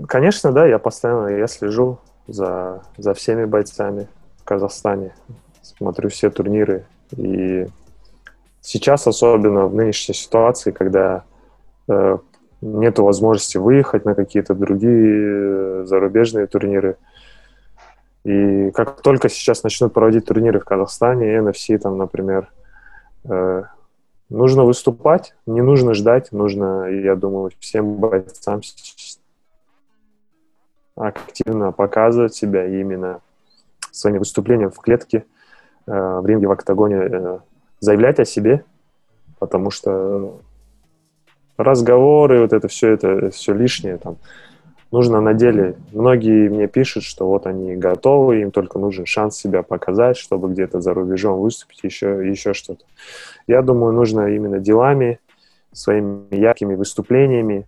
Конечно, 0.08 0.52
да, 0.52 0.66
я 0.66 0.80
постоянно 0.80 1.28
я 1.28 1.46
слежу 1.46 2.00
за, 2.26 2.82
за 2.98 3.14
всеми 3.14 3.46
бойцами 3.46 4.08
Казахстане. 4.44 5.14
Смотрю 5.62 6.10
все 6.10 6.30
турниры. 6.30 6.86
И 7.16 7.68
сейчас, 8.62 9.08
особенно 9.08 9.68
в 9.68 9.76
нынешней 9.76 10.16
ситуации, 10.16 10.72
когда 10.72 11.24
э, 11.88 12.18
нет 12.62 13.00
возможности 13.00 13.58
выехать 13.58 14.06
на 14.06 14.16
какие-то 14.16 14.56
другие 14.56 15.82
э, 15.82 15.86
зарубежные 15.86 16.48
турниры, 16.48 16.98
и 18.24 18.72
как 18.72 19.02
только 19.02 19.28
сейчас 19.28 19.64
начнут 19.64 19.94
проводить 19.94 20.26
турниры 20.26 20.60
в 20.60 20.66
Казахстане, 20.66 21.38
NFC 21.38 21.78
там, 21.78 21.98
например, 21.98 22.48
э, 23.26 23.64
нужно 24.30 24.64
выступать, 24.64 25.36
не 25.46 25.62
нужно 25.62 25.94
ждать, 25.94 26.32
нужно, 26.32 26.88
я 26.88 27.16
думаю, 27.16 27.52
всем 27.60 27.96
бойцам 27.96 28.62
активно 30.96 31.72
показывать 31.72 32.34
себя 32.34 32.66
именно 32.66 33.20
своими 33.94 34.18
выступлениями 34.18 34.72
в 34.72 34.80
клетке, 34.80 35.26
э, 35.88 36.20
в 36.20 36.26
ринге, 36.26 36.48
в 36.48 36.52
октагоне 36.52 36.96
э, 36.96 37.40
заявлять 37.80 38.20
о 38.20 38.26
себе, 38.26 38.66
потому 39.40 39.70
что 39.70 40.42
разговоры, 41.58 42.42
вот 42.42 42.54
это 42.54 42.68
все, 42.68 42.90
это 42.90 43.30
все 43.30 43.54
лишнее 43.54 43.98
там. 43.98 44.18
Нужно 44.92 45.22
на 45.22 45.34
деле. 45.34 45.76
Многие 45.92 46.50
мне 46.50 46.68
пишут, 46.68 47.04
что 47.04 47.28
вот 47.28 47.48
они 47.48 47.76
готовы, 47.76 48.42
им 48.42 48.52
только 48.52 48.78
нужен 48.78 49.08
шанс 49.08 49.38
себя 49.38 49.64
показать, 49.64 50.18
чтобы 50.18 50.50
где-то 50.50 50.82
за 50.82 50.94
рубежом 50.94 51.40
выступить, 51.40 51.80
еще, 51.84 52.30
еще 52.30 52.54
что-то. 52.54 52.86
Я 53.48 53.64
думаю, 53.64 53.94
нужно 53.94 54.28
именно 54.28 54.60
делами, 54.60 55.20
своими 55.72 56.36
яркими 56.36 56.76
выступлениями 56.76 57.66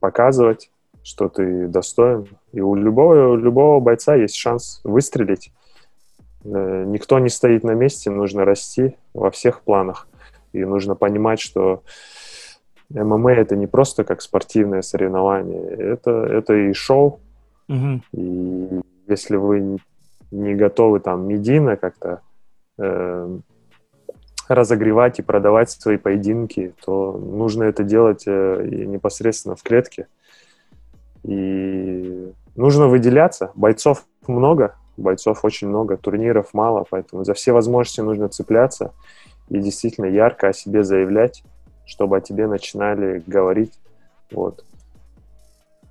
показывать, 0.00 0.70
что 1.04 1.28
ты 1.28 1.68
достоин. 1.68 2.26
И 2.52 2.60
у 2.60 2.74
любого, 2.74 3.34
у 3.34 3.36
любого 3.36 3.78
бойца 3.78 4.16
есть 4.16 4.34
шанс 4.34 4.80
выстрелить. 4.82 5.52
Э, 6.44 6.84
никто 6.86 7.18
не 7.18 7.28
стоит 7.28 7.62
на 7.62 7.72
месте, 7.72 8.10
нужно 8.10 8.44
расти 8.44 8.96
во 9.12 9.30
всех 9.30 9.60
планах. 9.60 10.08
И 10.52 10.64
нужно 10.64 10.94
понимать, 10.96 11.40
что 11.40 11.82
ММА 12.90 13.32
это 13.32 13.54
не 13.54 13.66
просто 13.66 14.02
как 14.04 14.22
спортивное 14.22 14.82
соревнование, 14.82 15.62
это, 15.62 16.10
это 16.10 16.54
и 16.54 16.72
шоу. 16.72 17.20
Угу. 17.68 18.00
И 18.12 18.80
если 19.06 19.36
вы 19.36 19.78
не 20.30 20.54
готовы 20.54 21.00
там 21.00 21.28
медийно 21.28 21.76
как-то 21.76 22.20
э, 22.78 23.38
разогревать 24.48 25.18
и 25.18 25.22
продавать 25.22 25.70
свои 25.70 25.98
поединки, 25.98 26.74
то 26.84 27.12
нужно 27.12 27.64
это 27.64 27.84
делать 27.84 28.24
э, 28.26 28.66
непосредственно 28.86 29.56
в 29.56 29.62
клетке. 29.62 30.06
И 31.24 32.32
нужно 32.54 32.86
выделяться. 32.88 33.50
Бойцов 33.54 34.04
много, 34.26 34.76
бойцов 34.96 35.44
очень 35.44 35.68
много, 35.68 35.96
турниров 35.96 36.54
мало, 36.54 36.84
поэтому 36.88 37.24
за 37.24 37.34
все 37.34 37.52
возможности 37.52 38.00
нужно 38.00 38.28
цепляться 38.28 38.92
и 39.48 39.58
действительно 39.58 40.06
ярко 40.06 40.48
о 40.48 40.52
себе 40.52 40.84
заявлять, 40.84 41.42
чтобы 41.86 42.16
о 42.16 42.20
тебе 42.20 42.46
начинали 42.46 43.22
говорить. 43.26 43.72
Вот. 44.30 44.64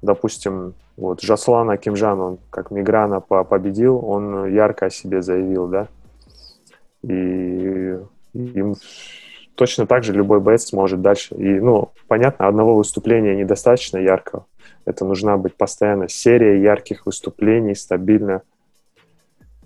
Допустим, 0.02 0.74
вот 0.98 1.22
Жаслан 1.22 1.70
Акимжан, 1.70 2.20
он 2.20 2.38
как 2.50 2.72
Миграна 2.72 3.20
победил, 3.20 4.04
он 4.06 4.48
ярко 4.54 4.88
о 4.88 4.90
себе 4.90 5.22
заявил, 5.22 5.68
да, 5.68 5.88
и 7.04 7.98
им 8.34 8.76
точно 9.56 9.86
так 9.86 10.04
же 10.04 10.14
любой 10.14 10.40
боец 10.40 10.66
сможет 10.68 11.02
дальше. 11.02 11.36
И, 11.36 11.60
ну, 11.60 11.92
понятно, 12.08 12.48
одного 12.48 12.76
выступления 12.76 13.36
недостаточно 13.36 13.98
яркого. 13.98 14.46
Это 14.86 15.06
нужна 15.06 15.38
быть 15.38 15.56
постоянно 15.56 16.10
серия 16.10 16.62
ярких 16.62 17.06
выступлений, 17.06 17.76
стабильно. 17.76 18.42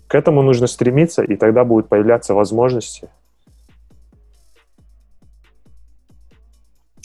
К 0.08 0.16
этому 0.16 0.42
нужно 0.42 0.68
стремиться, 0.68 1.24
и 1.24 1.36
тогда 1.36 1.64
будут 1.64 1.90
появляться 1.90 2.34
возможности. 2.34 3.10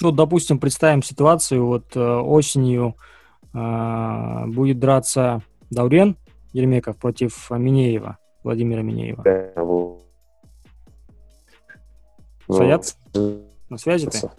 Ну, 0.01 0.11
допустим, 0.11 0.59
представим 0.59 1.03
ситуацию, 1.03 1.65
вот 1.67 1.97
э, 1.97 2.01
осенью 2.01 2.97
э, 3.55 4.47
будет 4.47 4.79
драться 4.79 5.43
Даурен 5.71 6.17
Ермеков 6.53 6.97
против 6.97 7.51
Минеева, 7.51 8.19
Владимира 8.43 8.83
Минеева. 8.83 9.23
Да, 9.23 9.53
Саят? 12.49 12.97
На 13.69 13.79
связи 13.79 14.09
ты? 14.09 14.31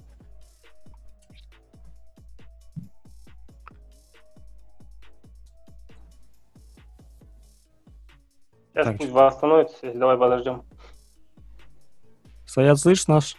Сейчас 8.74 8.88
так. 8.88 8.97
пусть 8.97 9.11
восстановится, 9.11 9.93
давай 9.93 10.17
подождем. 10.17 10.63
Саят, 12.45 12.80
слышишь 12.80 13.07
наш? 13.07 13.38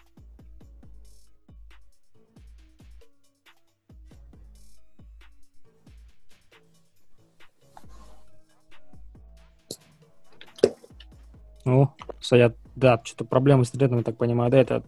О, 11.64 11.88
Саят 12.20 12.56
да, 12.76 13.00
что-то 13.04 13.24
проблемы 13.24 13.64
с 13.64 13.68
интернетом, 13.68 13.98
я 13.98 14.04
так 14.04 14.16
понимаю, 14.16 14.50
да, 14.50 14.58
это 14.58 14.82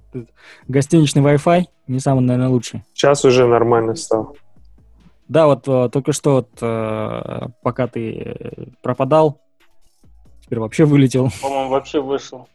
гостиничный 0.68 1.22
Wi-Fi, 1.22 1.64
не 1.86 1.98
самый, 2.00 2.20
наверное, 2.20 2.48
лучший. 2.48 2.84
Сейчас 2.94 3.24
уже 3.24 3.46
нормально 3.46 3.94
стал. 3.94 4.36
Да, 5.28 5.46
вот 5.46 5.66
э, 5.66 5.88
только 5.90 6.12
что, 6.12 6.34
вот, 6.34 6.50
э, 6.60 7.48
пока 7.62 7.88
ты 7.88 8.12
э, 8.12 8.66
пропадал, 8.82 9.40
теперь 10.46 10.60
вообще 10.60 10.84
вылетел. 10.84 11.30
По-моему, 11.42 11.70
вообще 11.70 12.00
вышел. 12.00 12.48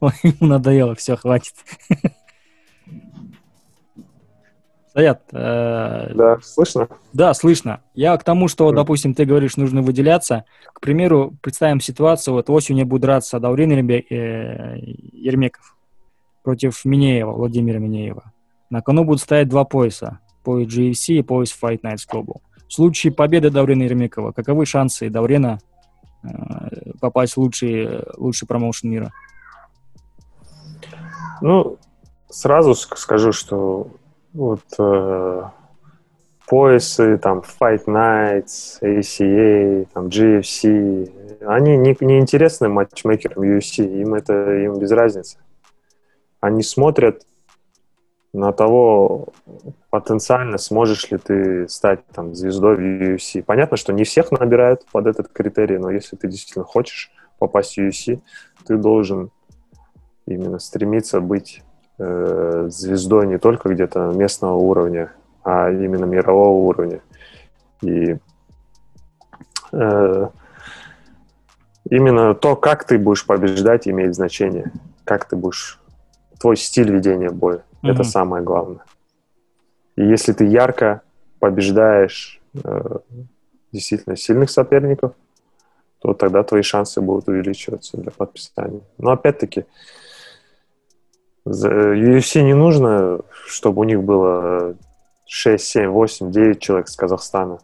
Ой, 0.00 0.12
надоело, 0.40 0.94
все, 0.94 1.16
хватит. 1.16 1.54
Саят. 4.92 5.22
Э, 5.32 6.12
да, 6.14 6.38
слышно? 6.42 6.88
Да, 7.12 7.34
слышно. 7.34 7.82
Я 7.94 8.16
к 8.16 8.24
тому, 8.24 8.48
что, 8.48 8.72
допустим, 8.72 9.14
ты 9.14 9.24
говоришь, 9.24 9.56
нужно 9.56 9.82
выделяться. 9.82 10.44
К 10.72 10.80
примеру, 10.80 11.34
представим 11.40 11.80
ситуацию, 11.80 12.34
вот 12.34 12.50
осенью 12.50 12.86
будет 12.86 13.02
драться 13.02 13.38
Даурин 13.38 13.70
э, 13.70 14.78
Ермеков 15.12 15.76
против 16.42 16.84
Минеева, 16.84 17.32
Владимира 17.32 17.78
Минеева. 17.78 18.32
На 18.70 18.82
кону 18.82 19.04
будут 19.04 19.20
стоять 19.20 19.48
два 19.48 19.64
пояса. 19.64 20.18
Пояс 20.42 20.68
GFC 20.68 21.18
и 21.18 21.22
пояс 21.22 21.56
Fight 21.60 21.82
Nights 21.82 22.08
Global. 22.10 22.40
В 22.66 22.72
случае 22.72 23.12
победы 23.12 23.50
Даурина 23.50 23.84
Ермекова, 23.84 24.32
каковы 24.32 24.66
шансы 24.66 25.10
Даурена 25.10 25.58
э, 25.60 25.67
попасть 27.00 27.34
в 27.34 27.40
лучший, 27.40 28.02
лучший 28.16 28.48
промоушен 28.48 28.90
мира? 28.90 29.12
Ну, 31.40 31.78
сразу 32.28 32.74
скажу, 32.74 33.32
что 33.32 33.88
вот 34.32 34.62
э, 34.78 35.42
поясы, 36.46 37.18
там, 37.18 37.42
Fight 37.60 37.84
Nights, 37.86 38.80
ACA, 38.82 39.86
там, 39.92 40.06
GFC, 40.06 41.44
они 41.46 41.76
не, 41.76 41.96
не 42.00 42.18
интересны 42.18 42.68
матчмейкерам 42.68 43.42
UFC, 43.42 43.84
им 44.02 44.14
это 44.14 44.56
им 44.56 44.78
без 44.78 44.90
разницы. 44.90 45.38
Они 46.40 46.62
смотрят 46.62 47.22
на 48.32 48.52
того, 48.52 49.28
потенциально 49.90 50.58
сможешь 50.58 51.10
ли 51.10 51.18
ты 51.18 51.68
стать 51.68 52.06
там 52.08 52.34
звездой 52.34 52.76
в 52.76 52.80
UFC. 52.80 53.42
Понятно, 53.42 53.76
что 53.76 53.92
не 53.92 54.04
всех 54.04 54.30
набирают 54.30 54.84
под 54.92 55.06
этот 55.06 55.28
критерий, 55.28 55.78
но 55.78 55.90
если 55.90 56.16
ты 56.16 56.28
действительно 56.28 56.64
хочешь 56.64 57.10
попасть 57.38 57.76
в 57.76 57.78
UFC, 57.78 58.20
ты 58.66 58.76
должен 58.76 59.30
именно 60.26 60.58
стремиться 60.58 61.20
быть 61.20 61.62
э, 61.98 62.66
звездой 62.68 63.26
не 63.26 63.38
только 63.38 63.70
где-то 63.70 64.12
местного 64.14 64.54
уровня, 64.54 65.12
а 65.42 65.70
именно 65.70 66.04
мирового 66.04 66.68
уровня. 66.68 67.00
И 67.82 68.18
э, 69.72 70.28
именно 71.88 72.34
то, 72.34 72.56
как 72.56 72.84
ты 72.84 72.98
будешь 72.98 73.24
побеждать, 73.24 73.88
имеет 73.88 74.14
значение. 74.14 74.72
Как 75.04 75.24
ты 75.26 75.36
будешь... 75.36 75.80
Твой 76.38 76.56
стиль 76.56 76.92
ведения 76.92 77.30
боя. 77.30 77.64
Mm-hmm. 77.82 77.90
Это 77.90 78.02
самое 78.04 78.42
главное. 78.42 78.84
И 79.96 80.04
если 80.04 80.32
ты 80.32 80.44
ярко 80.44 81.02
побеждаешь 81.38 82.40
э, 82.54 82.98
действительно 83.72 84.16
сильных 84.16 84.50
соперников, 84.50 85.12
то 86.00 86.14
тогда 86.14 86.42
твои 86.42 86.62
шансы 86.62 87.00
будут 87.00 87.28
увеличиваться 87.28 87.96
для 87.96 88.10
подписания. 88.10 88.82
Но 88.98 89.10
опять-таки, 89.10 89.64
UFC 91.46 92.42
не 92.42 92.54
нужно, 92.54 93.20
чтобы 93.46 93.80
у 93.80 93.84
них 93.84 94.02
было 94.02 94.76
6, 95.26 95.64
7, 95.64 95.88
8, 95.88 96.30
9 96.30 96.60
человек 96.60 96.88
с 96.88 96.96
Казахстана. 96.96 97.58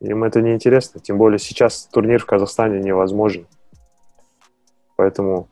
Им 0.00 0.24
это 0.24 0.40
не 0.40 0.54
интересно. 0.54 1.00
Тем 1.00 1.18
более 1.18 1.38
сейчас 1.38 1.88
турнир 1.92 2.20
в 2.20 2.26
Казахстане 2.26 2.80
невозможен. 2.80 3.46
Поэтому 4.96 5.48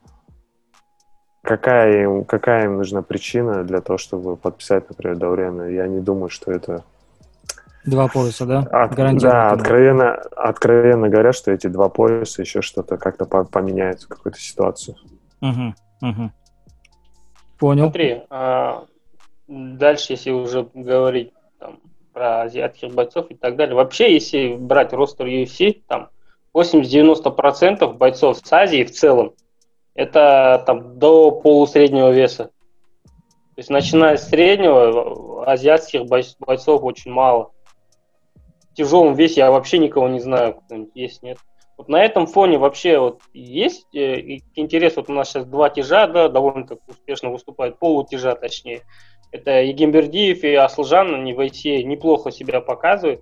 какая 1.43 2.05
им, 2.05 2.25
какая 2.25 2.65
им 2.67 2.77
нужна 2.77 3.03
причина 3.03 3.65
для 3.65 3.81
того, 3.81 3.99
чтобы 3.99 4.37
подписать, 4.37 4.89
например, 4.89 5.17
Даурена? 5.17 5.63
Я 5.71 5.87
не 5.89 6.01
думаю, 6.01 6.29
что 6.29 6.53
это... 6.53 6.85
Два 7.87 8.09
пояса, 8.09 8.45
да? 8.45 8.59
От, 8.59 8.95
да, 9.19 9.53
откровенно, 9.53 10.15
откровенно 10.37 11.09
говоря, 11.09 11.33
что 11.33 11.51
эти 11.51 11.67
два 11.67 11.89
пояса 11.89 12.43
еще 12.43 12.61
что-то 12.61 12.99
как-то 12.99 13.25
поменяют 13.25 14.05
какую-то 14.05 14.39
ситуацию. 14.39 14.97
Угу, 15.41 15.75
угу. 16.03 16.31
Понял. 17.59 17.85
Смотри, 17.85 18.23
а, 18.29 18.85
дальше, 19.49 20.13
если 20.13 20.31
уже 20.31 20.69
говорить 20.75 21.33
там, 21.59 21.81
про 22.13 22.43
азиатских 22.43 22.93
бойцов 22.93 23.31
и 23.31 23.35
так 23.35 23.57
далее. 23.57 23.75
Вообще, 23.75 24.13
если 24.13 24.57
брать 24.57 24.93
ростер 24.93 25.27
UFC, 25.27 25.81
там 25.87 26.11
80-90% 26.55 27.95
бойцов 27.95 28.39
с 28.39 28.53
Азии 28.53 28.85
в 28.85 28.91
целом, 28.91 29.33
это 30.01 30.63
там 30.65 30.99
до 30.99 31.31
полусреднего 31.31 32.11
веса. 32.11 32.45
То 33.05 33.59
есть, 33.59 33.69
начиная 33.69 34.17
с 34.17 34.29
среднего, 34.29 35.45
азиатских 35.45 36.07
бойцов 36.07 36.83
очень 36.83 37.11
мало. 37.11 37.53
В 38.71 38.75
тяжелом 38.75 39.13
весе 39.13 39.41
я 39.41 39.51
вообще 39.51 39.79
никого 39.79 40.09
не 40.09 40.21
знаю, 40.21 40.63
есть, 40.95 41.23
нет. 41.23 41.37
Вот 41.77 41.89
на 41.89 42.03
этом 42.03 42.27
фоне 42.27 42.57
вообще 42.57 42.99
вот 42.99 43.21
есть 43.35 43.95
э, 43.95 44.39
интерес, 44.55 44.97
вот 44.97 45.11
у 45.11 45.13
нас 45.13 45.29
сейчас 45.29 45.45
два 45.45 45.69
тяжа, 45.69 46.07
да, 46.07 46.29
довольно 46.29 46.67
так 46.67 46.79
успешно 46.89 47.29
выступают, 47.29 47.79
полутяжа 47.79 48.35
точнее. 48.35 48.83
Это 49.33 49.63
Егембердиев 49.63 50.45
и 50.45 50.55
Аслжан, 50.55 51.15
они 51.15 51.35
в 51.35 51.41
ITA 51.41 51.83
неплохо 51.83 52.31
себя 52.31 52.63
показывают. 52.63 53.21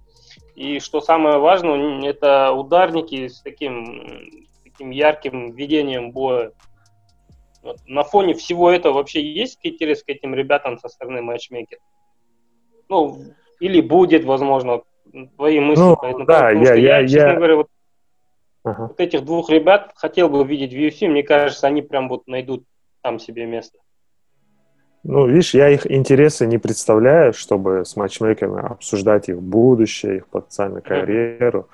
И 0.55 0.79
что 0.79 1.01
самое 1.01 1.39
важное, 1.39 2.09
это 2.09 2.53
ударники 2.53 3.27
с 3.27 3.43
таким, 3.43 4.47
таким 4.79 4.91
ярким 4.91 5.51
ведением 5.53 6.13
боя. 6.13 6.53
Вот. 7.63 7.79
На 7.87 8.05
фоне 8.05 8.35
всего 8.35 8.71
этого 8.71 8.95
вообще 8.95 9.21
есть 9.21 9.59
интерес 9.63 10.03
к 10.03 10.09
этим 10.09 10.35
ребятам 10.35 10.79
со 10.79 10.89
стороны 10.89 11.23
матчмейкера? 11.23 11.81
Ну, 12.89 13.19
или 13.61 13.81
будет, 13.81 14.25
возможно, 14.25 14.83
твои 15.37 15.61
мысли 15.61 15.83
ну, 15.83 15.97
по 15.97 16.07
этому 16.07 16.27
да. 16.27 16.51
Я, 16.51 16.75
я, 16.75 16.99
я, 16.99 17.09
честно 17.09 17.29
я... 17.29 17.35
говоря, 17.35 17.57
вот 17.57 17.69
Ага. 18.65 18.89
Вот 18.89 19.01
этих 19.01 19.25
двух 19.25 19.51
ребят 19.51 19.93
хотел 19.95 20.29
бы 20.29 20.45
видеть 20.45 20.73
в 20.73 20.77
UFC, 20.77 21.09
мне 21.09 21.23
кажется, 21.23 21.67
они 21.67 21.83
прям 21.83 22.09
вот 22.09 22.27
найдут 22.27 22.65
там 23.03 23.19
себе 23.19 23.47
место. 23.47 23.79
Ну, 25.05 25.27
видишь, 25.27 25.55
я 25.55 25.71
их 25.71 25.91
интересы 25.91 26.47
не 26.47 26.59
представляю, 26.59 27.33
чтобы 27.33 27.85
с 27.85 27.97
матчмейкерами 27.97 28.67
обсуждать 28.67 29.29
их 29.29 29.41
будущее, 29.41 30.19
их 30.19 30.27
потенциальную 30.27 30.83
карьеру. 30.83 31.69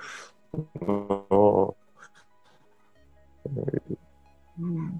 Но 0.79 1.75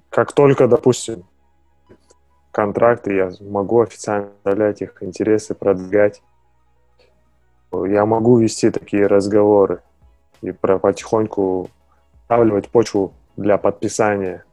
как 0.10 0.34
только, 0.34 0.68
допустим, 0.68 1.24
контракты, 2.52 3.14
я 3.14 3.32
могу 3.42 3.82
официально 3.82 4.28
представлять 4.28 4.82
их 4.82 5.02
интересы, 5.02 5.56
продвигать, 5.56 6.22
я 7.72 8.06
могу 8.06 8.38
вести 8.38 8.70
такие 8.70 9.08
разговоры 9.08 9.82
и 10.42 10.52
про 10.52 10.80
потихоньку 10.80 11.70
ставливать 12.26 12.70
почву 12.70 13.14
для 13.36 13.58
подписания. 13.58 14.46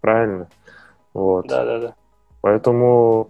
Правильно? 0.00 0.48
Вот. 1.12 1.48
Да, 1.48 1.64
да, 1.64 1.78
да. 1.78 1.94
Поэтому, 2.40 3.28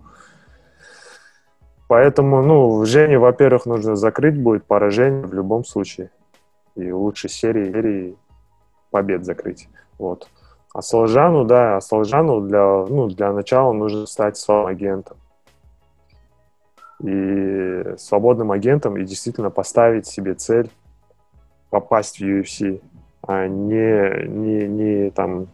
поэтому, 1.89 2.43
ну, 2.43 2.85
Жене, 2.85 3.19
во-первых, 3.19 3.67
нужно 3.67 3.97
закрыть 3.97 4.41
будет 4.41 4.65
поражение 4.65 5.27
в 5.27 5.33
любом 5.35 5.65
случае. 5.65 6.11
И 6.77 6.93
лучше 6.93 7.29
серии, 7.29 7.73
серии 7.73 8.17
побед 8.91 9.25
закрыть. 9.25 9.69
Вот. 9.99 10.29
А 10.73 10.83
Солжану, 10.83 11.45
да, 11.45 11.77
а 11.77 11.81
Солжану 11.81 12.41
для, 12.41 12.87
ну, 12.87 13.09
для 13.09 13.33
начала 13.33 13.73
нужно 13.73 14.07
стать 14.07 14.37
своим 14.37 14.67
агентом. 14.67 15.17
И 17.03 17.95
свободным 17.97 18.53
агентом 18.53 18.97
и 18.97 19.05
действительно 19.05 19.51
поставить 19.51 20.07
себе 20.07 20.35
цель 20.35 20.71
попасть 21.71 22.19
в 22.19 22.23
UFC, 22.23 22.83
а 23.23 23.49
не, 23.49 24.27
не, 24.29 24.69
не 24.69 25.11
там 25.11 25.49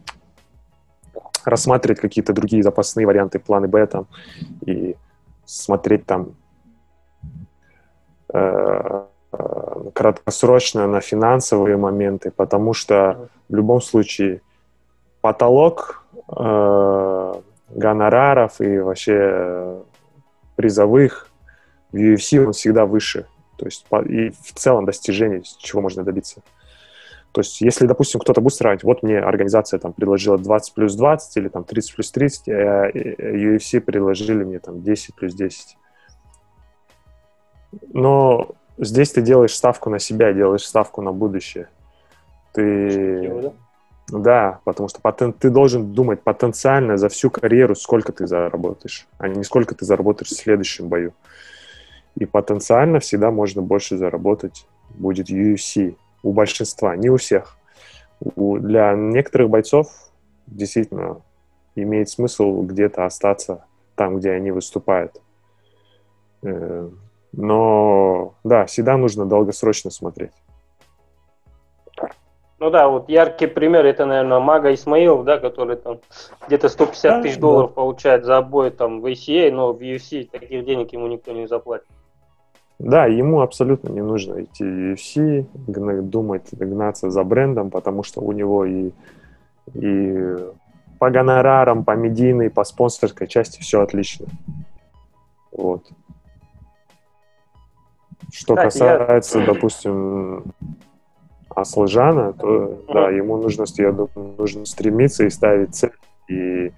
рассматривать 1.45 1.99
какие-то 1.99 2.33
другие 2.33 2.61
запасные 2.61 3.07
варианты, 3.07 3.39
планы 3.39 3.67
Б 3.67 3.87
там, 3.87 4.07
и 4.65 4.97
смотреть 5.45 6.05
там 6.05 6.35
э, 8.33 9.03
э, 9.31 9.89
краткосрочно 9.93 10.87
на 10.87 10.99
финансовые 10.99 11.77
моменты, 11.77 12.31
потому 12.31 12.73
что 12.73 13.29
в 13.47 13.55
любом 13.55 13.81
случае 13.81 14.41
потолок 15.27 16.05
э, 16.37 17.33
гонораров 17.75 18.61
и 18.61 18.79
вообще 18.79 19.83
призовых 20.55 21.29
в 21.91 21.97
UFC 21.97 22.45
он 22.45 22.53
всегда 22.53 22.85
выше. 22.85 23.27
То 23.57 23.65
есть 23.65 23.85
и 24.05 24.29
в 24.29 24.53
целом 24.53 24.85
достижений, 24.85 25.43
чего 25.59 25.81
можно 25.81 26.05
добиться. 26.05 26.43
То 27.33 27.41
есть, 27.41 27.59
если, 27.59 27.85
допустим, 27.85 28.21
кто-то 28.21 28.39
будет 28.39 28.53
сравнивать, 28.53 28.85
вот 28.85 29.03
мне 29.03 29.19
организация 29.19 29.79
там 29.79 29.91
предложила 29.91 30.37
20 30.37 30.73
плюс 30.73 30.95
20 30.95 31.37
или 31.37 31.49
там 31.49 31.65
30 31.65 31.95
плюс 31.95 32.11
30, 32.11 32.47
а 32.47 32.89
UFC 32.89 33.81
предложили 33.81 34.45
мне 34.45 34.59
там 34.59 34.81
10 34.81 35.13
плюс 35.13 35.33
10. 35.33 35.77
Но 37.89 38.55
здесь 38.77 39.11
ты 39.11 39.21
делаешь 39.21 39.53
ставку 39.53 39.89
на 39.89 39.99
себя, 39.99 40.31
делаешь 40.31 40.65
ставку 40.65 41.01
на 41.01 41.11
будущее. 41.11 41.67
Ты... 42.53 43.41
Да, 43.41 43.53
потому 44.63 44.87
что 44.87 45.01
потен... 45.01 45.33
ты 45.33 45.49
должен 45.49 45.93
думать 45.93 46.21
потенциально 46.21 46.97
за 46.97 47.09
всю 47.09 47.29
карьеру, 47.29 47.75
сколько 47.75 48.13
ты 48.13 48.25
заработаешь, 48.25 49.07
а 49.17 49.27
не 49.27 49.43
сколько 49.43 49.75
ты 49.75 49.85
заработаешь 49.85 50.31
в 50.31 50.35
следующем 50.35 50.87
бою. 50.87 51.13
И 52.15 52.25
потенциально 52.25 52.99
всегда 52.99 53.31
можно 53.31 53.61
больше 53.61 53.97
заработать 53.97 54.65
будет 54.89 55.29
UFC 55.29 55.95
у 56.23 56.33
большинства, 56.33 56.95
не 56.95 57.09
у 57.09 57.17
всех. 57.17 57.57
У, 58.19 58.57
для 58.57 58.93
некоторых 58.95 59.49
бойцов 59.49 59.87
действительно 60.47 61.21
имеет 61.75 62.09
смысл 62.09 62.63
где-то 62.63 63.05
остаться 63.05 63.65
там, 63.95 64.17
где 64.17 64.31
они 64.31 64.51
выступают. 64.51 65.21
Э, 66.41 66.89
но 67.33 68.35
да, 68.43 68.65
всегда 68.65 68.97
нужно 68.97 69.25
долгосрочно 69.25 69.91
смотреть. 69.91 70.31
Ну 72.59 72.71
да, 72.71 72.87
вот 72.87 73.07
яркий 73.07 73.45
пример 73.45 73.85
это, 73.85 74.05
наверное, 74.05 74.39
Мага 74.39 74.73
Исмаилов, 74.73 75.25
да, 75.25 75.37
который 75.37 75.77
там 75.77 75.99
где-то 76.47 76.69
150 76.69 77.21
тысяч 77.21 77.37
долларов 77.37 77.69
да. 77.69 77.75
получает 77.75 78.25
за 78.25 78.41
бой 78.41 78.71
там 78.71 79.01
в 79.01 79.05
ACA, 79.05 79.51
но 79.51 79.73
в 79.73 79.79
UFC 79.79 80.27
таких 80.27 80.65
денег 80.65 80.91
ему 80.91 81.07
никто 81.07 81.31
не 81.33 81.47
заплатит. 81.47 81.87
Да, 82.79 83.05
ему 83.05 83.41
абсолютно 83.41 83.89
не 83.89 84.01
нужно 84.01 84.43
идти 84.43 84.63
в 84.63 84.93
UFC, 84.93 85.45
думать, 86.01 86.47
гнаться 86.51 87.09
за 87.09 87.23
брендом, 87.23 87.69
потому 87.69 88.03
что 88.03 88.21
у 88.21 88.31
него 88.31 88.65
и, 88.65 88.91
и 89.73 90.35
по 90.99 91.09
гонорарам, 91.09 91.83
по 91.83 91.95
медийной, 91.95 92.49
по 92.49 92.63
спонсорской 92.63 93.27
части 93.27 93.61
все 93.61 93.81
отлично. 93.81 94.27
Вот. 95.51 95.83
Что 98.31 98.55
Кстати, 98.55 98.65
касается, 98.65 99.39
я... 99.39 99.45
допустим, 99.45 100.43
Аслыжана, 101.57 102.33
то 102.33 102.47
mm-hmm. 102.47 102.93
да, 102.93 103.09
ему 103.09 103.37
нужно, 103.37 103.65
я 103.77 103.91
думаю, 103.91 104.35
нужно 104.37 104.65
стремиться 104.65 105.25
и 105.25 105.29
ставить 105.29 105.73
цель 105.73 105.91
и 106.27 106.71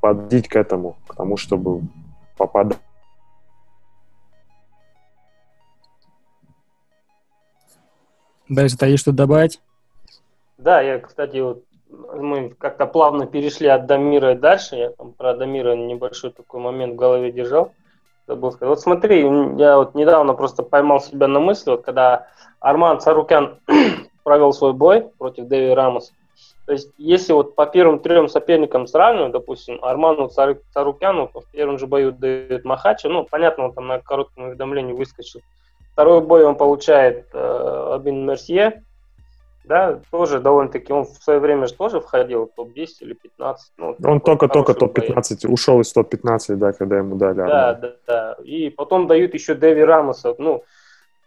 подбить 0.00 0.48
к 0.48 0.56
этому, 0.56 0.96
к 1.06 1.14
тому, 1.14 1.36
чтобы 1.36 1.82
попадать 2.38 2.78
Дальше, 8.48 8.76
то 8.76 8.86
есть 8.86 9.02
что 9.02 9.12
добавить? 9.12 9.60
Да, 10.58 10.80
я, 10.80 10.98
кстати, 10.98 11.38
вот 11.38 11.62
мы 11.88 12.50
как-то 12.50 12.86
плавно 12.86 13.26
перешли 13.26 13.68
от 13.68 13.86
Дамира 13.86 14.32
и 14.32 14.36
дальше. 14.36 14.76
Я 14.76 14.90
там 14.90 15.12
про 15.12 15.34
Дамира 15.34 15.76
небольшой 15.76 16.32
такой 16.32 16.60
момент 16.60 16.94
в 16.94 16.96
голове 16.96 17.30
держал. 17.30 17.72
Забыл 18.30 18.52
сказать. 18.52 18.68
Вот 18.68 18.80
смотри, 18.80 19.22
я 19.58 19.76
вот 19.76 19.96
недавно 19.96 20.34
просто 20.34 20.62
поймал 20.62 21.00
себя 21.00 21.26
на 21.26 21.40
мысли, 21.40 21.70
вот 21.70 21.82
когда 21.82 22.28
Арман 22.60 23.00
Царукян 23.00 23.58
провел 24.22 24.52
свой 24.52 24.72
бой 24.72 25.10
против 25.18 25.48
Дэви 25.48 25.74
Рамоса. 25.74 26.12
То 26.64 26.72
есть, 26.72 26.92
если 26.96 27.32
вот 27.32 27.56
по 27.56 27.66
первым 27.66 27.98
трем 27.98 28.28
соперникам 28.28 28.86
сравнивать, 28.86 29.32
допустим, 29.32 29.82
Арману 29.82 30.28
Царукяну 30.28 31.28
в 31.34 31.50
первом 31.50 31.76
же 31.76 31.88
бою 31.88 32.12
дает 32.12 32.64
Махача, 32.64 33.08
ну, 33.08 33.26
понятно, 33.28 33.64
он 33.64 33.72
там 33.72 33.88
на 33.88 33.98
коротком 33.98 34.44
уведомлении 34.44 34.92
выскочил 34.92 35.40
Второй 35.92 36.20
бой 36.20 36.44
он 36.44 36.54
получает 36.54 37.26
э, 37.32 37.92
Абин 37.94 38.26
Мерсье, 38.26 38.84
да, 39.70 40.00
тоже 40.10 40.40
довольно-таки, 40.40 40.92
он 40.92 41.04
в 41.04 41.22
свое 41.22 41.38
время 41.38 41.68
же 41.68 41.74
тоже 41.74 42.00
входил 42.00 42.46
в 42.46 42.56
топ-10 42.56 42.86
или 43.02 43.12
15. 43.14 43.72
Ну, 43.78 43.96
он 44.02 44.20
только-только 44.20 44.74
топ-15, 44.74 45.46
ушел 45.46 45.80
из 45.80 45.92
топ-15, 45.92 46.56
да, 46.56 46.72
когда 46.72 46.98
ему 46.98 47.14
дали. 47.14 47.36
Да, 47.36 47.74
да, 47.74 47.92
да. 48.04 48.36
И 48.42 48.70
потом 48.70 49.06
дают 49.06 49.32
еще 49.32 49.54
Дэви 49.54 49.84
Рамоса, 49.84 50.34
ну, 50.38 50.64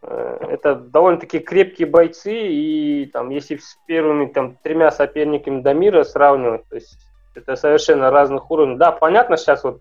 э, 0.01 0.37
это 0.49 0.75
довольно-таки 0.75 1.39
крепкие 1.39 1.87
бойцы, 1.87 2.33
и 2.33 3.05
там, 3.13 3.29
если 3.29 3.55
с 3.55 3.77
первыми 3.87 4.25
там 4.25 4.57
тремя 4.61 4.91
соперниками 4.91 5.61
Дамира 5.61 6.03
сравнивать, 6.03 6.67
то 6.67 6.75
есть 6.75 6.97
это 7.35 7.55
совершенно 7.55 8.11
разных 8.11 8.51
уровней. 8.51 8.75
Да, 8.75 8.91
понятно, 8.91 9.37
сейчас 9.37 9.63
вот 9.63 9.79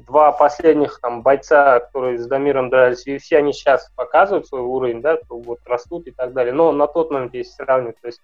два 0.00 0.32
последних 0.32 1.00
там 1.00 1.22
бойца, 1.22 1.80
которые 1.80 2.18
с 2.18 2.26
Дамиром 2.26 2.70
дрались 2.70 3.06
и 3.06 3.18
все 3.18 3.38
они 3.38 3.52
сейчас 3.52 3.90
показывают 3.96 4.46
свой 4.46 4.60
уровень, 4.60 5.00
да, 5.00 5.18
вот 5.28 5.58
растут 5.66 6.06
и 6.06 6.10
так 6.10 6.32
далее. 6.32 6.52
Но 6.52 6.72
на 6.72 6.86
тот 6.86 7.10
момент, 7.10 7.34
если 7.34 7.52
сравнивать, 7.52 8.00
то 8.00 8.08
есть 8.08 8.20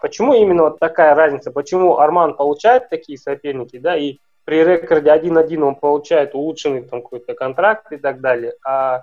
почему 0.00 0.34
именно 0.34 0.64
вот 0.64 0.78
такая 0.78 1.14
разница? 1.14 1.50
Почему 1.50 1.98
Арман 1.98 2.34
получает 2.34 2.88
такие 2.88 3.18
соперники, 3.18 3.78
да, 3.78 3.96
и 3.96 4.18
при 4.44 4.64
рекорде 4.64 5.10
1-1 5.10 5.60
он 5.62 5.74
получает 5.74 6.34
улучшенный 6.34 6.82
там 6.82 7.02
какой-то 7.02 7.34
контракт 7.34 7.92
и 7.92 7.96
так 7.96 8.20
далее, 8.20 8.54
а 8.64 9.02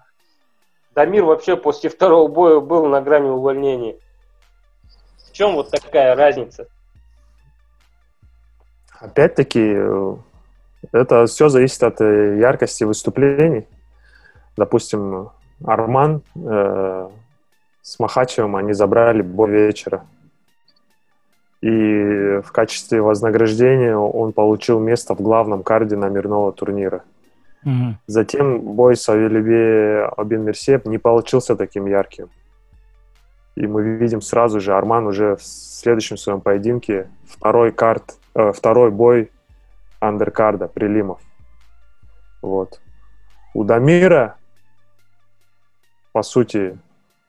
Дамир 0.96 1.26
вообще 1.26 1.58
после 1.58 1.90
второго 1.90 2.28
боя 2.28 2.60
был 2.62 2.88
на 2.88 3.02
грани 3.02 3.30
увольнения. 3.30 3.98
В 5.30 5.34
чем 5.34 5.56
вот 5.56 5.70
такая 5.70 6.16
разница? 6.16 6.68
Опять-таки, 9.00 9.78
это 10.92 11.26
все 11.26 11.50
зависит 11.50 11.84
от 11.84 12.02
э, 12.02 12.38
яркости 12.40 12.84
выступлений. 12.84 13.68
Допустим, 14.58 15.30
Арман 15.64 16.22
э, 16.36 17.10
с 17.82 18.00
Махачевым 18.00 18.56
они 18.56 18.74
забрали 18.74 19.22
бой 19.22 19.52
вечера. 19.52 20.06
И 21.62 22.42
в 22.44 22.52
качестве 22.52 23.02
вознаграждения 23.02 23.96
он 23.98 24.34
получил 24.34 24.80
место 24.80 25.16
в 25.16 25.22
главном 25.22 25.64
карде 25.64 25.96
номерного 25.96 26.52
турнира. 26.52 27.04
Mm-hmm. 27.66 27.94
Затем 28.08 28.60
бой 28.60 28.96
с 28.96 29.10
Авелебе 29.10 30.06
Абин 30.18 30.44
Мерсеп 30.44 30.86
не 30.86 31.00
получился 31.00 31.56
таким 31.56 31.88
ярким. 31.88 32.30
И 33.56 33.66
мы 33.66 33.84
видим 33.84 34.22
сразу 34.22 34.60
же, 34.60 34.76
Арман 34.76 35.08
уже 35.08 35.38
в 35.38 35.44
следующем 35.44 36.18
своем 36.18 36.42
поединке 36.42 37.08
второй 37.26 37.72
карт, 37.72 38.18
э, 38.36 38.52
второй 38.52 38.92
бой 38.92 39.32
андеркарда, 40.00 40.68
прилимов. 40.68 41.22
Вот. 42.42 42.80
У 43.54 43.64
Дамира, 43.64 44.36
по 46.12 46.24
сути, 46.24 46.78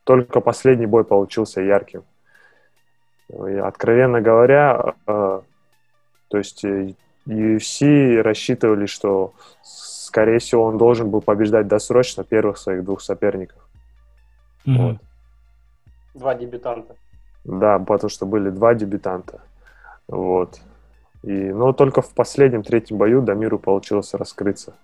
только 0.04 0.40
последний 0.40 0.86
бой 0.86 1.04
получился 1.04 1.60
ярким. 1.60 2.04
И, 3.28 3.54
откровенно 3.56 4.20
говоря, 4.20 4.94
э, 5.06 5.40
то 6.28 6.38
есть 6.38 6.64
э, 6.64 6.94
UFC 7.26 8.20
рассчитывали, 8.22 8.86
что, 8.86 9.34
скорее 9.62 10.38
всего, 10.38 10.64
он 10.64 10.78
должен 10.78 11.10
был 11.10 11.20
побеждать 11.20 11.66
досрочно 11.66 12.24
первых 12.24 12.58
своих 12.58 12.84
двух 12.84 13.00
соперников. 13.00 13.68
Мгм. 14.64 14.88
Вот. 14.88 14.96
Два 16.14 16.34
дебютанта. 16.34 16.96
Да, 17.44 17.78
потому 17.78 18.10
что 18.10 18.26
были 18.26 18.50
два 18.50 18.74
дебютанта. 18.74 19.40
Вот. 20.08 20.60
И, 21.22 21.32
но 21.32 21.72
только 21.72 22.02
в 22.02 22.10
последнем 22.10 22.62
третьем 22.62 22.98
бою 22.98 23.22
Дамиру 23.22 23.58
получилось 23.58 24.14
раскрыться. 24.14 24.74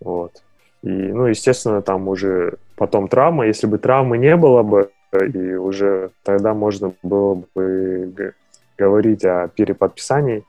Вот. 0.00 0.42
И, 0.82 0.88
ну, 0.88 1.26
естественно, 1.26 1.82
там 1.82 2.08
уже 2.08 2.54
потом 2.76 3.08
травма. 3.08 3.46
Если 3.46 3.66
бы 3.66 3.78
травмы 3.78 4.18
не 4.18 4.36
было 4.36 4.62
бы, 4.62 4.90
и 5.12 5.54
уже 5.54 6.10
тогда 6.22 6.54
можно 6.54 6.92
было 7.02 7.42
бы 7.54 8.34
говорить 8.78 9.24
о 9.24 9.48
переподписании 9.48 10.44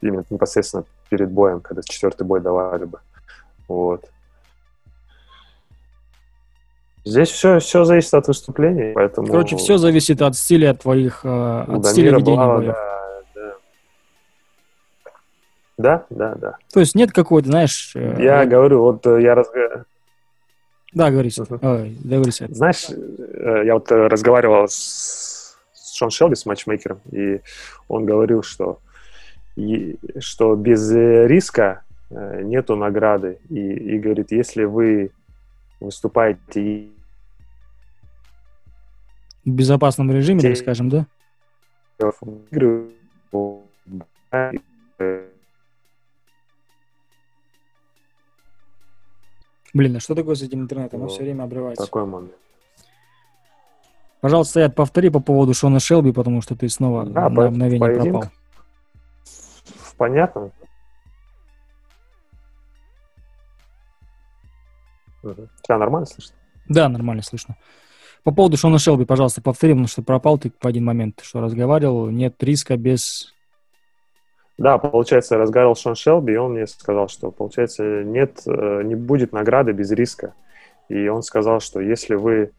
именно 0.00 0.24
непосредственно 0.30 0.84
перед 1.08 1.30
боем, 1.30 1.60
когда 1.60 1.82
четвертый 1.82 2.26
бой 2.26 2.40
давали 2.40 2.84
бы. 2.84 2.98
Вот. 3.68 4.04
Здесь 7.04 7.30
все, 7.30 7.60
все 7.60 7.84
зависит 7.84 8.14
от 8.14 8.26
выступления, 8.26 8.92
поэтому... 8.92 9.28
Короче, 9.28 9.56
все 9.56 9.78
зависит 9.78 10.20
от 10.22 10.34
стиля 10.34 10.74
твоих, 10.74 11.20
э, 11.22 11.64
у 11.68 11.78
от 11.78 11.86
стиля 11.86 12.10
Дамира 12.12 12.18
ведения 12.18 12.36
была, 12.36 12.58
да, 12.58 12.66
да. 12.66 12.95
Да, 15.78 16.06
да, 16.10 16.34
да. 16.36 16.56
То 16.72 16.80
есть 16.80 16.94
нет 16.94 17.12
какой-то, 17.12 17.48
знаешь... 17.50 17.92
э, 17.94 18.16
Я 18.22 18.40
вот- 18.40 18.48
говорю, 18.48 18.80
вот 18.82 19.06
э, 19.06 19.22
я 19.22 19.34
разга- 19.34 19.84
Да, 20.94 21.10
говори. 21.10 21.30
Ой, 21.62 21.96
Сет. 22.30 22.54
Знаешь, 22.56 22.86
э, 22.88 23.62
я 23.66 23.74
вот 23.74 23.90
э, 23.92 24.06
разговаривал 24.06 24.68
с, 24.68 25.56
с 25.74 25.94
Шон 25.96 26.10
Шелби, 26.10 26.34
с 26.34 26.46
матчмейкером, 26.46 27.00
и 27.12 27.40
он 27.88 28.06
говорил, 28.06 28.42
что, 28.42 28.78
и- 29.56 29.96
что 30.18 30.54
без 30.56 30.90
э, 30.92 31.26
риска 31.26 31.82
э, 32.10 32.40
нету 32.42 32.76
награды. 32.76 33.38
И, 33.50 33.58
и 33.60 33.98
говорит, 33.98 34.32
если 34.32 34.64
вы 34.64 35.10
выступаете 35.80 36.86
В 39.44 39.50
безопасном 39.50 40.10
режиме, 40.10 40.40
так 40.40 40.56
скажем, 40.56 40.88
да? 40.88 41.06
Блин, 49.76 49.96
а 49.96 50.00
что 50.00 50.14
такое 50.14 50.34
с 50.36 50.42
этим 50.42 50.62
интернетом? 50.62 51.00
Он 51.00 51.06
Ну, 51.06 51.12
все 51.12 51.22
время 51.22 51.42
обрывается. 51.42 51.84
такой 51.84 52.06
момент. 52.06 52.32
Пожалуйста, 54.22 54.54
Саят, 54.54 54.74
повтори 54.74 55.10
по 55.10 55.20
поводу 55.20 55.52
Шона 55.52 55.80
Шелби, 55.80 56.12
потому 56.12 56.40
что 56.40 56.56
ты 56.56 56.68
снова 56.70 57.04
Да, 57.04 57.28
на 57.28 57.36
по- 57.36 57.50
мгновение 57.50 57.78
поединок. 57.78 58.22
пропал. 58.22 58.30
Понятно? 59.98 60.50
Мгм. 65.22 65.48
Тебя 65.62 65.78
нормально 65.78 66.06
слышно? 66.06 66.34
Да, 66.68 66.88
нормально 66.88 67.22
слышно. 67.22 67.56
По 68.24 68.32
поводу 68.32 68.56
Шона 68.56 68.78
Шелби, 68.78 69.04
пожалуйста, 69.04 69.42
повтори, 69.42 69.72
потому 69.74 69.88
что 69.88 70.02
пропал 70.02 70.38
ты 70.38 70.50
в 70.58 70.66
один 70.66 70.84
момент, 70.84 71.20
что 71.22 71.40
разговаривал. 71.40 72.08
Нет 72.10 72.42
риска 72.42 72.76
без... 72.76 73.34
Да, 74.58 74.78
получается, 74.78 75.34
я 75.34 75.40
разговаривал 75.40 75.76
с 75.76 75.80
Шон 75.80 75.94
Шелби, 75.94 76.32
и 76.32 76.36
он 76.36 76.52
мне 76.52 76.66
сказал, 76.66 77.08
что, 77.08 77.30
получается, 77.30 78.02
нет, 78.04 78.40
э, 78.46 78.82
не 78.84 78.94
будет 78.94 79.32
награды 79.32 79.72
без 79.72 79.90
риска. 79.90 80.34
И 80.88 81.08
он 81.08 81.22
сказал, 81.22 81.60
что 81.60 81.80
если 81.80 82.14
вы 82.14 82.52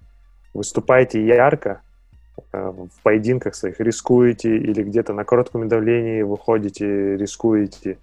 выступаете 0.53 1.25
ярко 1.25 1.81
э, 2.51 2.57
в 2.69 3.01
поединках 3.01 3.55
своих, 3.55 3.79
рискуете 3.79 4.57
или 4.57 4.83
где-то 4.83 5.13
на 5.13 5.23
коротком 5.23 5.67
давлении 5.67 6.21
выходите, 6.21 7.17
рискуете, 7.17 7.97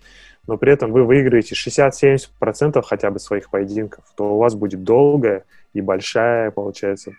но 0.48 0.56
при 0.56 0.72
этом 0.72 0.90
вы 0.90 1.04
выиграете 1.04 1.54
60-70% 1.54 2.82
хотя 2.82 3.10
бы 3.10 3.20
своих 3.20 3.48
поединков, 3.48 4.04
то 4.16 4.34
у 4.34 4.38
вас 4.38 4.56
будет 4.56 4.82
долгая 4.82 5.44
и 5.72 5.80
большая, 5.80 6.50
получается, 6.50 7.12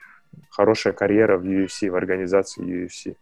хорошая 0.50 0.94
карьера 0.94 1.38
в 1.38 1.46
UFC, 1.46 1.90
в 1.90 1.96
организации 1.96 2.64
UFC. 2.64 3.16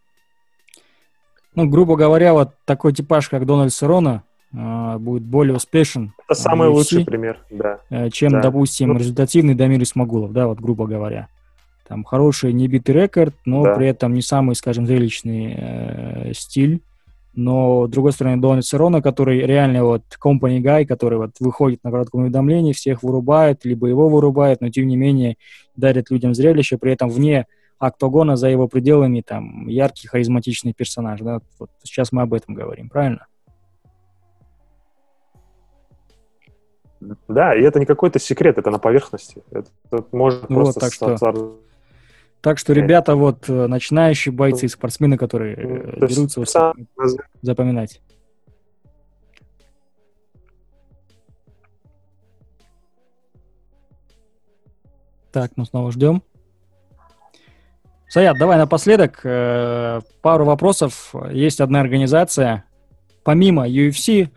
Ну, 1.55 1.67
грубо 1.69 1.95
говоря, 1.95 2.33
вот 2.33 2.51
такой 2.65 2.93
типаж, 2.93 3.29
как 3.29 3.45
Дональд 3.45 3.73
Серона, 3.73 4.23
э, 4.53 4.97
будет 4.97 5.23
более 5.23 5.55
успешен, 5.55 6.13
Это 6.27 6.39
самый 6.39 6.69
UFC? 6.69 6.73
лучший 6.73 7.05
пример, 7.05 7.39
да. 7.51 7.79
э, 7.89 8.09
чем, 8.09 8.31
Да. 8.33 8.41
допустим, 8.41 8.89
Ну- 8.89 8.99
результативный 8.99 9.55
Дамир 9.55 9.81
Исмагулов, 9.83 10.31
да, 10.33 10.47
вот 10.47 10.59
грубо 10.59 10.87
говоря. 10.87 11.27
Там 11.87 12.03
хороший 12.03 12.53
небитый 12.53 12.95
рекорд, 12.95 13.35
но 13.45 13.63
Да. 13.63 13.75
при 13.75 13.87
этом 13.87 14.13
не 14.13 14.21
самый, 14.21 14.55
скажем, 14.55 14.87
зрелищный 14.87 15.55
э, 15.57 16.31
стиль. 16.33 16.81
Но, 17.35 17.87
с 17.87 17.89
другой 17.89 18.11
стороны, 18.13 18.39
Дональд 18.39 18.63
Серона, 18.65 19.01
который 19.01 19.39
реально 19.41 19.83
вот 19.83 20.03
company 20.23 20.59
guy, 20.61 20.85
который 20.85 21.17
вот 21.17 21.31
выходит 21.39 21.83
на 21.83 21.89
коротком 21.91 22.21
уведомлении, 22.21 22.73
всех 22.73 23.01
вырубает, 23.03 23.65
либо 23.65 23.87
его 23.87 24.07
вырубает, 24.07 24.61
но 24.61 24.69
тем 24.69 24.87
не 24.87 24.95
менее 24.95 25.35
дарит 25.75 26.11
людям 26.11 26.35
зрелище, 26.35 26.77
при 26.77 26.91
этом 26.93 27.09
вне 27.09 27.47
октагона 27.79 28.35
за 28.35 28.49
его 28.49 28.67
пределами 28.67 29.21
там 29.21 29.67
яркий, 29.67 30.07
харизматичный 30.07 30.73
персонаж. 30.73 31.19
Да? 31.21 31.39
Вот 31.59 31.69
сейчас 31.83 32.11
мы 32.11 32.21
об 32.21 32.33
этом 32.33 32.55
говорим, 32.55 32.89
правильно? 32.89 33.27
Да, 37.27 37.53
и 37.53 37.61
это 37.61 37.79
не 37.79 37.85
какой-то 37.85 38.17
секрет, 38.19 38.57
это 38.57 38.69
на 38.71 38.79
поверхности. 38.79 39.43
Это, 39.51 39.69
это 39.91 40.05
может 40.13 40.41
Вот, 40.43 40.47
просто 40.49 40.79
так 40.79 40.93
что- 40.93 41.57
Так 42.41 42.57
что, 42.57 42.73
ребята, 42.73 43.15
вот 43.15 43.49
э, 43.49 43.67
начинающие 43.67 44.33
бойцы, 44.33 44.67
спортсмены, 44.67 45.17
которые 45.17 45.55
э, 45.55 45.91
Ну, 45.95 45.99
то 45.99 46.07
дерутся, 46.07 46.39
вот 46.39 46.49
сам- 46.49 46.73
запоминать. 47.41 48.01
Так, 55.31 55.51
мы 55.55 55.65
снова 55.65 55.91
ждем. 55.91 56.21
Саят, 58.13 58.37
давай 58.37 58.59
напоследок 58.59 59.21
э, 59.23 60.01
пару 60.21 60.45
вопросов. 60.45 61.15
Есть 61.31 61.59
одна 61.59 61.81
организация, 61.81 62.63
помимо 63.23 63.67
UFC, 63.67 64.29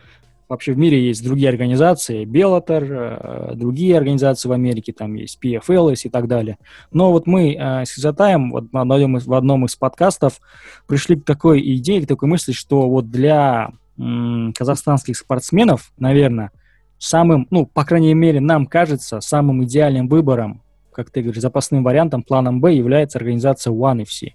вообще 0.49 0.73
в 0.73 0.79
мире 0.79 1.07
есть 1.07 1.23
другие 1.23 1.51
организации, 1.51 2.25
Bellator, 2.25 3.51
э, 3.51 3.55
другие 3.55 3.99
организации 3.99 4.49
в 4.49 4.53
Америке, 4.53 4.95
там 4.95 5.13
есть 5.17 5.39
PFLS 5.45 6.05
и 6.05 6.09
так 6.09 6.27
далее. 6.27 6.57
Но 6.91 7.13
вот 7.13 7.27
мы 7.27 7.53
э, 7.53 7.85
с 7.85 7.99
Изотаем 7.99 8.51
вот 8.51 8.65
в 8.73 8.79
одном, 8.79 9.19
из, 9.19 9.27
в 9.27 9.35
одном 9.35 9.67
из 9.67 9.77
подкастов 9.77 10.41
пришли 10.87 11.17
к 11.17 11.27
такой 11.27 11.61
идее, 11.77 12.01
к 12.01 12.09
такой 12.09 12.31
мысли, 12.31 12.53
что 12.53 12.89
вот 12.89 13.11
для 13.11 13.73
казахстанских 13.99 15.19
спортсменов, 15.19 15.93
наверное, 15.99 16.51
самым, 16.97 17.47
ну, 17.51 17.67
по 17.67 17.85
крайней 17.85 18.15
мере, 18.15 18.41
нам 18.41 18.65
кажется, 18.65 19.21
самым 19.21 19.65
идеальным 19.65 20.09
выбором, 20.09 20.63
как 20.97 21.11
ты 21.11 21.21
говоришь, 21.21 21.43
запасным 21.43 21.85
вариантом, 21.85 22.23
планом 22.23 22.63
Б 22.63 22.73
является 22.73 23.19
организация 23.19 23.71
One 23.71 24.05
FC. 24.05 24.31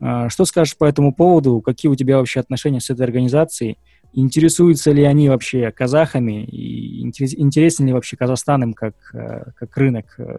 А, 0.00 0.30
Что 0.30 0.46
скажешь 0.46 0.78
по 0.78 0.86
этому 0.86 1.14
поводу? 1.14 1.60
Какие 1.60 1.92
у 1.92 1.94
тебя 1.94 2.16
вообще 2.16 2.40
отношения 2.40 2.80
с 2.80 2.88
этой 2.88 3.02
организацией? 3.02 3.76
Интересуются 4.14 4.92
ли 4.92 5.04
они 5.04 5.28
вообще 5.28 5.70
казахами? 5.70 6.44
И 6.44 7.06
интерес- 7.06 7.34
интересен 7.36 7.86
ли 7.86 7.92
вообще 7.92 8.16
Казахстан 8.16 8.62
им 8.62 8.72
как, 8.72 8.94
э, 9.12 9.50
как 9.54 9.76
рынок 9.76 10.14
э, 10.18 10.38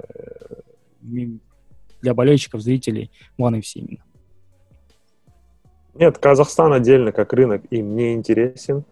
для 2.02 2.14
болельщиков, 2.16 2.62
зрителей 2.62 3.12
One 3.40 3.60
FC 3.60 3.76
именно? 3.76 4.04
Нет, 5.94 6.18
Казахстан 6.18 6.74
отдельно 6.74 7.12
как 7.12 7.34
рынок 7.34 7.62
им 7.70 7.96
не 7.96 8.14
интересен. 8.14 8.84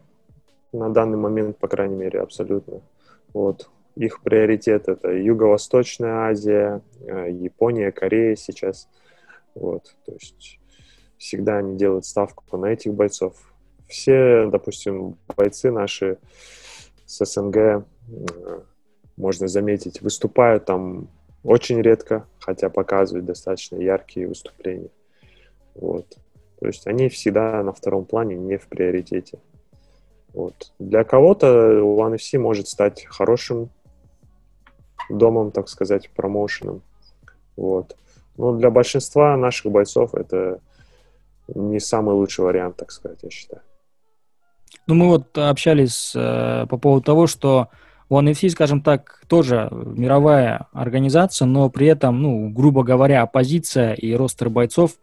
На 0.71 0.89
данный 0.89 1.17
момент, 1.17 1.57
по 1.57 1.67
крайней 1.67 1.95
мере, 1.95 2.21
абсолютно. 2.21 2.81
Вот. 3.33 3.69
Их 3.95 4.21
приоритет 4.21 4.87
это 4.87 5.11
Юго-Восточная 5.11 6.29
Азия, 6.29 6.81
э, 7.01 7.29
Япония, 7.31 7.91
Корея 7.91 8.35
сейчас. 8.35 8.87
Вот. 9.53 9.95
То 10.05 10.13
есть 10.13 10.59
всегда 11.17 11.57
они 11.57 11.77
делают 11.77 12.05
ставку 12.05 12.57
на 12.57 12.67
этих 12.67 12.93
бойцов. 12.93 13.35
Все, 13.87 14.47
допустим, 14.49 15.17
бойцы 15.35 15.71
наши 15.71 16.17
с 17.05 17.25
СНГ, 17.25 17.57
э, 17.57 17.83
можно 19.17 19.47
заметить, 19.47 20.01
выступают 20.01 20.65
там 20.65 21.09
очень 21.43 21.81
редко, 21.81 22.25
хотя 22.39 22.69
показывают 22.69 23.25
достаточно 23.25 23.75
яркие 23.75 24.27
выступления. 24.27 24.89
Вот. 25.75 26.07
То 26.59 26.67
есть 26.67 26.87
они 26.87 27.09
всегда 27.09 27.61
на 27.63 27.73
втором 27.73 28.05
плане, 28.05 28.35
не 28.35 28.57
в 28.57 28.67
приоритете. 28.67 29.39
Вот. 30.33 30.71
Для 30.79 31.03
кого-то 31.03 31.79
One 31.79 32.15
FC 32.15 32.37
может 32.39 32.67
стать 32.67 33.05
хорошим 33.05 33.69
домом, 35.17 35.51
так 35.51 35.69
сказать, 35.69 36.09
промоушеном. 36.15 36.81
Вот. 37.55 37.95
Но 38.37 38.53
для 38.53 38.69
большинства 38.69 39.37
наших 39.37 39.71
бойцов 39.71 40.15
это 40.15 40.59
не 41.53 41.79
самый 41.79 42.15
лучший 42.15 42.45
вариант, 42.45 42.77
так 42.77 42.91
сказать, 42.91 43.19
я 43.23 43.29
считаю. 43.29 43.61
Ну, 44.87 44.95
мы 44.95 45.07
вот 45.07 45.37
общались 45.37 46.13
э, 46.15 46.65
по 46.67 46.77
поводу 46.77 47.03
того, 47.03 47.27
что 47.27 47.69
One 48.09 48.31
FC, 48.31 48.49
скажем 48.49 48.81
так, 48.81 49.21
тоже 49.27 49.69
мировая 49.71 50.67
организация, 50.73 51.45
но 51.45 51.69
при 51.69 51.87
этом, 51.87 52.21
ну, 52.21 52.49
грубо 52.49 52.83
говоря, 52.83 53.21
оппозиция 53.21 53.93
и 53.93 54.13
ростер 54.13 54.49
бойцов 54.49 54.97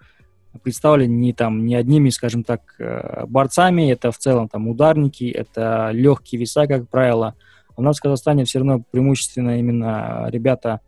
представлены 0.63 1.13
не 1.13 1.33
там 1.33 1.65
не 1.65 1.75
одними, 1.75 2.11
скажем 2.11 2.45
так, 2.45 2.75
э, 2.79 3.25
борцами, 3.27 3.93
это 3.93 4.11
в 4.11 4.19
целом 4.19 4.49
там 4.49 4.69
ударники, 4.69 5.25
это 5.31 5.91
легкие 5.93 6.41
веса, 6.41 6.67
как 6.67 6.89
правило. 6.89 7.35
У 7.79 7.83
нас 7.83 7.99
в 7.99 8.03
Казахстане 8.03 8.45
все 8.45 8.59
равно 8.59 8.83
преимущественно 8.91 9.61
именно 9.61 10.27
ребята 10.31 10.81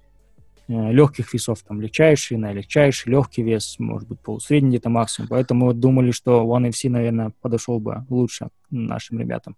э, 0.66 0.72
легких 0.90 1.32
весов, 1.32 1.62
там 1.62 1.80
легчайший, 1.80 2.36
на 2.36 2.52
легчайший, 2.52 3.12
легкий 3.12 3.44
вес, 3.44 3.76
может 3.78 4.08
быть, 4.08 4.18
полусредний 4.18 4.70
где-то 4.70 4.88
максимум. 4.88 5.28
Поэтому 5.30 5.66
вот 5.66 5.78
думали, 5.78 6.10
что 6.10 6.42
One 6.42 6.68
FC, 6.70 6.90
наверное, 6.90 7.30
подошел 7.42 7.78
бы 7.78 8.04
лучше 8.08 8.48
нашим 8.70 9.20
ребятам. 9.20 9.56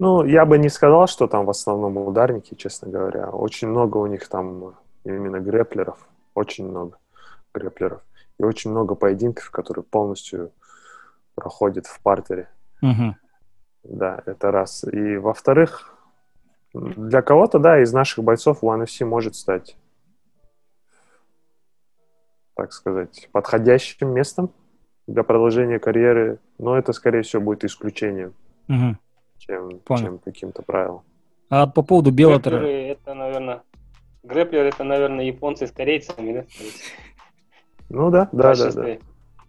Ну, 0.00 0.24
я 0.24 0.44
бы 0.44 0.58
не 0.58 0.68
сказал, 0.68 1.06
что 1.06 1.28
там 1.28 1.46
в 1.46 1.50
основном 1.50 1.96
ударники, 1.96 2.56
честно 2.56 2.90
говоря. 2.90 3.28
Очень 3.28 3.68
много 3.68 3.98
у 3.98 4.06
них 4.06 4.28
там 4.28 4.74
именно 5.04 5.38
грэплеров. 5.38 6.08
Очень 6.34 6.68
много 6.68 6.98
грэплеров. 7.54 8.02
И 8.40 8.42
очень 8.42 8.72
много 8.72 8.96
поединков, 8.96 9.48
которые 9.52 9.84
полностью 9.84 10.50
проходят 11.36 11.86
в 11.86 12.00
партере. 12.00 12.48
Угу. 12.82 13.14
Да, 13.84 14.22
это 14.26 14.50
раз. 14.50 14.84
И 14.84 15.16
во-вторых, 15.16 15.94
для 16.72 17.22
кого-то, 17.22 17.58
да, 17.58 17.80
из 17.82 17.92
наших 17.92 18.24
бойцов 18.24 18.62
One 18.64 18.84
FC 18.84 19.04
может 19.04 19.36
стать, 19.36 19.76
так 22.54 22.72
сказать, 22.72 23.28
подходящим 23.32 24.10
местом 24.12 24.50
для 25.06 25.22
продолжения 25.22 25.78
карьеры, 25.78 26.38
но 26.58 26.76
это, 26.76 26.92
скорее 26.92 27.22
всего, 27.22 27.42
будет 27.42 27.64
исключением, 27.64 28.34
Угу. 28.68 28.96
чем, 29.38 29.78
Понял. 29.80 30.02
чем 30.02 30.18
каким-то 30.18 30.62
правилом. 30.62 31.02
А 31.50 31.66
по 31.66 31.82
поводу 31.82 32.10
Беллатора... 32.10 32.58
Грэплеры 32.58 32.88
это, 32.88 33.14
наверное, 33.14 33.62
грэплер 34.22 34.64
это, 34.64 34.84
наверное, 34.84 35.26
японцы 35.26 35.66
с 35.66 35.70
корейцами, 35.70 36.32
да? 36.32 36.44
Ну 37.90 38.10
да, 38.10 38.28
да, 38.32 38.54
да, 38.54 38.72
да. 38.72 38.96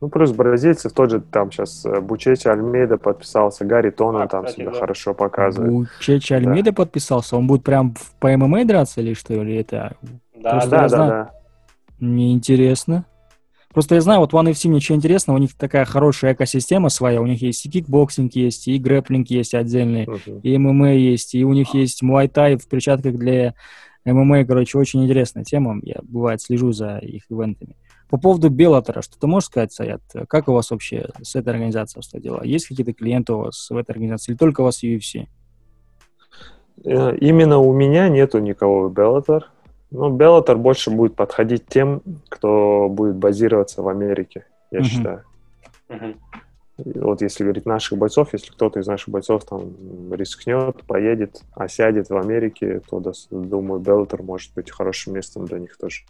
Ну, 0.02 0.10
плюс 0.10 0.32
бразильцев 0.32 0.91
тот 0.93 1.10
же 1.10 1.22
там 1.22 1.52
сейчас 1.52 1.86
Бучечи 2.02 2.48
Альмейда 2.48 2.98
подписался, 2.98 3.64
Гарри 3.66 3.89
Тонан 3.91 4.24
А, 4.24 4.28
там 4.28 4.46
кстати, 4.46 4.62
себя 4.62 4.72
да. 4.72 4.80
хорошо 4.80 5.14
показывает. 5.14 5.72
Бучечи 5.72 6.34
Альмейда 6.34 6.74
подписался? 6.74 7.38
Он 7.38 7.48
будет 7.48 7.64
прям 7.64 7.96
в- 7.96 8.14
по 8.20 8.28
ММА 8.36 8.66
драться 8.66 9.02
или 9.02 9.14
что? 9.14 9.34
Или 9.34 9.56
это 9.58 9.96
Да, 10.36 10.52
Просто 10.52 10.70
да, 10.70 10.76
я 10.78 10.82
да, 10.84 10.89
знаю. 10.89 11.10
да. 11.12 11.32
неинтересно? 12.00 13.06
Просто 13.74 13.96
я 13.96 14.02
знаю, 14.02 14.22
вот 14.22 14.34
One 14.34 14.52
FC 14.52 14.70
мне 14.70 14.80
что 14.80 14.93
интересно, 14.93 15.34
у 15.34 15.38
них 15.38 15.54
такая 15.54 15.84
хорошая 15.84 16.34
экосистема 16.34 16.88
своя, 16.89 17.22
у 17.22 17.26
них 17.26 17.41
есть 17.41 17.66
и 17.66 17.70
кикбоксинг 17.70 18.34
есть, 18.34 18.68
и 18.70 18.78
грэплинг 18.78 19.28
есть 19.30 19.54
отдельный, 19.54 20.08
Мгм. 20.08 20.39
и 20.43 20.58
ММА 20.58 20.93
есть, 20.93 21.36
и 21.36 21.43
у 21.43 21.52
них 21.52 21.74
есть 21.74 22.02
муайтай 22.02 22.56
в 22.56 22.68
перчатках 22.70 23.16
для 23.16 23.54
ММА, 24.06 24.46
короче, 24.46 24.78
очень 24.78 25.04
интересная 25.04 25.43
тема, 25.43 25.78
я, 25.84 25.96
бывает, 26.04 26.41
слежу 26.41 26.72
за 26.72 27.00
их 27.00 27.24
ивентами. 27.30 27.76
По 28.10 28.18
поводу 28.18 28.49
Беллатора, 28.49 29.01
что 29.01 29.18
ты 29.20 29.28
можешь 29.28 29.47
сказать, 29.47 29.74
Саят? 29.74 30.01
Как 30.30 30.47
у 30.47 30.53
вас 30.53 30.70
вообще 30.72 31.10
с 31.22 31.36
этой 31.36 31.49
организацией 31.49 31.99
обстоят 31.99 32.24
дела? 32.24 32.41
Есть 32.43 32.68
какие-то 32.68 32.93
клиенты 32.93 33.34
у 33.34 33.39
вас 33.39 33.70
в 33.70 33.76
этой 33.76 33.91
организации 33.91 34.32
или 34.32 34.38
только 34.38 34.62
у 34.62 34.66
вас 34.66 34.84
UFC? 34.84 35.28
Э, 36.84 37.16
Именно 37.18 37.58
у 37.58 37.74
меня 37.74 38.08
нету 38.10 38.39
никого 38.39 38.89
в 38.89 38.93
Bellator. 38.93 39.43
Но 39.91 40.10
Bellator 40.10 40.56
больше 40.56 40.91
будет 40.91 41.16
подходить 41.16 41.66
тем, 41.68 42.01
кто 42.30 42.89
будет 42.89 43.16
базироваться 43.16 43.82
в 43.82 43.88
Америке, 43.88 44.45
я 44.72 44.80
Мгм. 44.80 44.88
считаю. 44.88 45.24
И 46.78 46.99
Вот 46.99 47.22
если 47.22 47.43
говорить 47.43 47.66
наших 47.66 47.97
бойцов, 47.97 48.34
если 48.34 48.51
кто-то 48.51 48.82
из 48.82 48.88
наших 48.88 49.08
бойцов 49.10 49.45
там 49.45 49.74
рискнет, 50.14 50.84
поедет, 50.84 51.41
осядет 51.53 52.10
в 52.10 52.18
Америке, 52.18 52.82
то, 52.89 53.01
думаю, 53.32 53.80
Bellator 53.80 54.22
может 54.22 54.53
быть 54.53 54.70
хорошим 54.70 55.14
местом 55.14 55.45
для 55.45 55.60
них 55.60 55.78
тоже. 55.78 56.03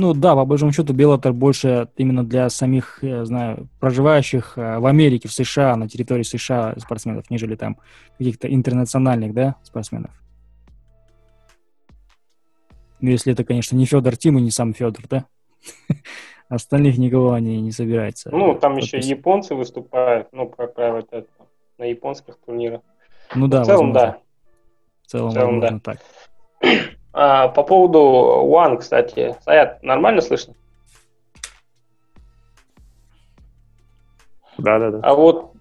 Ну 0.00 0.14
да, 0.14 0.34
по 0.34 0.46
большому 0.46 0.72
счету 0.72 0.94
Беллатор 0.94 1.34
больше 1.34 1.88
именно 1.98 2.24
для 2.24 2.48
самих, 2.48 3.00
я 3.02 3.26
знаю, 3.26 3.68
проживающих 3.80 4.56
э, 4.56 4.78
в 4.78 4.86
Америке, 4.86 5.28
в 5.28 5.32
США, 5.32 5.76
на 5.76 5.90
территории 5.90 6.22
США 6.22 6.74
спортсменов, 6.78 7.28
нежели 7.28 7.54
там 7.54 7.76
каких-то 8.16 8.48
интернациональных, 8.48 9.34
да, 9.34 9.56
спортсменов. 9.62 10.10
Ну, 13.00 13.10
если 13.10 13.34
это, 13.34 13.44
конечно, 13.44 13.76
не 13.76 13.84
Федор 13.84 14.16
Тим 14.16 14.38
и 14.38 14.40
не 14.40 14.50
сам 14.50 14.72
Федор, 14.72 15.04
да? 15.06 15.26
Остальных 16.48 16.96
никого 16.96 17.32
они 17.32 17.60
не 17.60 17.70
собираются. 17.70 18.30
Ну, 18.32 18.54
там 18.54 18.78
еще 18.78 18.96
японцы 19.00 19.54
выступают, 19.54 20.28
ну, 20.32 20.48
как 20.48 20.76
правило, 20.76 21.00
это 21.10 21.26
на 21.76 21.84
японских 21.84 22.38
турнирах. 22.46 22.80
Ну 23.34 23.48
да, 23.48 23.64
в 23.64 23.66
целом, 23.66 23.92
да. 23.92 24.18
В 25.02 25.10
целом, 25.10 25.30
В 25.30 25.34
целом, 25.34 25.50
возможно, 25.50 25.80
так. 25.80 25.98
А, 27.12 27.48
по 27.48 27.62
поводу 27.62 27.98
One, 28.46 28.78
кстати, 28.78 29.36
Саят, 29.44 29.82
нормально 29.82 30.20
слышно? 30.20 30.54
Да-да-да. 34.58 35.00
А 35.02 35.14
вот, 35.14 35.52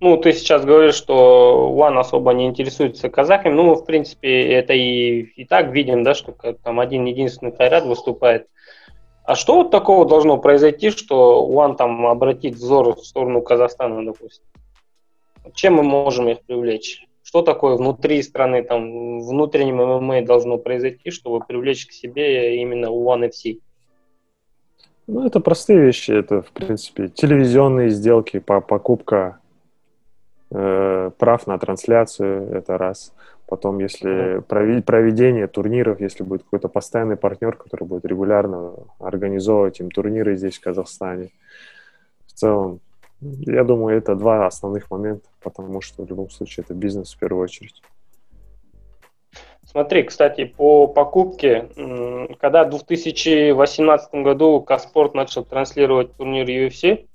ну, 0.00 0.16
ты 0.16 0.32
сейчас 0.32 0.64
говоришь, 0.64 0.94
что 0.94 1.74
One 1.74 1.98
особо 1.98 2.32
не 2.32 2.46
интересуется 2.46 3.08
казахами. 3.08 3.54
Ну, 3.54 3.74
в 3.74 3.84
принципе, 3.84 4.52
это 4.52 4.74
и, 4.74 5.22
и 5.22 5.44
так 5.44 5.70
видим, 5.70 6.02
да, 6.02 6.14
что 6.14 6.32
там 6.62 6.80
один 6.80 7.04
единственный 7.04 7.52
Кайрат 7.52 7.84
выступает. 7.84 8.48
А 9.24 9.36
что 9.36 9.54
вот 9.54 9.70
такого 9.70 10.06
должно 10.06 10.36
произойти, 10.36 10.90
что 10.90 11.48
One 11.50 11.76
там 11.76 12.06
обратит 12.06 12.56
взор 12.56 12.94
в 12.94 13.04
сторону 13.04 13.40
Казахстана, 13.40 14.04
допустим? 14.04 14.44
Чем 15.54 15.74
мы 15.74 15.82
можем 15.82 16.28
их 16.28 16.42
привлечь? 16.42 17.06
Что 17.34 17.42
такое 17.42 17.74
внутри 17.74 18.22
страны, 18.22 18.62
там, 18.62 19.18
внутреннем 19.18 19.78
ММА 19.78 20.22
должно 20.24 20.56
произойти, 20.56 21.10
чтобы 21.10 21.44
привлечь 21.44 21.84
к 21.84 21.90
себе 21.90 22.62
именно 22.62 22.86
One 22.86 23.28
FC? 23.28 23.60
Ну, 25.08 25.26
это 25.26 25.40
простые 25.40 25.80
вещи. 25.80 26.12
Это, 26.12 26.42
в 26.42 26.52
принципе, 26.52 27.08
телевизионные 27.08 27.90
сделки, 27.90 28.38
по 28.38 28.60
покупка 28.60 29.40
э, 30.52 31.10
прав 31.18 31.48
на 31.48 31.58
трансляцию, 31.58 32.52
это 32.52 32.78
раз. 32.78 33.12
Потом, 33.48 33.80
если 33.80 34.40
проведение 34.46 35.48
турниров, 35.48 36.00
если 36.00 36.22
будет 36.22 36.44
какой-то 36.44 36.68
постоянный 36.68 37.16
партнер, 37.16 37.56
который 37.56 37.84
будет 37.84 38.04
регулярно 38.04 38.74
организовывать 39.00 39.80
им 39.80 39.90
турниры 39.90 40.36
здесь, 40.36 40.58
в 40.58 40.60
Казахстане. 40.60 41.30
В 42.28 42.32
целом, 42.32 42.78
я 43.46 43.64
думаю, 43.64 43.98
это 43.98 44.14
два 44.14 44.46
основных 44.46 44.90
момента, 44.90 45.28
потому 45.42 45.80
что 45.80 46.04
в 46.04 46.08
любом 46.08 46.30
случае 46.30 46.64
это 46.64 46.74
бизнес 46.74 47.14
в 47.14 47.18
первую 47.18 47.42
очередь. 47.42 47.82
Смотри, 49.64 50.04
кстати, 50.04 50.44
по 50.44 50.86
покупке, 50.86 51.68
когда 52.38 52.64
в 52.64 52.70
2018 52.70 54.14
году 54.22 54.60
Каспорт 54.60 55.14
начал 55.14 55.44
транслировать 55.44 56.14
турнир 56.16 56.46
UFC, 56.46 57.06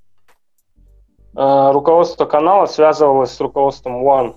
э, 1.38 1.72
руководство 1.72 2.26
канала 2.26 2.66
связывалось 2.66 3.32
с 3.32 3.40
руководством 3.40 4.04
One. 4.06 4.36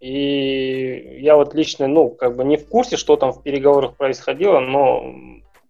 И 0.00 1.20
я 1.20 1.36
вот 1.36 1.54
лично, 1.54 1.86
ну, 1.86 2.10
как 2.10 2.34
бы 2.36 2.44
не 2.44 2.56
в 2.56 2.68
курсе, 2.68 2.96
что 2.96 3.16
там 3.16 3.32
в 3.32 3.42
переговорах 3.42 3.96
происходило, 3.96 4.60
но 4.60 5.14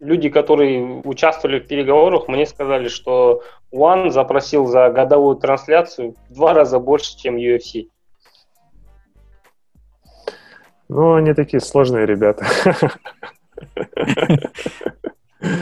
люди, 0.00 0.28
которые 0.28 1.02
участвовали 1.04 1.60
в 1.60 1.66
переговорах, 1.66 2.28
мне 2.28 2.46
сказали, 2.46 2.88
что 2.88 3.42
One 3.72 4.10
запросил 4.10 4.66
за 4.66 4.90
годовую 4.90 5.36
трансляцию 5.36 6.14
в 6.28 6.34
два 6.34 6.54
раза 6.54 6.78
больше, 6.78 7.16
чем 7.16 7.36
UFC. 7.36 7.88
Ну, 10.88 11.14
они 11.14 11.34
такие 11.34 11.60
сложные 11.60 12.06
ребята. 12.06 12.46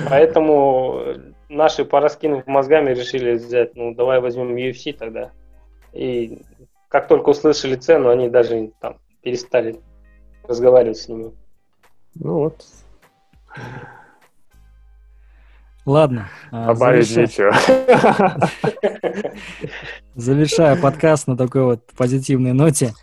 Поэтому 0.08 1.02
наши, 1.48 1.84
пораскинув 1.84 2.46
мозгами, 2.46 2.90
решили 2.90 3.32
взять, 3.32 3.74
ну, 3.74 3.94
давай 3.94 4.20
возьмем 4.20 4.54
UFC 4.54 4.92
тогда. 4.92 5.32
И 5.92 6.42
как 6.88 7.08
только 7.08 7.30
услышали 7.30 7.76
цену, 7.76 8.10
они 8.10 8.28
даже 8.28 8.70
там 8.80 8.98
перестали 9.22 9.80
разговаривать 10.46 10.98
с 10.98 11.08
ними. 11.08 11.32
Ну 12.16 12.34
вот, 12.34 12.64
Ладно. 15.86 16.28
а, 16.50 16.68
добавить 16.68 17.06
завершая- 17.08 17.52
нечего. 17.52 18.50
Завершая 20.14 20.76
подкаст 20.80 21.26
на 21.26 21.36
такой 21.36 21.64
вот 21.64 21.80
позитивной 21.96 22.52
ноте. 22.52 22.94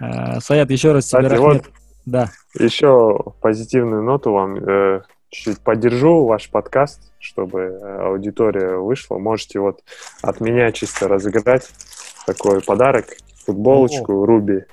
А, 0.00 0.40
Саят, 0.40 0.70
еще 0.70 0.92
раз 0.92 1.06
тебе 1.06 1.22
Кстати, 1.24 1.40
вот 1.40 1.70
Да. 2.06 2.30
Еще 2.58 3.18
позитивную 3.40 4.02
ноту 4.02 4.32
вам 4.32 4.56
э, 4.56 5.02
чуть-чуть 5.30 5.60
поддержу 5.60 6.24
ваш 6.24 6.50
подкаст, 6.50 7.12
чтобы 7.18 7.60
э, 7.60 8.00
аудитория 8.02 8.76
вышла. 8.76 9.18
Можете 9.18 9.58
вот 9.58 9.80
от 10.22 10.40
меня 10.40 10.70
чисто 10.72 11.08
разыграть 11.08 11.68
такой 12.26 12.60
подарок, 12.60 13.06
футболочку 13.44 14.24
Руби. 14.24 14.64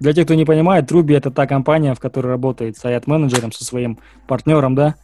Для 0.00 0.12
тех, 0.12 0.24
кто 0.26 0.34
не 0.34 0.44
понимает, 0.44 0.90
Руби 0.92 1.14
это 1.14 1.30
та 1.30 1.46
компания, 1.46 1.94
в 1.94 2.00
которой 2.00 2.28
работает 2.28 2.76
Саят 2.76 3.06
менеджером 3.06 3.52
со 3.52 3.64
своим 3.64 3.98
партнером, 4.26 4.74
да? 4.74 4.94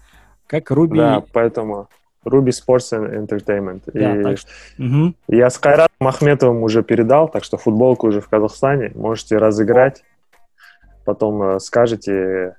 Как 0.47 0.71
Руби. 0.71 0.99
Да, 0.99 1.23
поэтому 1.33 1.89
Ruby 2.27 2.49
Sports 2.51 2.93
and 2.93 3.27
Entertainment. 3.27 3.83
Да, 3.93 4.17
И 4.17 4.23
так 4.23 4.39
что- 4.39 4.51
Мгм. 4.79 5.15
я 5.29 5.51
с 5.51 5.59
Кайратом 5.59 6.07
Ахметовым 6.09 6.63
уже 6.63 6.83
передал, 6.83 7.29
так 7.29 7.45
что 7.45 7.57
футболку 7.57 8.07
уже 8.09 8.21
в 8.21 8.29
Казахстане. 8.29 8.93
Можете 8.95 9.37
разыграть. 9.39 10.03
Потом 11.05 11.43
э, 11.43 11.61
скажете 11.61 12.57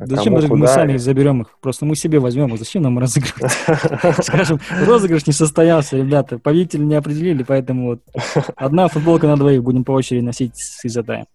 Зачем 0.00 0.36
кому 0.40 0.56
мы 0.56 0.66
сами 0.68 0.92
и- 0.94 0.98
заберем 0.98 1.42
их? 1.42 1.56
Просто 1.60 1.84
мы 1.84 1.96
себе 1.96 2.20
возьмем 2.20 2.52
их. 2.54 2.58
Зачем 2.58 2.82
нам 2.82 2.98
разыгрывать? 3.00 3.52
Скажем, 4.24 4.60
розыгрыш 4.86 5.26
не 5.26 5.32
состоялся, 5.32 5.96
ребята. 5.96 6.38
Победителя 6.38 6.82
не 6.84 6.94
определили, 6.94 7.42
поэтому 7.42 7.86
вот 7.86 8.00
одна 8.56 8.86
футболка 8.88 9.26
на 9.26 9.36
двоих 9.36 9.62
будем 9.62 9.82
по 9.84 9.92
очереди 9.92 10.24
носить 10.24 10.56
с 10.56 10.84
Изотаем. 10.84 11.26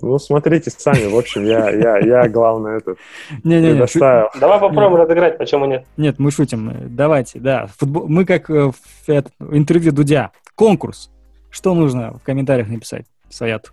Ну, 0.00 0.18
смотрите 0.18 0.70
сами. 0.70 1.06
В 1.10 1.16
общем, 1.16 1.44
я, 1.44 1.70
я, 1.70 1.98
я 1.98 2.28
главное, 2.28 2.78
этот, 2.78 2.98
Не-не-не, 3.44 3.70
шу- 3.70 3.74
предоставил. 3.98 4.28
Давай 4.38 4.60
попробуем 4.60 4.96
разыграть, 4.96 5.38
почему 5.38 5.64
нет? 5.66 5.86
нет, 5.96 6.18
мы 6.18 6.30
шутим. 6.30 6.72
Давайте, 6.94 7.40
да. 7.40 7.66
Футбол- 7.78 8.06
Мы 8.08 8.24
как 8.24 8.50
э, 8.50 8.70
в 8.72 9.08
это- 9.08 9.30
интервью 9.50 9.92
Дудя. 9.92 10.32
Конкурс. 10.54 11.10
Что 11.50 11.74
нужно 11.74 12.12
в 12.18 12.22
комментариях 12.22 12.68
написать 12.68 13.06
Саяту? 13.30 13.70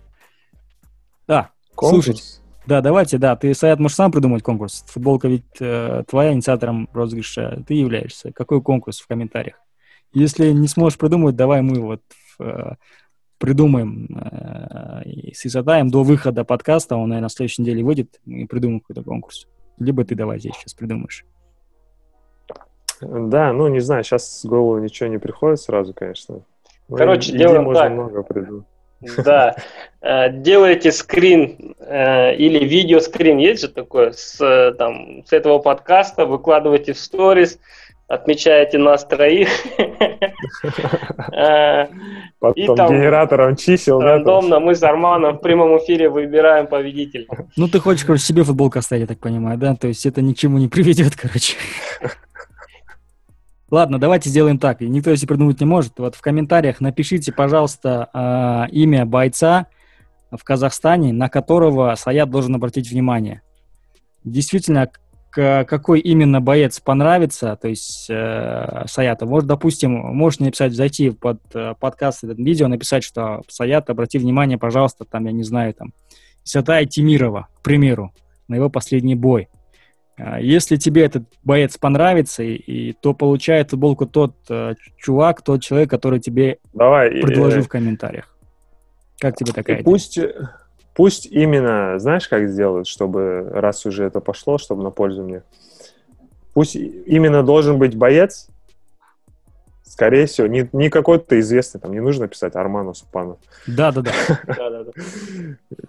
Да, 1.28 1.50
Конкурс. 1.74 2.04
слушайте. 2.06 2.22
Да, 2.66 2.80
давайте, 2.80 3.18
да. 3.18 3.36
Ты, 3.36 3.52
Саят, 3.54 3.78
можешь 3.78 3.96
сам 3.96 4.10
придумать 4.10 4.42
конкурс. 4.42 4.84
Футболка 4.88 5.28
ведь 5.28 5.44
э, 5.60 6.02
твоя, 6.08 6.32
инициатором 6.32 6.88
розыгрыша. 6.94 7.62
Ты 7.66 7.74
являешься. 7.74 8.32
Какой 8.32 8.62
конкурс 8.62 9.00
в 9.00 9.06
комментариях? 9.06 9.56
Если 10.14 10.50
не 10.52 10.68
сможешь 10.68 10.98
придумать, 10.98 11.36
давай 11.36 11.60
мы 11.60 11.80
вот 11.80 12.00
э, 12.38 12.72
придумаем 13.38 14.08
э, 14.14 15.02
и 15.04 15.34
создаем 15.34 15.90
до 15.90 16.02
выхода 16.02 16.44
подкаста. 16.44 16.96
Он, 16.96 17.08
наверное, 17.08 17.24
на 17.24 17.28
следующей 17.28 17.62
неделе 17.62 17.82
выйдет. 17.82 18.20
И 18.26 18.44
придумаем 18.46 18.80
какой-то 18.80 19.02
конкурс. 19.02 19.46
Либо 19.78 20.04
ты 20.04 20.14
давай 20.14 20.38
здесь 20.38 20.54
сейчас 20.56 20.74
придумаешь. 20.74 21.24
Да, 23.00 23.52
ну, 23.52 23.68
не 23.68 23.80
знаю, 23.80 24.04
сейчас 24.04 24.44
в 24.44 24.48
голову 24.48 24.78
ничего 24.78 25.08
не 25.08 25.18
приходит 25.18 25.60
сразу, 25.60 25.92
конечно. 25.92 26.42
Ну, 26.88 26.96
Короче, 26.96 27.30
идей 27.30 27.38
делаем 27.38 27.64
можно 27.64 27.82
так. 27.82 27.92
много 27.92 28.22
придумать. 28.22 28.66
Да. 29.24 29.56
Э, 30.00 30.30
Делаете 30.30 30.92
скрин 30.92 31.74
э, 31.78 32.34
или 32.36 32.64
видеоскрин, 32.64 33.38
есть 33.38 33.62
же 33.62 33.68
такое, 33.68 34.12
с, 34.12 34.74
там, 34.78 35.24
с 35.26 35.32
этого 35.32 35.58
подкаста, 35.58 36.26
выкладываете 36.26 36.92
в 36.92 36.98
сторис, 36.98 37.58
отмечаете 38.08 38.78
нас 38.78 39.04
троих. 39.04 39.48
Потом 42.38 42.76
генератором 42.76 43.56
чисел. 43.56 44.00
Рандомно 44.00 44.60
мы 44.60 44.74
с 44.74 44.82
Арманом 44.82 45.38
в 45.38 45.40
прямом 45.40 45.78
эфире 45.78 46.10
выбираем 46.10 46.66
победителя. 46.66 47.26
Ну, 47.56 47.68
ты 47.68 47.80
хочешь, 47.80 48.04
короче, 48.04 48.24
себе 48.24 48.44
футболку 48.44 48.78
оставить, 48.78 49.02
я 49.02 49.06
так 49.06 49.18
понимаю, 49.18 49.58
да? 49.58 49.74
То 49.74 49.88
есть 49.88 50.04
это 50.06 50.22
ни 50.22 50.32
к 50.32 50.38
чему 50.38 50.58
не 50.58 50.68
приведет, 50.68 51.16
короче. 51.16 51.56
Ладно, 53.70 53.98
давайте 53.98 54.28
сделаем 54.28 54.58
так. 54.58 54.82
И 54.82 54.88
Никто 54.88 55.10
если 55.10 55.26
придумать 55.26 55.58
не 55.60 55.66
может. 55.66 55.98
Вот 55.98 56.14
в 56.14 56.20
комментариях 56.20 56.80
напишите, 56.80 57.32
пожалуйста, 57.32 58.08
а, 58.12 58.68
имя 58.70 59.04
бойца 59.04 59.66
в 60.30 60.44
Казахстане, 60.44 61.12
на 61.12 61.28
которого 61.28 61.94
Саят 61.96 62.30
должен 62.30 62.54
обратить 62.54 62.90
внимание. 62.90 63.42
Действительно, 64.22 64.90
какой 65.34 66.00
именно 66.00 66.40
боец 66.40 66.80
понравится, 66.80 67.58
то 67.60 67.68
есть 67.68 68.06
э, 68.08 68.84
Саяту. 68.86 69.26
Может, 69.26 69.48
допустим, 69.48 69.92
можете 69.92 70.44
написать, 70.44 70.72
зайти 70.72 71.10
под 71.10 71.40
э, 71.54 71.74
подкаст, 71.78 72.24
этот 72.24 72.38
видео, 72.38 72.68
написать, 72.68 73.04
что 73.04 73.42
Саят, 73.48 73.90
обрати 73.90 74.18
внимание, 74.18 74.58
пожалуйста, 74.58 75.04
там, 75.04 75.26
я 75.26 75.32
не 75.32 75.42
знаю, 75.42 75.74
там, 75.74 75.92
Исатая 76.44 76.84
Тимирова, 76.84 77.48
к 77.58 77.62
примеру, 77.62 78.12
на 78.48 78.56
его 78.56 78.68
последний 78.68 79.14
бой. 79.14 79.48
А, 80.16 80.40
Если 80.40 80.76
тебе 80.76 81.04
этот 81.04 81.24
боец 81.42 81.76
понравится, 81.78 82.42
и, 82.42 82.54
и 82.54 82.92
то 82.92 83.14
получает 83.14 83.70
футболку 83.70 84.06
тот 84.06 84.34
э, 84.48 84.74
чувак, 84.98 85.42
тот 85.42 85.62
человек, 85.62 85.90
который 85.90 86.20
тебе 86.20 86.58
Давай, 86.72 87.08
э, 87.08 87.22
предложил 87.22 87.62
в 87.62 87.68
комментариях. 87.68 88.36
Как 89.18 89.36
тебе 89.36 89.50
и 89.50 89.54
такая 89.54 89.76
идея? 89.76 89.84
пусть, 89.84 90.18
пусть 90.94 91.26
именно, 91.26 91.98
знаешь, 91.98 92.28
как 92.28 92.48
сделают, 92.48 92.86
чтобы, 92.86 93.48
раз 93.52 93.84
уже 93.86 94.04
это 94.04 94.20
пошло, 94.20 94.58
чтобы 94.58 94.82
на 94.82 94.90
пользу 94.90 95.22
мне, 95.22 95.42
пусть 96.54 96.76
именно 96.76 97.42
должен 97.42 97.78
быть 97.78 97.96
боец, 97.96 98.48
скорее 99.84 100.26
всего, 100.26 100.46
не, 100.46 100.68
не 100.72 100.90
какой-то 100.90 101.38
известный, 101.40 101.80
там 101.80 101.92
не 101.92 102.00
нужно 102.00 102.28
писать 102.28 102.56
Арман 102.56 102.88
Усупанов, 102.88 103.38
Да-да-да. 103.66 104.12
Да-да-да. 104.46 104.92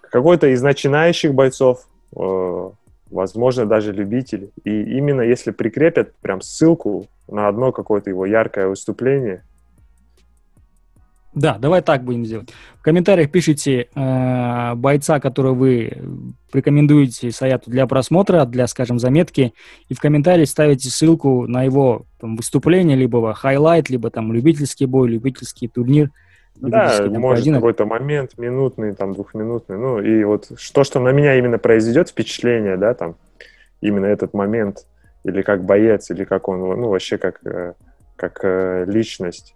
какой-то 0.10 0.48
из 0.48 0.62
начинающих 0.62 1.34
бойцов, 1.34 1.88
э, 2.16 2.70
возможно, 3.10 3.66
даже 3.66 3.92
любитель. 3.92 4.50
И 4.64 4.82
именно 4.96 5.22
если 5.22 5.50
прикрепят 5.50 6.14
прям 6.16 6.40
ссылку 6.40 7.06
на 7.28 7.48
одно 7.48 7.72
какое-то 7.72 8.10
его 8.10 8.26
яркое 8.26 8.68
выступление, 8.68 9.42
Да, 11.36 11.58
давай 11.58 11.82
так 11.82 12.02
будем 12.02 12.24
делать. 12.24 12.48
В 12.80 12.82
комментариях 12.82 13.30
пишите 13.30 13.88
э, 13.94 14.74
бойца, 14.74 15.20
которого 15.20 15.52
вы 15.52 15.92
рекомендуете 16.50 17.30
Саяту 17.30 17.70
для 17.70 17.86
просмотра, 17.86 18.46
для, 18.46 18.66
скажем, 18.66 18.98
заметки, 18.98 19.52
и 19.90 19.94
в 19.94 20.00
комментарии 20.00 20.46
ставите 20.46 20.88
ссылку 20.88 21.46
на 21.46 21.62
его 21.62 22.06
там, 22.18 22.36
выступление, 22.36 22.96
либо 22.96 23.34
highlight, 23.34 23.90
либо 23.90 24.08
там 24.08 24.32
любительский 24.32 24.86
бой, 24.86 25.10
любительский 25.10 25.68
турнир. 25.68 26.10
да, 26.56 26.96
там, 26.96 27.12
может 27.20 27.40
поединок. 27.44 27.60
какой-то 27.60 27.84
момент, 27.84 28.38
минутный, 28.38 28.94
там, 28.94 29.12
двухминутный, 29.12 29.76
ну, 29.76 30.00
и 30.00 30.24
вот 30.24 30.52
что, 30.56 30.84
что 30.84 31.00
на 31.00 31.10
меня 31.10 31.36
именно 31.36 31.58
произведет 31.58 32.08
впечатление, 32.08 32.78
да, 32.78 32.94
там, 32.94 33.16
именно 33.82 34.06
этот 34.06 34.32
момент, 34.32 34.86
или 35.22 35.42
как 35.42 35.64
боец, 35.64 36.10
или 36.10 36.24
как 36.24 36.48
он, 36.48 36.60
ну, 36.60 36.88
вообще 36.88 37.18
как, 37.18 37.44
э, 37.44 37.74
как 38.16 38.40
э, 38.42 38.86
личность, 38.88 39.54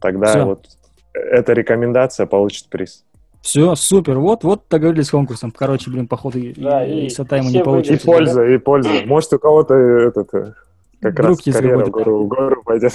тогда 0.00 0.26
Всё. 0.28 0.44
вот 0.46 0.66
эта 1.12 1.52
рекомендация 1.52 2.26
получит 2.26 2.68
приз. 2.68 3.04
Все, 3.40 3.74
супер. 3.76 4.18
Вот, 4.18 4.42
вот 4.44 4.62
договорились 4.68 5.06
с 5.06 5.10
конкурсом. 5.10 5.52
Короче, 5.52 5.90
блин, 5.90 6.06
походу, 6.08 6.38
и, 6.38 6.52
Да, 6.60 6.84
и, 6.84 7.06
и 7.06 7.08
Сатай 7.10 7.38
ему 7.38 7.48
все 7.48 7.58
не 7.58 7.62
И 7.62 7.64
получится. 7.64 8.06
выиграли. 8.06 8.24
польза, 8.26 8.44
и 8.46 8.58
польза. 8.58 8.90
Может, 9.06 9.32
у 9.34 9.38
кого-то 9.38 9.74
этот, 9.74 10.34
э, 10.34 10.52
как 11.00 11.12
Вдруг 11.12 11.38
раз 11.46 11.54
карьера 11.54 11.84
в 11.84 11.90
гору, 11.90 12.24
в 12.24 12.28
гору 12.28 12.62
пойдет. 12.64 12.92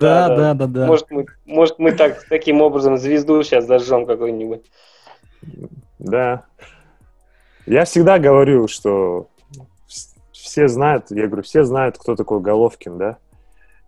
Да, 0.00 0.28
да, 0.34 0.54
да, 0.54 0.66
да. 0.66 0.86
Может, 0.86 1.10
мы, 1.10 1.26
может, 1.44 1.78
мы 1.78 1.92
так, 1.92 2.24
таким 2.28 2.62
образом 2.62 2.96
звезду 2.96 3.42
сейчас 3.42 3.66
зажжем 3.66 4.06
какой-нибудь. 4.06 4.62
Да. 5.98 6.44
Я 7.66 7.84
всегда 7.84 8.18
говорю, 8.18 8.66
что 8.68 9.28
вс- 9.88 10.16
все 10.32 10.68
знают, 10.68 11.06
я 11.10 11.26
говорю, 11.26 11.42
все 11.42 11.64
знают, 11.64 11.98
кто 11.98 12.16
такой 12.16 12.40
Головкин, 12.40 12.96
да? 12.98 13.18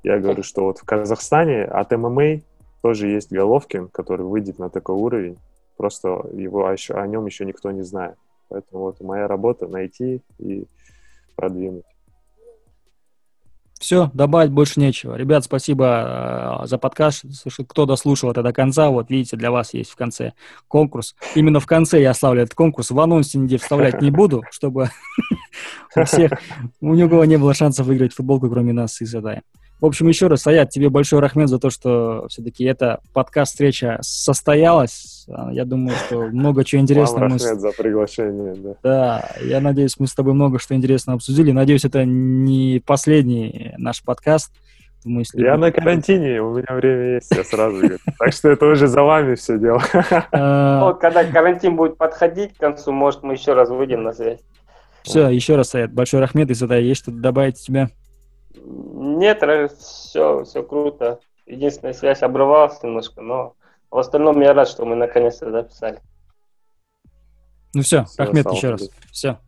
Я 0.03 0.19
говорю, 0.19 0.43
что 0.43 0.65
вот 0.65 0.79
в 0.79 0.85
Казахстане 0.85 1.65
от 1.65 1.91
ММА 1.93 2.41
тоже 2.83 3.09
есть 3.09 3.31
Головкин, 3.31 3.89
который 3.89 4.25
выйдет 4.25 4.59
на 4.59 4.71
такой 4.71 4.97
уровень. 4.97 5.39
Просто 5.77 6.09
его 6.33 6.67
о, 6.67 6.73
еще, 6.73 6.95
о 6.95 7.07
нем 7.07 7.27
еще 7.27 7.45
никто 7.45 7.71
не 7.71 7.83
знает. 7.83 8.17
Поэтому 8.49 8.85
вот 8.85 9.01
моя 9.01 9.29
работа 9.29 9.69
найти 9.69 10.23
и 10.39 10.65
продвинуть. 11.37 11.85
Все, 13.79 14.11
добавить 14.13 14.51
больше 14.51 14.79
нечего. 14.79 15.15
Ребят, 15.15 15.43
спасибо 15.43 16.61
э, 16.65 16.67
за 16.67 16.77
подкаст. 16.77 17.25
Кто 17.67 17.87
дослушал 17.87 18.31
это 18.31 18.43
до 18.43 18.53
конца, 18.53 18.91
вот 18.91 19.09
видите, 19.09 19.39
для 19.39 19.51
вас 19.51 19.73
есть 19.73 19.91
в 19.91 19.97
конце 19.97 20.35
конкурс. 20.69 21.15
Именно 21.35 21.61
в 21.61 21.67
конце 21.67 22.03
я 22.03 22.11
оставлю 22.11 22.43
этот 22.43 22.55
конкурс. 22.55 22.91
В 22.91 23.01
анонсе 23.01 23.39
нигде 23.39 23.57
вставлять 23.57 24.03
не 24.03 24.11
буду, 24.11 24.43
чтобы 24.51 24.91
у 25.97 26.05
всех, 26.05 26.33
у 26.83 26.93
никого 26.93 27.25
не 27.25 27.39
было 27.39 27.55
шансов 27.55 27.87
выиграть 27.87 28.13
футболку, 28.13 28.51
кроме 28.51 28.75
нас 28.75 29.01
и 29.01 29.07
Задай. 29.07 29.41
В 29.81 29.87
общем, 29.87 30.09
еще 30.09 30.27
раз, 30.27 30.43
Саят, 30.43 30.71
тебе 30.71 30.91
большой 30.91 31.21
рахмет 31.21 31.49
за 31.49 31.59
то, 31.59 31.71
что 31.71 32.27
все-таки 32.29 32.65
эта 32.65 33.01
подкаст-встреча 33.15 33.99
состоялась. 34.03 35.27
А, 35.31 35.51
Я 35.53 35.65
думаю, 35.65 35.97
что 36.07 36.27
много 36.27 36.65
чего 36.65 36.83
интересного 36.83 37.21
Вам 37.21 37.33
мы 37.33 37.39
Рахмет 37.39 37.61
за 37.61 37.73
приглашение, 37.73 38.55
да. 38.57 38.75
да, 38.83 39.31
я 39.43 39.61
надеюсь, 39.61 39.99
мы 39.99 40.07
с 40.07 40.15
тобой 40.15 40.35
много 40.35 40.59
что 40.59 40.75
интересного 40.75 41.17
обсудили. 41.17 41.51
Надеюсь, 41.53 41.87
это 41.87 42.05
не 42.05 42.83
последний 42.85 43.73
наш 43.79 44.03
подкаст. 44.03 44.53
Думаю, 45.03 45.21
если 45.21 45.43
Я 45.43 45.57
на 45.57 45.73
карантине, 45.73 46.43
у 46.43 46.59
меня 46.59 46.75
время 46.75 47.15
есть, 47.15 47.31
я 47.35 47.43
сразу 47.43 47.79
говорю. 47.79 47.99
Так 48.19 48.35
что 48.35 48.51
это 48.51 48.67
уже 48.67 48.87
за 48.87 49.03
вами 49.03 49.35
все 49.35 49.59
дело. 49.59 49.83
А, 50.33 50.85
Вот, 50.85 51.01
когда 51.01 51.25
карантин 51.25 51.77
будет 51.77 51.97
подходить 51.97 52.55
к 52.55 52.61
концу, 52.61 52.93
может, 52.93 53.23
мы 53.23 53.33
еще 53.33 53.55
раз 53.55 53.71
выйдем 53.71 54.03
на 54.03 54.13
связь. 54.13 54.41
Все, 55.05 55.29
еще 55.31 55.57
раз, 55.57 55.71
Саят, 55.71 55.95
большой 55.95 56.21
рахмет, 56.21 56.51
если 56.51 56.67
есть 56.83 57.01
что-то 57.01 57.17
добавить 57.17 57.59
тебя. 57.59 57.89
Нет, 58.55 59.43
все, 59.79 60.45
все 60.45 60.63
круто. 60.63 61.21
Единственная 61.47 61.95
связь 61.95 62.23
обрывалась 62.23 62.83
немножко, 62.83 63.21
но 63.23 63.55
в 63.91 63.99
остальном 63.99 64.41
я 64.41 64.55
рад, 64.55 64.69
что 64.69 64.85
мы 64.85 64.97
наконец-то 64.97 65.51
записали. 65.51 66.01
Ну 67.75 67.83
все, 67.83 68.05
Всё, 68.05 68.25
рахмет 68.25 68.51
еще 68.51 68.71
раз. 68.71 68.91
Все. 69.11 69.39